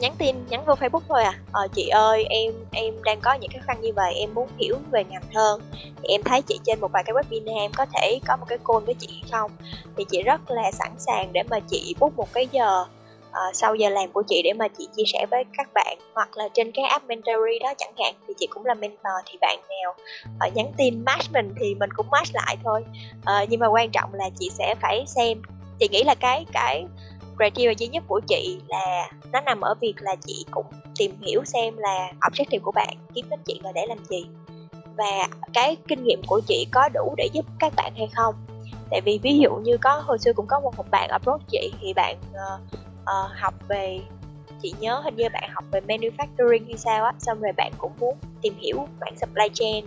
nhắn 0.00 0.14
tin, 0.18 0.36
nhắn 0.48 0.64
vô 0.64 0.74
facebook 0.74 1.00
thôi 1.08 1.24
à. 1.24 1.34
Ờ 1.52 1.68
chị 1.74 1.88
ơi, 1.88 2.24
em 2.30 2.52
em 2.70 3.02
đang 3.04 3.20
có 3.20 3.34
những 3.34 3.50
cái 3.50 3.62
khăn 3.66 3.80
như 3.80 3.92
vậy, 3.96 4.14
em 4.14 4.34
muốn 4.34 4.48
hiểu 4.58 4.76
về 4.90 5.04
ngành 5.04 5.22
hơn. 5.34 5.60
Thì 5.72 6.08
em 6.08 6.22
thấy 6.24 6.42
chị 6.42 6.60
trên 6.64 6.80
một 6.80 6.92
vài 6.92 7.02
cái 7.06 7.14
webinar, 7.14 7.58
em 7.58 7.72
có 7.76 7.86
thể 7.94 8.18
có 8.26 8.36
một 8.36 8.46
cái 8.48 8.58
call 8.68 8.84
với 8.86 8.94
chị 8.94 9.22
không? 9.32 9.50
Thì 9.96 10.04
chị 10.10 10.22
rất 10.22 10.50
là 10.50 10.72
sẵn 10.72 10.92
sàng 10.98 11.32
để 11.32 11.42
mà 11.50 11.60
chị 11.60 11.94
bút 11.98 12.16
một 12.16 12.32
cái 12.32 12.48
giờ 12.52 12.84
uh, 13.30 13.56
sau 13.56 13.74
giờ 13.74 13.88
làm 13.88 14.12
của 14.12 14.22
chị 14.28 14.42
để 14.44 14.52
mà 14.52 14.68
chị 14.68 14.88
chia 14.96 15.02
sẻ 15.06 15.26
với 15.30 15.44
các 15.56 15.68
bạn 15.74 15.98
hoặc 16.14 16.36
là 16.36 16.48
trên 16.54 16.72
cái 16.72 16.84
app 16.84 17.06
Mentory 17.06 17.58
đó 17.60 17.74
chẳng 17.78 17.92
hạn 17.98 18.14
thì 18.28 18.34
chị 18.38 18.46
cũng 18.46 18.66
là 18.66 18.74
mentor 18.74 19.12
thì 19.26 19.38
bạn 19.40 19.58
nào 19.68 19.94
uh, 20.48 20.54
nhắn 20.54 20.72
tin 20.76 21.04
match 21.04 21.32
mình 21.32 21.54
thì 21.60 21.74
mình 21.74 21.90
cũng 21.96 22.06
match 22.10 22.34
lại 22.34 22.56
thôi. 22.64 22.84
Uh, 23.18 23.48
nhưng 23.48 23.60
mà 23.60 23.66
quan 23.66 23.90
trọng 23.90 24.14
là 24.14 24.30
chị 24.38 24.50
sẽ 24.58 24.74
phải 24.80 25.04
xem 25.06 25.42
chị 25.78 25.88
nghĩ 25.88 26.02
là 26.02 26.14
cái 26.14 26.44
cái 26.52 26.84
criteria 27.36 27.74
duy 27.78 27.86
nhất 27.86 28.04
của 28.08 28.20
chị 28.28 28.60
là 28.68 29.10
nó 29.32 29.40
nằm 29.40 29.60
ở 29.60 29.74
việc 29.80 29.94
là 30.00 30.16
chị 30.26 30.44
cũng 30.50 30.66
tìm 30.98 31.14
hiểu 31.20 31.44
xem 31.44 31.76
là 31.76 32.12
objective 32.20 32.60
của 32.62 32.72
bạn 32.72 32.96
kiếm 33.14 33.26
đến 33.30 33.40
chị 33.44 33.60
là 33.64 33.72
để 33.74 33.86
làm 33.86 33.98
gì 34.04 34.26
và 34.96 35.28
cái 35.52 35.76
kinh 35.88 36.04
nghiệm 36.04 36.22
của 36.26 36.40
chị 36.48 36.66
có 36.70 36.88
đủ 36.88 37.14
để 37.16 37.28
giúp 37.32 37.44
các 37.58 37.72
bạn 37.76 37.92
hay 37.96 38.08
không. 38.14 38.34
Tại 38.90 39.00
vì 39.00 39.18
ví 39.22 39.38
dụ 39.38 39.50
như 39.54 39.76
có 39.80 40.02
hồi 40.06 40.18
xưa 40.18 40.32
cũng 40.32 40.46
có 40.46 40.60
một, 40.60 40.76
một 40.76 40.90
bạn 40.90 41.10
approach 41.10 41.40
chị 41.50 41.72
thì 41.80 41.92
bạn 41.92 42.16
uh, 42.32 42.60
uh, 43.02 43.30
học 43.40 43.54
về 43.68 44.00
chị 44.62 44.74
nhớ 44.80 45.00
hình 45.04 45.16
như 45.16 45.28
bạn 45.32 45.50
học 45.54 45.64
về 45.70 45.80
manufacturing 45.80 46.66
hay 46.66 46.76
sao 46.76 47.04
á 47.04 47.12
xong 47.18 47.40
rồi 47.40 47.52
bạn 47.56 47.72
cũng 47.78 47.92
muốn 47.98 48.16
tìm 48.42 48.54
hiểu 48.58 48.88
bản 49.00 49.14
supply 49.16 49.48
chain 49.54 49.84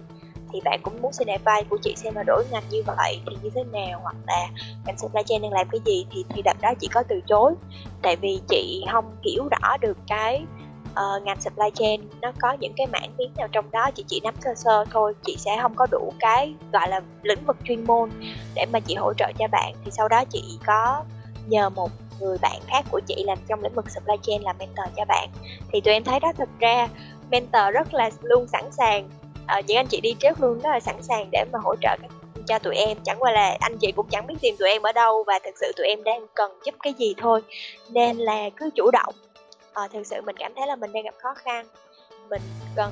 thì 0.54 0.62
bạn 0.62 0.80
cũng 0.84 1.02
muốn 1.02 1.14
xin 1.14 1.28
advice 1.28 1.70
của 1.70 1.78
chị 1.82 1.94
xem 1.96 2.16
là 2.16 2.24
đổi 2.24 2.46
ngành 2.52 2.64
như 2.70 2.84
vậy 2.98 3.22
thì 3.28 3.38
như 3.44 3.50
thế 3.56 3.64
nào 3.64 4.00
hoặc 4.04 4.16
là 4.28 4.50
ngành 4.86 4.98
supply 4.98 5.22
chain 5.26 5.42
đang 5.42 5.54
làm 5.54 5.68
cái 5.72 5.82
gì 5.86 6.06
thì 6.12 6.26
thì 6.30 6.42
đợt 6.42 6.62
đó 6.62 6.74
chị 6.80 6.88
có 6.88 7.04
từ 7.04 7.22
chối. 7.28 7.54
Tại 8.02 8.16
vì 8.16 8.42
chị 8.50 8.86
không 8.92 9.16
hiểu 9.24 9.48
rõ 9.52 9.78
được 9.78 9.98
cái 10.08 10.46
uh, 10.92 11.24
ngành 11.24 11.42
supply 11.42 11.70
chain 11.74 12.02
nó 12.22 12.32
có 12.42 12.52
những 12.60 12.74
cái 12.78 12.88
mảng 12.88 13.18
miếng 13.18 13.32
nào 13.38 13.48
trong 13.52 13.72
đó 13.72 13.92
chị 13.96 14.04
chỉ 14.08 14.20
nắm 14.24 14.34
sơ 14.42 14.56
sơ 14.56 14.86
thôi 14.92 15.14
chị 15.26 15.36
sẽ 15.40 15.58
không 15.62 15.76
có 15.76 15.88
đủ 15.92 16.14
cái 16.20 16.54
gọi 16.74 16.90
là 16.90 17.02
lĩnh 17.24 17.46
vực 17.46 17.58
chuyên 17.64 17.86
môn 17.86 18.10
để 18.56 18.66
mà 18.74 18.80
chị 18.80 18.96
hỗ 18.96 19.14
trợ 19.14 19.32
cho 19.40 19.48
bạn. 19.52 19.74
Thì 19.86 19.92
sau 19.92 20.08
đó 20.08 20.24
chị 20.30 20.60
có 20.66 21.04
nhờ 21.48 21.70
một 21.70 21.92
người 22.20 22.38
bạn 22.42 22.60
khác 22.68 22.86
của 22.92 23.00
chị 23.08 23.24
làm 23.28 23.38
trong 23.48 23.64
lĩnh 23.64 23.74
vực 23.74 23.90
supply 23.90 24.16
chain 24.24 24.42
làm 24.42 24.58
mentor 24.60 24.86
cho 24.98 25.06
bạn. 25.06 25.30
Thì 25.72 25.82
tụi 25.82 25.94
em 25.94 26.04
thấy 26.04 26.20
đó 26.20 26.32
thực 26.38 26.50
ra 26.60 26.88
mentor 27.32 27.74
rất 27.74 27.94
là 27.94 28.10
luôn 28.22 28.48
sẵn 28.48 28.72
sàng 28.72 29.10
ờ, 29.48 29.56
à, 29.56 29.62
những 29.68 29.78
anh 29.78 29.88
chị 29.88 30.02
đi 30.02 30.14
trước 30.20 30.42
luôn 30.42 30.60
rất 30.60 30.70
là 30.70 30.80
sẵn 30.80 30.96
sàng 31.02 31.30
để 31.32 31.46
mà 31.52 31.60
hỗ 31.64 31.76
trợ 31.82 31.98
cho 32.48 32.60
tụi 32.60 32.76
em. 32.76 32.98
Chẳng 33.04 33.18
qua 33.20 33.32
là 33.32 33.58
anh 33.60 33.78
chị 33.78 33.92
cũng 33.92 34.08
chẳng 34.10 34.28
biết 34.28 34.36
tìm 34.42 34.56
tụi 34.60 34.70
em 34.70 34.82
ở 34.82 34.92
đâu 34.92 35.24
và 35.28 35.40
thực 35.44 35.58
sự 35.58 35.72
tụi 35.78 35.88
em 35.88 36.04
đang 36.04 36.26
cần 36.34 36.52
giúp 36.66 36.76
cái 36.84 36.94
gì 36.94 37.14
thôi. 37.18 37.42
Nên 37.90 38.18
là 38.18 38.50
cứ 38.58 38.70
chủ 38.76 38.92
động. 38.92 39.16
À, 39.74 39.88
thực 39.94 40.08
sự 40.08 40.22
mình 40.22 40.36
cảm 40.40 40.54
thấy 40.56 40.68
là 40.68 40.76
mình 40.76 40.94
đang 40.94 41.04
gặp 41.04 41.16
khó 41.18 41.34
khăn. 41.34 41.66
Mình 42.30 42.42
cần 42.76 42.92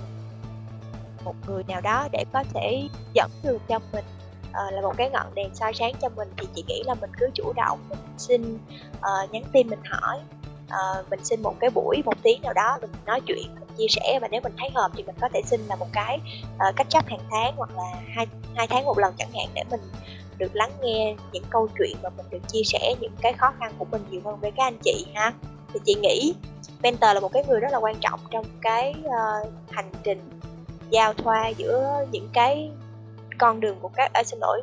một 1.26 1.36
người 1.48 1.64
nào 1.68 1.82
đó 1.82 2.08
để 2.12 2.26
có 2.34 2.44
thể 2.54 2.84
dẫn 3.14 3.30
đường 3.44 3.60
cho 3.68 3.80
mình 3.94 4.06
uh, 4.52 4.74
là 4.74 4.82
một 4.82 4.94
cái 4.98 5.10
ngọn 5.10 5.36
đèn 5.36 5.56
soi 5.56 5.74
sáng 5.74 5.94
cho 6.02 6.10
mình 6.10 6.28
thì 6.38 6.48
chị 6.56 6.64
nghĩ 6.68 6.84
là 6.86 6.94
mình 6.94 7.12
cứ 7.20 7.30
chủ 7.34 7.54
động 7.56 7.80
mình 7.90 8.00
xin 8.18 8.56
uh, 8.98 9.32
nhắn 9.32 9.44
tin 9.54 9.68
mình 9.68 9.80
hỏi. 9.86 10.20
Uh, 10.68 11.10
mình 11.10 11.20
xin 11.24 11.42
một 11.42 11.56
cái 11.60 11.70
buổi 11.70 12.02
một 12.06 12.14
tiếng 12.24 12.42
nào 12.42 12.54
đó 12.54 12.78
mình 12.82 12.90
nói 13.06 13.22
chuyện 13.26 13.56
mình 13.60 13.70
chia 13.78 13.88
sẻ 13.90 14.20
và 14.22 14.28
nếu 14.28 14.42
mình 14.42 14.54
thấy 14.58 14.70
hợp 14.76 14.92
thì 14.96 15.04
mình 15.04 15.16
có 15.22 15.30
thể 15.34 15.42
xin 15.46 15.62
là 15.68 15.76
một 15.76 15.88
cái 15.94 16.20
uh, 16.56 16.76
cách 16.76 16.90
chấp 16.90 17.08
hàng 17.08 17.20
tháng 17.32 17.54
hoặc 17.58 17.70
là 17.76 17.84
hai 18.16 18.28
hai 18.56 18.68
tháng 18.68 18.86
một 18.86 18.98
lần 18.98 19.14
chẳng 19.18 19.32
hạn 19.34 19.48
để 19.54 19.64
mình 19.72 19.80
được 20.38 20.56
lắng 20.56 20.72
nghe 20.82 21.16
những 21.32 21.44
câu 21.50 21.68
chuyện 21.80 21.98
và 22.02 22.10
mình 22.18 22.26
được 22.30 22.48
chia 22.48 22.64
sẻ 22.66 22.96
những 23.00 23.12
cái 23.22 23.34
khó 23.34 23.54
khăn 23.60 23.74
của 23.78 23.86
mình 23.86 24.06
nhiều 24.10 24.22
hơn 24.26 24.40
với 24.42 24.52
các 24.52 24.64
anh 24.64 24.78
chị 24.84 25.06
ha. 25.16 25.34
Thì 25.74 25.80
chị 25.86 25.96
nghĩ 25.96 26.34
mentor 26.84 27.14
là 27.14 27.20
một 27.20 27.32
cái 27.34 27.44
người 27.48 27.60
rất 27.60 27.72
là 27.72 27.78
quan 27.78 27.96
trọng 28.00 28.20
trong 28.32 28.46
cái 28.62 28.94
uh, 29.06 29.52
hành 29.70 29.92
trình 30.04 30.30
giao 30.90 31.14
thoa 31.14 31.48
giữa 31.48 32.06
những 32.12 32.30
cái 32.34 32.72
con 33.42 33.60
đường 33.60 33.78
của 33.82 33.90
các 33.96 34.12
à, 34.14 34.24
xin 34.24 34.40
lỗi 34.40 34.62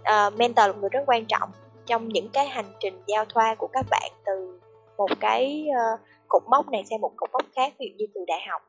uh, 0.00 0.38
mentor 0.38 0.66
là 0.66 0.72
một 0.72 0.78
người 0.80 0.90
rất 0.92 1.02
quan 1.06 1.24
trọng 1.24 1.50
trong 1.86 2.08
những 2.08 2.28
cái 2.28 2.46
hành 2.46 2.72
trình 2.80 3.02
giao 3.06 3.24
thoa 3.24 3.54
của 3.54 3.66
các 3.66 3.86
bạn 3.90 4.10
từ 4.26 4.60
một 4.96 5.10
cái 5.20 5.66
uh, 5.94 6.00
cột 6.28 6.42
mốc 6.48 6.68
này 6.68 6.84
sang 6.90 7.00
một 7.00 7.12
cột 7.16 7.30
mốc 7.32 7.42
khác 7.56 7.72
ví 7.78 7.86
dụ 7.86 7.94
như 7.98 8.06
từ 8.14 8.20
đại 8.26 8.40
học 8.50 8.62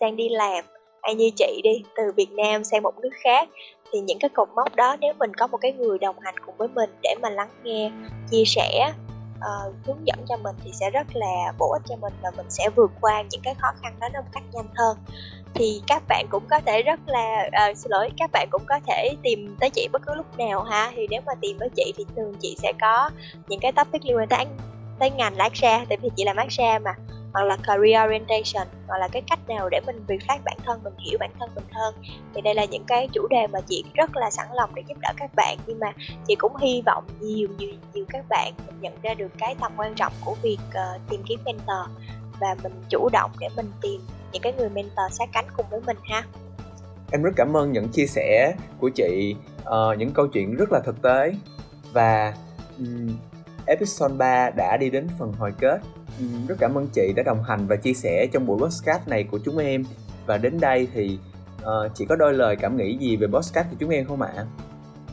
sang 0.00 0.16
đi 0.16 0.28
làm 0.28 0.64
hay 1.02 1.14
như 1.14 1.30
chị 1.36 1.60
đi 1.64 1.82
từ 1.96 2.02
Việt 2.16 2.32
Nam 2.32 2.64
sang 2.64 2.82
một 2.82 2.98
nước 2.98 3.10
khác. 3.24 3.48
Thì 3.92 4.00
những 4.00 4.18
cái 4.18 4.28
cột 4.28 4.48
mốc 4.56 4.76
đó 4.76 4.96
nếu 5.00 5.12
mình 5.18 5.34
có 5.34 5.46
một 5.46 5.58
cái 5.60 5.72
người 5.72 5.98
đồng 5.98 6.18
hành 6.20 6.34
cùng 6.46 6.54
với 6.56 6.68
mình 6.68 6.90
để 7.02 7.14
mà 7.22 7.30
lắng 7.30 7.50
nghe 7.64 7.90
chia 8.30 8.44
sẻ 8.46 8.92
uh, 9.38 9.74
hướng 9.86 10.06
dẫn 10.06 10.18
cho 10.28 10.36
mình 10.36 10.56
thì 10.64 10.70
sẽ 10.72 10.90
rất 10.90 11.06
là 11.12 11.52
bổ 11.58 11.72
ích 11.72 11.82
cho 11.88 11.96
mình 11.96 12.12
và 12.22 12.30
mình 12.36 12.46
sẽ 12.48 12.68
vượt 12.76 12.90
qua 13.00 13.22
những 13.30 13.40
cái 13.40 13.54
khó 13.54 13.68
khăn 13.82 13.94
đó 14.00 14.08
một 14.14 14.28
cách 14.32 14.42
nhanh 14.52 14.68
hơn 14.76 14.96
thì 15.54 15.82
các 15.86 16.02
bạn 16.08 16.26
cũng 16.30 16.42
có 16.50 16.60
thể 16.66 16.82
rất 16.82 17.00
là 17.06 17.48
uh, 17.70 17.76
xin 17.76 17.90
lỗi 17.90 18.10
các 18.16 18.30
bạn 18.32 18.48
cũng 18.50 18.62
có 18.66 18.80
thể 18.86 19.16
tìm 19.22 19.56
tới 19.60 19.70
chị 19.70 19.88
bất 19.92 20.02
cứ 20.06 20.14
lúc 20.14 20.38
nào 20.38 20.62
ha 20.62 20.92
thì 20.94 21.06
nếu 21.10 21.20
mà 21.26 21.32
tìm 21.40 21.58
với 21.58 21.68
chị 21.76 21.92
thì 21.96 22.04
thường 22.16 22.34
chị 22.40 22.56
sẽ 22.62 22.72
có 22.80 23.10
những 23.48 23.60
cái 23.60 23.72
topic 23.72 24.04
liên 24.04 24.16
quan 24.16 24.28
tới 24.28 24.46
tới 24.98 25.10
ngành 25.10 25.36
lái 25.36 25.50
xe. 25.54 25.84
tại 25.88 25.98
vì 26.02 26.08
chị 26.16 26.24
làm 26.24 26.36
lái 26.36 26.46
xe 26.50 26.78
mà 26.78 26.94
hoặc 27.32 27.42
là 27.42 27.56
career 27.56 28.06
orientation 28.06 28.68
hoặc 28.86 28.98
là 28.98 29.08
cái 29.08 29.22
cách 29.30 29.38
nào 29.48 29.68
để 29.68 29.80
mình 29.86 30.04
reflect 30.08 30.38
bản 30.44 30.56
thân 30.64 30.80
mình 30.82 30.94
hiểu 30.98 31.18
bản 31.20 31.30
thân 31.38 31.50
mình 31.54 31.64
hơn. 31.72 31.94
Thì 32.34 32.40
đây 32.40 32.54
là 32.54 32.64
những 32.64 32.84
cái 32.86 33.08
chủ 33.12 33.26
đề 33.30 33.46
mà 33.46 33.60
chị 33.60 33.84
rất 33.94 34.16
là 34.16 34.30
sẵn 34.30 34.46
lòng 34.54 34.70
để 34.74 34.82
giúp 34.88 34.98
đỡ 35.00 35.08
các 35.16 35.30
bạn. 35.36 35.58
Nhưng 35.66 35.78
mà 35.78 35.92
chị 36.26 36.34
cũng 36.34 36.56
hy 36.56 36.82
vọng 36.86 37.04
nhiều 37.20 37.48
nhiều 37.58 37.72
nhiều 37.94 38.04
các 38.08 38.24
bạn 38.28 38.52
mình 38.66 38.80
nhận 38.80 38.92
ra 39.02 39.14
được 39.14 39.28
cái 39.38 39.54
tầm 39.60 39.72
quan 39.76 39.94
trọng 39.94 40.12
của 40.24 40.36
việc 40.42 40.58
uh, 40.68 41.00
tìm 41.10 41.22
kiếm 41.26 41.40
mentor 41.44 41.90
và 42.40 42.56
mình 42.62 42.72
chủ 42.88 43.08
động 43.12 43.30
để 43.40 43.48
mình 43.56 43.72
tìm 43.82 44.00
những 44.32 44.42
cái 44.42 44.52
người 44.52 44.68
mentor 44.68 45.12
sát 45.12 45.28
cánh 45.32 45.46
cùng 45.56 45.66
với 45.70 45.80
mình 45.86 45.96
ha. 46.10 46.24
Em 47.12 47.22
rất 47.22 47.30
cảm 47.36 47.56
ơn 47.56 47.72
những 47.72 47.88
chia 47.88 48.06
sẻ 48.06 48.54
của 48.78 48.88
chị. 48.88 49.36
Uh, 49.60 49.98
những 49.98 50.10
câu 50.10 50.26
chuyện 50.26 50.54
rất 50.54 50.72
là 50.72 50.80
thực 50.84 51.02
tế. 51.02 51.32
Và 51.92 52.34
um, 52.78 53.16
episode 53.66 54.14
3 54.14 54.50
đã 54.50 54.76
đi 54.76 54.90
đến 54.90 55.08
phần 55.18 55.32
hồi 55.32 55.52
kết 55.58 55.78
rất 56.48 56.54
cảm 56.58 56.78
ơn 56.78 56.88
chị 56.94 57.12
đã 57.16 57.22
đồng 57.22 57.42
hành 57.42 57.66
và 57.66 57.76
chia 57.76 57.94
sẻ 57.94 58.26
trong 58.32 58.46
buổi 58.46 58.58
podcast 58.58 59.08
này 59.08 59.24
của 59.30 59.38
chúng 59.44 59.58
em. 59.58 59.84
Và 60.26 60.38
đến 60.38 60.60
đây 60.60 60.88
thì 60.94 61.18
uh, 61.62 61.94
chị 61.94 62.04
có 62.04 62.16
đôi 62.16 62.34
lời 62.34 62.56
cảm 62.56 62.76
nghĩ 62.76 62.96
gì 62.98 63.16
về 63.16 63.26
podcast 63.26 63.66
của 63.70 63.76
chúng 63.80 63.90
em 63.90 64.06
không 64.06 64.22
ạ? 64.22 64.46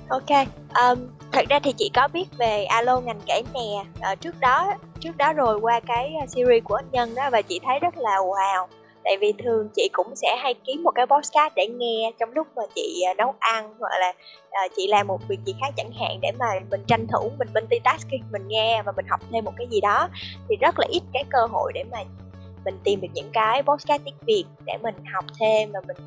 Ok, 0.10 0.48
um, 0.70 1.08
thật 1.32 1.46
ra 1.50 1.60
thì 1.64 1.74
chị 1.78 1.92
có 1.94 2.08
biết 2.14 2.26
về 2.38 2.66
alo 2.66 3.00
ngành 3.00 3.20
kể 3.26 3.42
nè. 3.54 3.84
Uh, 4.12 4.22
trước 4.22 4.40
đó 4.40 4.74
trước 5.00 5.18
đó 5.18 5.34
rồi 5.34 5.60
qua 5.62 5.80
cái 5.80 6.14
ờ, 6.22 6.26
series 6.28 6.64
của 6.64 6.76
anh 6.76 6.92
nhân 6.92 7.16
đó 7.16 7.30
và 7.32 7.42
chị 7.42 7.60
thấy 7.66 7.80
rất 7.80 7.98
là 7.98 8.18
wow 8.18 8.68
tại 9.06 9.18
vì 9.22 9.34
thường 9.44 9.70
chị 9.76 9.90
cũng 9.94 10.16
sẽ 10.16 10.36
hay 10.40 10.54
kiếm 10.54 10.84
một 10.84 10.92
cái 10.96 11.06
podcast 11.06 11.54
để 11.56 11.68
nghe 11.68 12.12
trong 12.20 12.32
lúc 12.32 12.48
mà 12.56 12.64
chị 12.76 13.02
à, 13.08 13.14
nấu 13.14 13.36
ăn 13.40 13.74
hoặc 13.80 13.92
là 14.00 14.14
uh, 14.66 14.72
chị 14.76 14.88
làm 14.88 15.08
một 15.08 15.20
việc 15.28 15.40
gì 15.46 15.56
khác 15.62 15.74
chẳng 15.78 15.92
hạn 16.00 16.20
để 16.22 16.32
mà 16.40 16.46
mình 16.72 16.84
tranh 16.88 17.08
thủ 17.08 17.32
mình 17.40 17.48
multitasking 17.54 18.32
mình 18.32 18.48
nghe 18.48 18.82
và 18.86 18.92
mình 18.92 19.06
học 19.10 19.20
thêm 19.32 19.46
một 19.46 19.54
cái 19.58 19.68
gì 19.72 19.82
đó. 19.82 20.10
Thì 20.50 20.56
rất 20.56 20.80
là 20.80 20.88
ít 20.90 21.02
cái 21.14 21.24
cơ 21.30 21.46
hội 21.52 21.72
để 21.76 21.84
mà 21.92 21.98
mình 22.66 22.78
tìm 22.84 23.02
được 23.02 23.08
những 23.14 23.30
cái 23.34 23.64
podcast 23.64 24.02
tiếng 24.06 24.18
Việt 24.22 24.46
để 24.66 24.74
mình 24.84 24.96
học 25.14 25.26
thêm 25.40 25.72
và 25.72 25.82
mình 25.88 25.98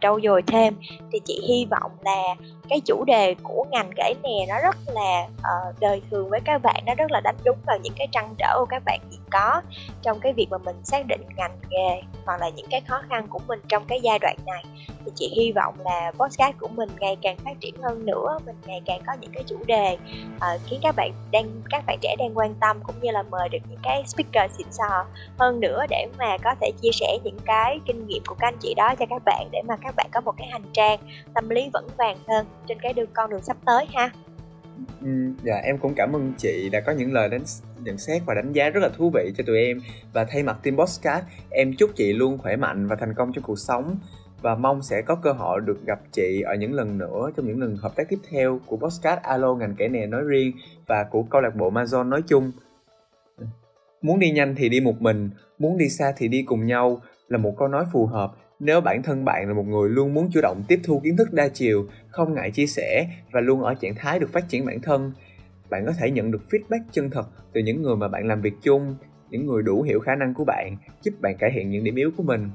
trau 0.00 0.20
dồi 0.24 0.42
thêm. 0.42 0.74
Thì 1.12 1.20
chị 1.24 1.40
hy 1.48 1.66
vọng 1.70 1.92
là 2.02 2.34
cái 2.68 2.80
chủ 2.80 3.04
đề 3.04 3.34
của 3.42 3.64
ngành 3.70 3.90
gãy 3.96 4.14
nè 4.22 4.46
nó 4.48 4.54
rất 4.62 4.76
là 4.86 5.28
uh, 5.28 5.80
đời 5.80 6.02
thường 6.10 6.30
với 6.30 6.40
các 6.44 6.62
bạn 6.62 6.82
nó 6.86 6.94
rất 6.94 7.10
là 7.10 7.20
đánh 7.20 7.36
đúng 7.44 7.58
vào 7.66 7.78
những 7.82 7.92
cái 7.96 8.08
trăn 8.12 8.34
trở 8.38 8.54
của 8.58 8.66
các 8.66 8.82
bạn 8.86 9.00
hiện 9.10 9.20
có 9.30 9.62
trong 10.02 10.20
cái 10.20 10.32
việc 10.32 10.46
mà 10.50 10.58
mình 10.58 10.76
xác 10.84 11.06
định 11.06 11.20
ngành 11.36 11.58
nghề 11.70 12.02
hoặc 12.24 12.40
là 12.40 12.48
những 12.48 12.66
cái 12.70 12.80
khó 12.80 13.02
khăn 13.10 13.26
của 13.28 13.40
mình 13.46 13.60
trong 13.68 13.84
cái 13.88 14.00
giai 14.02 14.18
đoạn 14.18 14.36
này 14.46 14.64
thì 15.08 15.12
chị 15.14 15.42
hy 15.42 15.52
vọng 15.52 15.74
là 15.84 16.12
podcast 16.18 16.58
của 16.58 16.68
mình 16.68 16.88
ngày 17.00 17.16
càng 17.22 17.36
phát 17.44 17.60
triển 17.60 17.74
hơn 17.82 18.06
nữa 18.06 18.38
mình 18.46 18.56
ngày 18.66 18.82
càng 18.86 19.00
có 19.06 19.12
những 19.20 19.30
cái 19.34 19.44
chủ 19.46 19.56
đề 19.66 19.96
uh, 20.36 20.60
khiến 20.66 20.80
các 20.82 20.96
bạn 20.96 21.12
đang 21.32 21.62
các 21.70 21.84
bạn 21.86 21.98
trẻ 22.02 22.16
đang 22.18 22.38
quan 22.38 22.54
tâm 22.60 22.80
cũng 22.86 22.94
như 23.00 23.10
là 23.10 23.22
mời 23.22 23.48
được 23.48 23.58
những 23.68 23.78
cái 23.82 24.02
speaker 24.06 24.50
xịn 24.58 24.66
sò 24.70 25.04
hơn 25.38 25.60
nữa 25.60 25.84
để 25.90 26.06
mà 26.18 26.38
có 26.44 26.54
thể 26.60 26.70
chia 26.82 26.90
sẻ 26.92 27.18
những 27.24 27.38
cái 27.44 27.80
kinh 27.86 28.06
nghiệm 28.06 28.22
của 28.26 28.34
các 28.34 28.46
anh 28.48 28.58
chị 28.60 28.74
đó 28.74 28.94
cho 28.98 29.06
các 29.10 29.22
bạn 29.24 29.48
để 29.52 29.62
mà 29.68 29.76
các 29.76 29.94
bạn 29.96 30.06
có 30.12 30.20
một 30.20 30.34
cái 30.36 30.48
hành 30.52 30.64
trang 30.72 30.98
tâm 31.34 31.48
lý 31.48 31.70
vững 31.72 31.88
vàng 31.98 32.16
hơn 32.28 32.46
trên 32.68 32.78
cái 32.80 32.92
đường 32.92 33.10
con 33.12 33.30
đường 33.30 33.42
sắp 33.42 33.56
tới 33.66 33.86
ha. 33.94 34.10
Ừ, 35.00 35.08
dạ 35.42 35.54
em 35.64 35.78
cũng 35.78 35.94
cảm 35.96 36.12
ơn 36.16 36.32
chị 36.38 36.68
đã 36.72 36.80
có 36.80 36.92
những 36.92 37.12
lời 37.12 37.28
đánh 37.28 37.44
nhận 37.84 37.98
xét 37.98 38.22
và 38.26 38.34
đánh 38.34 38.52
giá 38.52 38.70
rất 38.70 38.80
là 38.80 38.88
thú 38.88 39.10
vị 39.14 39.32
cho 39.36 39.44
tụi 39.46 39.58
em. 39.58 39.80
Và 40.12 40.24
thay 40.24 40.42
mặt 40.42 40.56
team 40.62 40.76
Bosscat 40.76 41.24
em 41.50 41.72
chúc 41.78 41.90
chị 41.96 42.12
luôn 42.12 42.38
khỏe 42.38 42.56
mạnh 42.56 42.86
và 42.86 42.96
thành 42.96 43.14
công 43.14 43.32
trong 43.32 43.44
cuộc 43.44 43.58
sống 43.58 43.98
và 44.40 44.54
mong 44.54 44.82
sẽ 44.82 45.02
có 45.02 45.14
cơ 45.14 45.32
hội 45.32 45.60
được 45.60 45.86
gặp 45.86 46.00
chị 46.12 46.40
ở 46.40 46.54
những 46.54 46.74
lần 46.74 46.98
nữa 46.98 47.30
trong 47.36 47.46
những 47.46 47.60
lần 47.60 47.76
hợp 47.76 47.96
tác 47.96 48.08
tiếp 48.08 48.18
theo 48.30 48.60
của 48.66 48.76
Bosscat 48.76 49.22
Alo 49.22 49.54
ngành 49.54 49.74
kể 49.78 49.88
nè 49.88 50.06
nói 50.06 50.22
riêng 50.28 50.52
và 50.86 51.04
của 51.10 51.22
câu 51.22 51.40
lạc 51.40 51.56
bộ 51.56 51.70
Amazon 51.70 52.08
nói 52.08 52.22
chung 52.26 52.52
muốn 54.02 54.18
đi 54.18 54.30
nhanh 54.30 54.54
thì 54.54 54.68
đi 54.68 54.80
một 54.80 55.02
mình 55.02 55.30
muốn 55.58 55.78
đi 55.78 55.88
xa 55.88 56.12
thì 56.16 56.28
đi 56.28 56.42
cùng 56.42 56.66
nhau 56.66 57.00
là 57.28 57.38
một 57.38 57.54
câu 57.58 57.68
nói 57.68 57.84
phù 57.92 58.06
hợp 58.06 58.32
nếu 58.60 58.80
bản 58.80 59.02
thân 59.02 59.24
bạn 59.24 59.48
là 59.48 59.54
một 59.54 59.66
người 59.66 59.90
luôn 59.90 60.14
muốn 60.14 60.30
chủ 60.32 60.40
động 60.40 60.64
tiếp 60.68 60.80
thu 60.84 61.00
kiến 61.04 61.16
thức 61.16 61.32
đa 61.32 61.48
chiều, 61.48 61.86
không 62.08 62.34
ngại 62.34 62.50
chia 62.50 62.66
sẻ 62.66 63.08
và 63.32 63.40
luôn 63.40 63.62
ở 63.62 63.74
trạng 63.74 63.94
thái 63.94 64.18
được 64.18 64.32
phát 64.32 64.48
triển 64.48 64.66
bản 64.66 64.80
thân, 64.80 65.12
bạn 65.70 65.86
có 65.86 65.92
thể 65.98 66.10
nhận 66.10 66.30
được 66.30 66.42
feedback 66.50 66.80
chân 66.92 67.10
thật 67.10 67.26
từ 67.52 67.60
những 67.60 67.82
người 67.82 67.96
mà 67.96 68.08
bạn 68.08 68.26
làm 68.26 68.40
việc 68.40 68.54
chung, 68.62 68.96
những 69.30 69.46
người 69.46 69.62
đủ 69.62 69.82
hiểu 69.82 70.00
khả 70.00 70.14
năng 70.14 70.34
của 70.34 70.44
bạn, 70.44 70.76
giúp 71.02 71.14
bạn 71.20 71.36
cải 71.38 71.50
thiện 71.54 71.70
những 71.70 71.84
điểm 71.84 71.94
yếu 71.94 72.10
của 72.16 72.22
mình. 72.22 72.50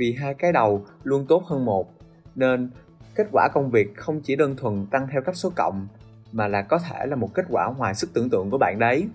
Vì 0.00 0.12
hai 0.12 0.34
cái 0.34 0.52
đầu 0.52 0.84
luôn 1.02 1.26
tốt 1.28 1.44
hơn 1.46 1.64
một, 1.64 1.94
nên 2.34 2.70
kết 3.14 3.26
quả 3.32 3.48
công 3.54 3.70
việc 3.70 3.96
không 3.96 4.20
chỉ 4.20 4.36
đơn 4.36 4.56
thuần 4.56 4.86
tăng 4.90 5.06
theo 5.12 5.22
cấp 5.22 5.36
số 5.36 5.50
cộng 5.56 5.88
mà 6.32 6.48
là 6.48 6.62
có 6.62 6.78
thể 6.78 7.06
là 7.06 7.16
một 7.16 7.34
kết 7.34 7.44
quả 7.50 7.72
ngoài 7.78 7.94
sức 7.94 8.10
tưởng 8.14 8.30
tượng 8.30 8.50
của 8.50 8.58
bạn 8.58 8.78
đấy. 8.78 9.06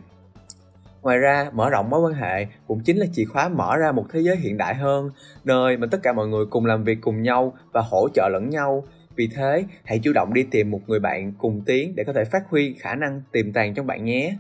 Ngoài 1.02 1.18
ra, 1.18 1.50
mở 1.54 1.70
rộng 1.70 1.90
mối 1.90 2.02
quan 2.02 2.14
hệ 2.14 2.48
cũng 2.68 2.80
chính 2.80 2.98
là 2.98 3.06
chìa 3.14 3.26
khóa 3.26 3.50
mở 3.50 3.78
ra 3.78 3.92
một 3.92 4.06
thế 4.12 4.20
giới 4.20 4.36
hiện 4.36 4.58
đại 4.58 4.76
hơn, 4.76 5.10
nơi 5.44 5.78
mà 5.78 5.88
tất 5.92 6.00
cả 6.04 6.14
mọi 6.14 6.28
người 6.28 6.46
cùng 6.50 6.66
làm 6.66 6.84
việc 6.84 6.98
cùng 7.02 7.22
nhau 7.22 7.54
và 7.72 7.82
hỗ 7.82 8.10
trợ 8.14 8.30
lẫn 8.30 8.50
nhau. 8.50 8.84
Vì 9.16 9.30
thế, 9.36 9.66
hãy 9.84 10.00
chủ 10.04 10.12
động 10.14 10.34
đi 10.34 10.44
tìm 10.52 10.72
một 10.72 10.82
người 10.88 11.00
bạn 11.00 11.34
cùng 11.38 11.62
tiến 11.66 11.96
để 11.96 12.04
có 12.04 12.14
thể 12.14 12.24
phát 12.26 12.50
huy 12.50 12.76
khả 12.80 12.96
năng 12.96 13.22
tiềm 13.32 13.54
tàng 13.54 13.74
trong 13.74 13.88
bạn 13.88 14.06
nhé. 14.06 14.38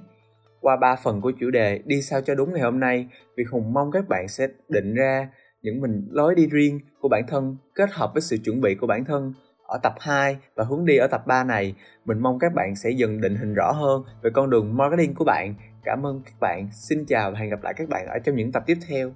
Qua 0.61 0.77
ba 0.81 0.95
phần 0.95 1.21
của 1.21 1.31
chủ 1.39 1.49
đề 1.49 1.79
đi 1.85 2.01
sao 2.01 2.21
cho 2.21 2.35
đúng 2.35 2.53
ngày 2.53 2.61
hôm 2.61 2.79
nay, 2.79 3.07
Việt 3.37 3.49
Hùng 3.51 3.73
mong 3.73 3.91
các 3.91 4.07
bạn 4.09 4.27
sẽ 4.27 4.47
định 4.69 4.95
ra 4.95 5.29
những 5.65 5.81
mình 5.81 6.07
lối 6.11 6.35
đi 6.35 6.47
riêng 6.47 6.79
của 6.99 7.09
bản 7.09 7.27
thân 7.27 7.57
kết 7.75 7.89
hợp 7.91 8.13
với 8.13 8.21
sự 8.21 8.37
chuẩn 8.37 8.61
bị 8.61 8.75
của 8.75 8.87
bản 8.87 9.05
thân 9.05 9.33
ở 9.67 9.77
tập 9.83 9.93
2 9.99 10.37
và 10.55 10.63
hướng 10.63 10.85
đi 10.85 10.97
ở 10.97 11.07
tập 11.07 11.27
3 11.27 11.43
này, 11.43 11.75
mình 12.05 12.19
mong 12.19 12.39
các 12.39 12.53
bạn 12.53 12.75
sẽ 12.75 12.89
dần 12.89 13.21
định 13.21 13.35
hình 13.35 13.53
rõ 13.53 13.71
hơn 13.71 14.03
về 14.23 14.29
con 14.33 14.49
đường 14.49 14.77
marketing 14.77 15.13
của 15.13 15.25
bạn 15.25 15.55
Cảm 15.85 16.05
ơn 16.05 16.21
các 16.25 16.39
bạn. 16.39 16.69
Xin 16.73 17.05
chào 17.05 17.31
và 17.31 17.39
hẹn 17.39 17.49
gặp 17.49 17.63
lại 17.63 17.73
các 17.77 17.89
bạn 17.89 18.07
ở 18.07 18.19
trong 18.19 18.35
những 18.35 18.51
tập 18.51 18.63
tiếp 18.65 18.77
theo. 18.87 19.13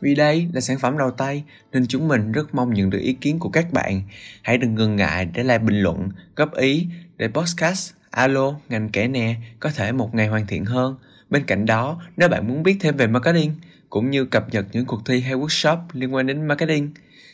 Vì 0.00 0.14
đây 0.14 0.48
là 0.52 0.60
sản 0.60 0.78
phẩm 0.78 0.98
đầu 0.98 1.10
tay 1.10 1.44
nên 1.72 1.86
chúng 1.86 2.08
mình 2.08 2.32
rất 2.32 2.54
mong 2.54 2.74
nhận 2.74 2.90
được 2.90 2.98
ý 2.98 3.12
kiến 3.12 3.38
của 3.38 3.48
các 3.48 3.72
bạn. 3.72 4.02
Hãy 4.42 4.58
đừng 4.58 4.74
ngần 4.74 4.96
ngại 4.96 5.28
để 5.34 5.42
lại 5.42 5.58
bình 5.58 5.80
luận, 5.80 6.08
góp 6.36 6.54
ý 6.54 6.86
để 7.16 7.28
podcast 7.28 7.94
Alo, 8.10 8.54
ngành 8.68 8.88
kể 8.88 9.08
nè 9.08 9.34
có 9.60 9.70
thể 9.76 9.92
một 9.92 10.14
ngày 10.14 10.26
hoàn 10.26 10.46
thiện 10.46 10.64
hơn. 10.64 10.96
Bên 11.32 11.44
cạnh 11.44 11.66
đó, 11.66 12.00
nếu 12.16 12.28
bạn 12.28 12.48
muốn 12.48 12.62
biết 12.62 12.76
thêm 12.80 12.96
về 12.96 13.06
marketing 13.06 13.54
cũng 13.90 14.10
như 14.10 14.24
cập 14.24 14.52
nhật 14.52 14.66
những 14.72 14.86
cuộc 14.86 15.00
thi 15.06 15.20
hay 15.20 15.34
workshop 15.34 15.76
liên 15.92 16.14
quan 16.14 16.26
đến 16.26 16.48
marketing 16.48 16.90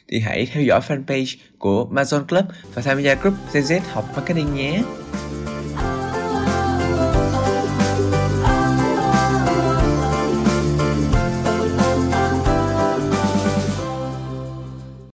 thì 0.08 0.20
hãy 0.20 0.46
theo 0.52 0.62
dõi 0.62 0.80
fanpage 0.88 1.36
của 1.58 1.88
Amazon 1.92 2.24
Club 2.24 2.44
và 2.74 2.82
tham 2.82 3.02
gia 3.02 3.14
group 3.14 3.34
ZZ 3.52 3.80
học 3.92 4.04
marketing 4.16 4.54
nhé. 4.54 4.82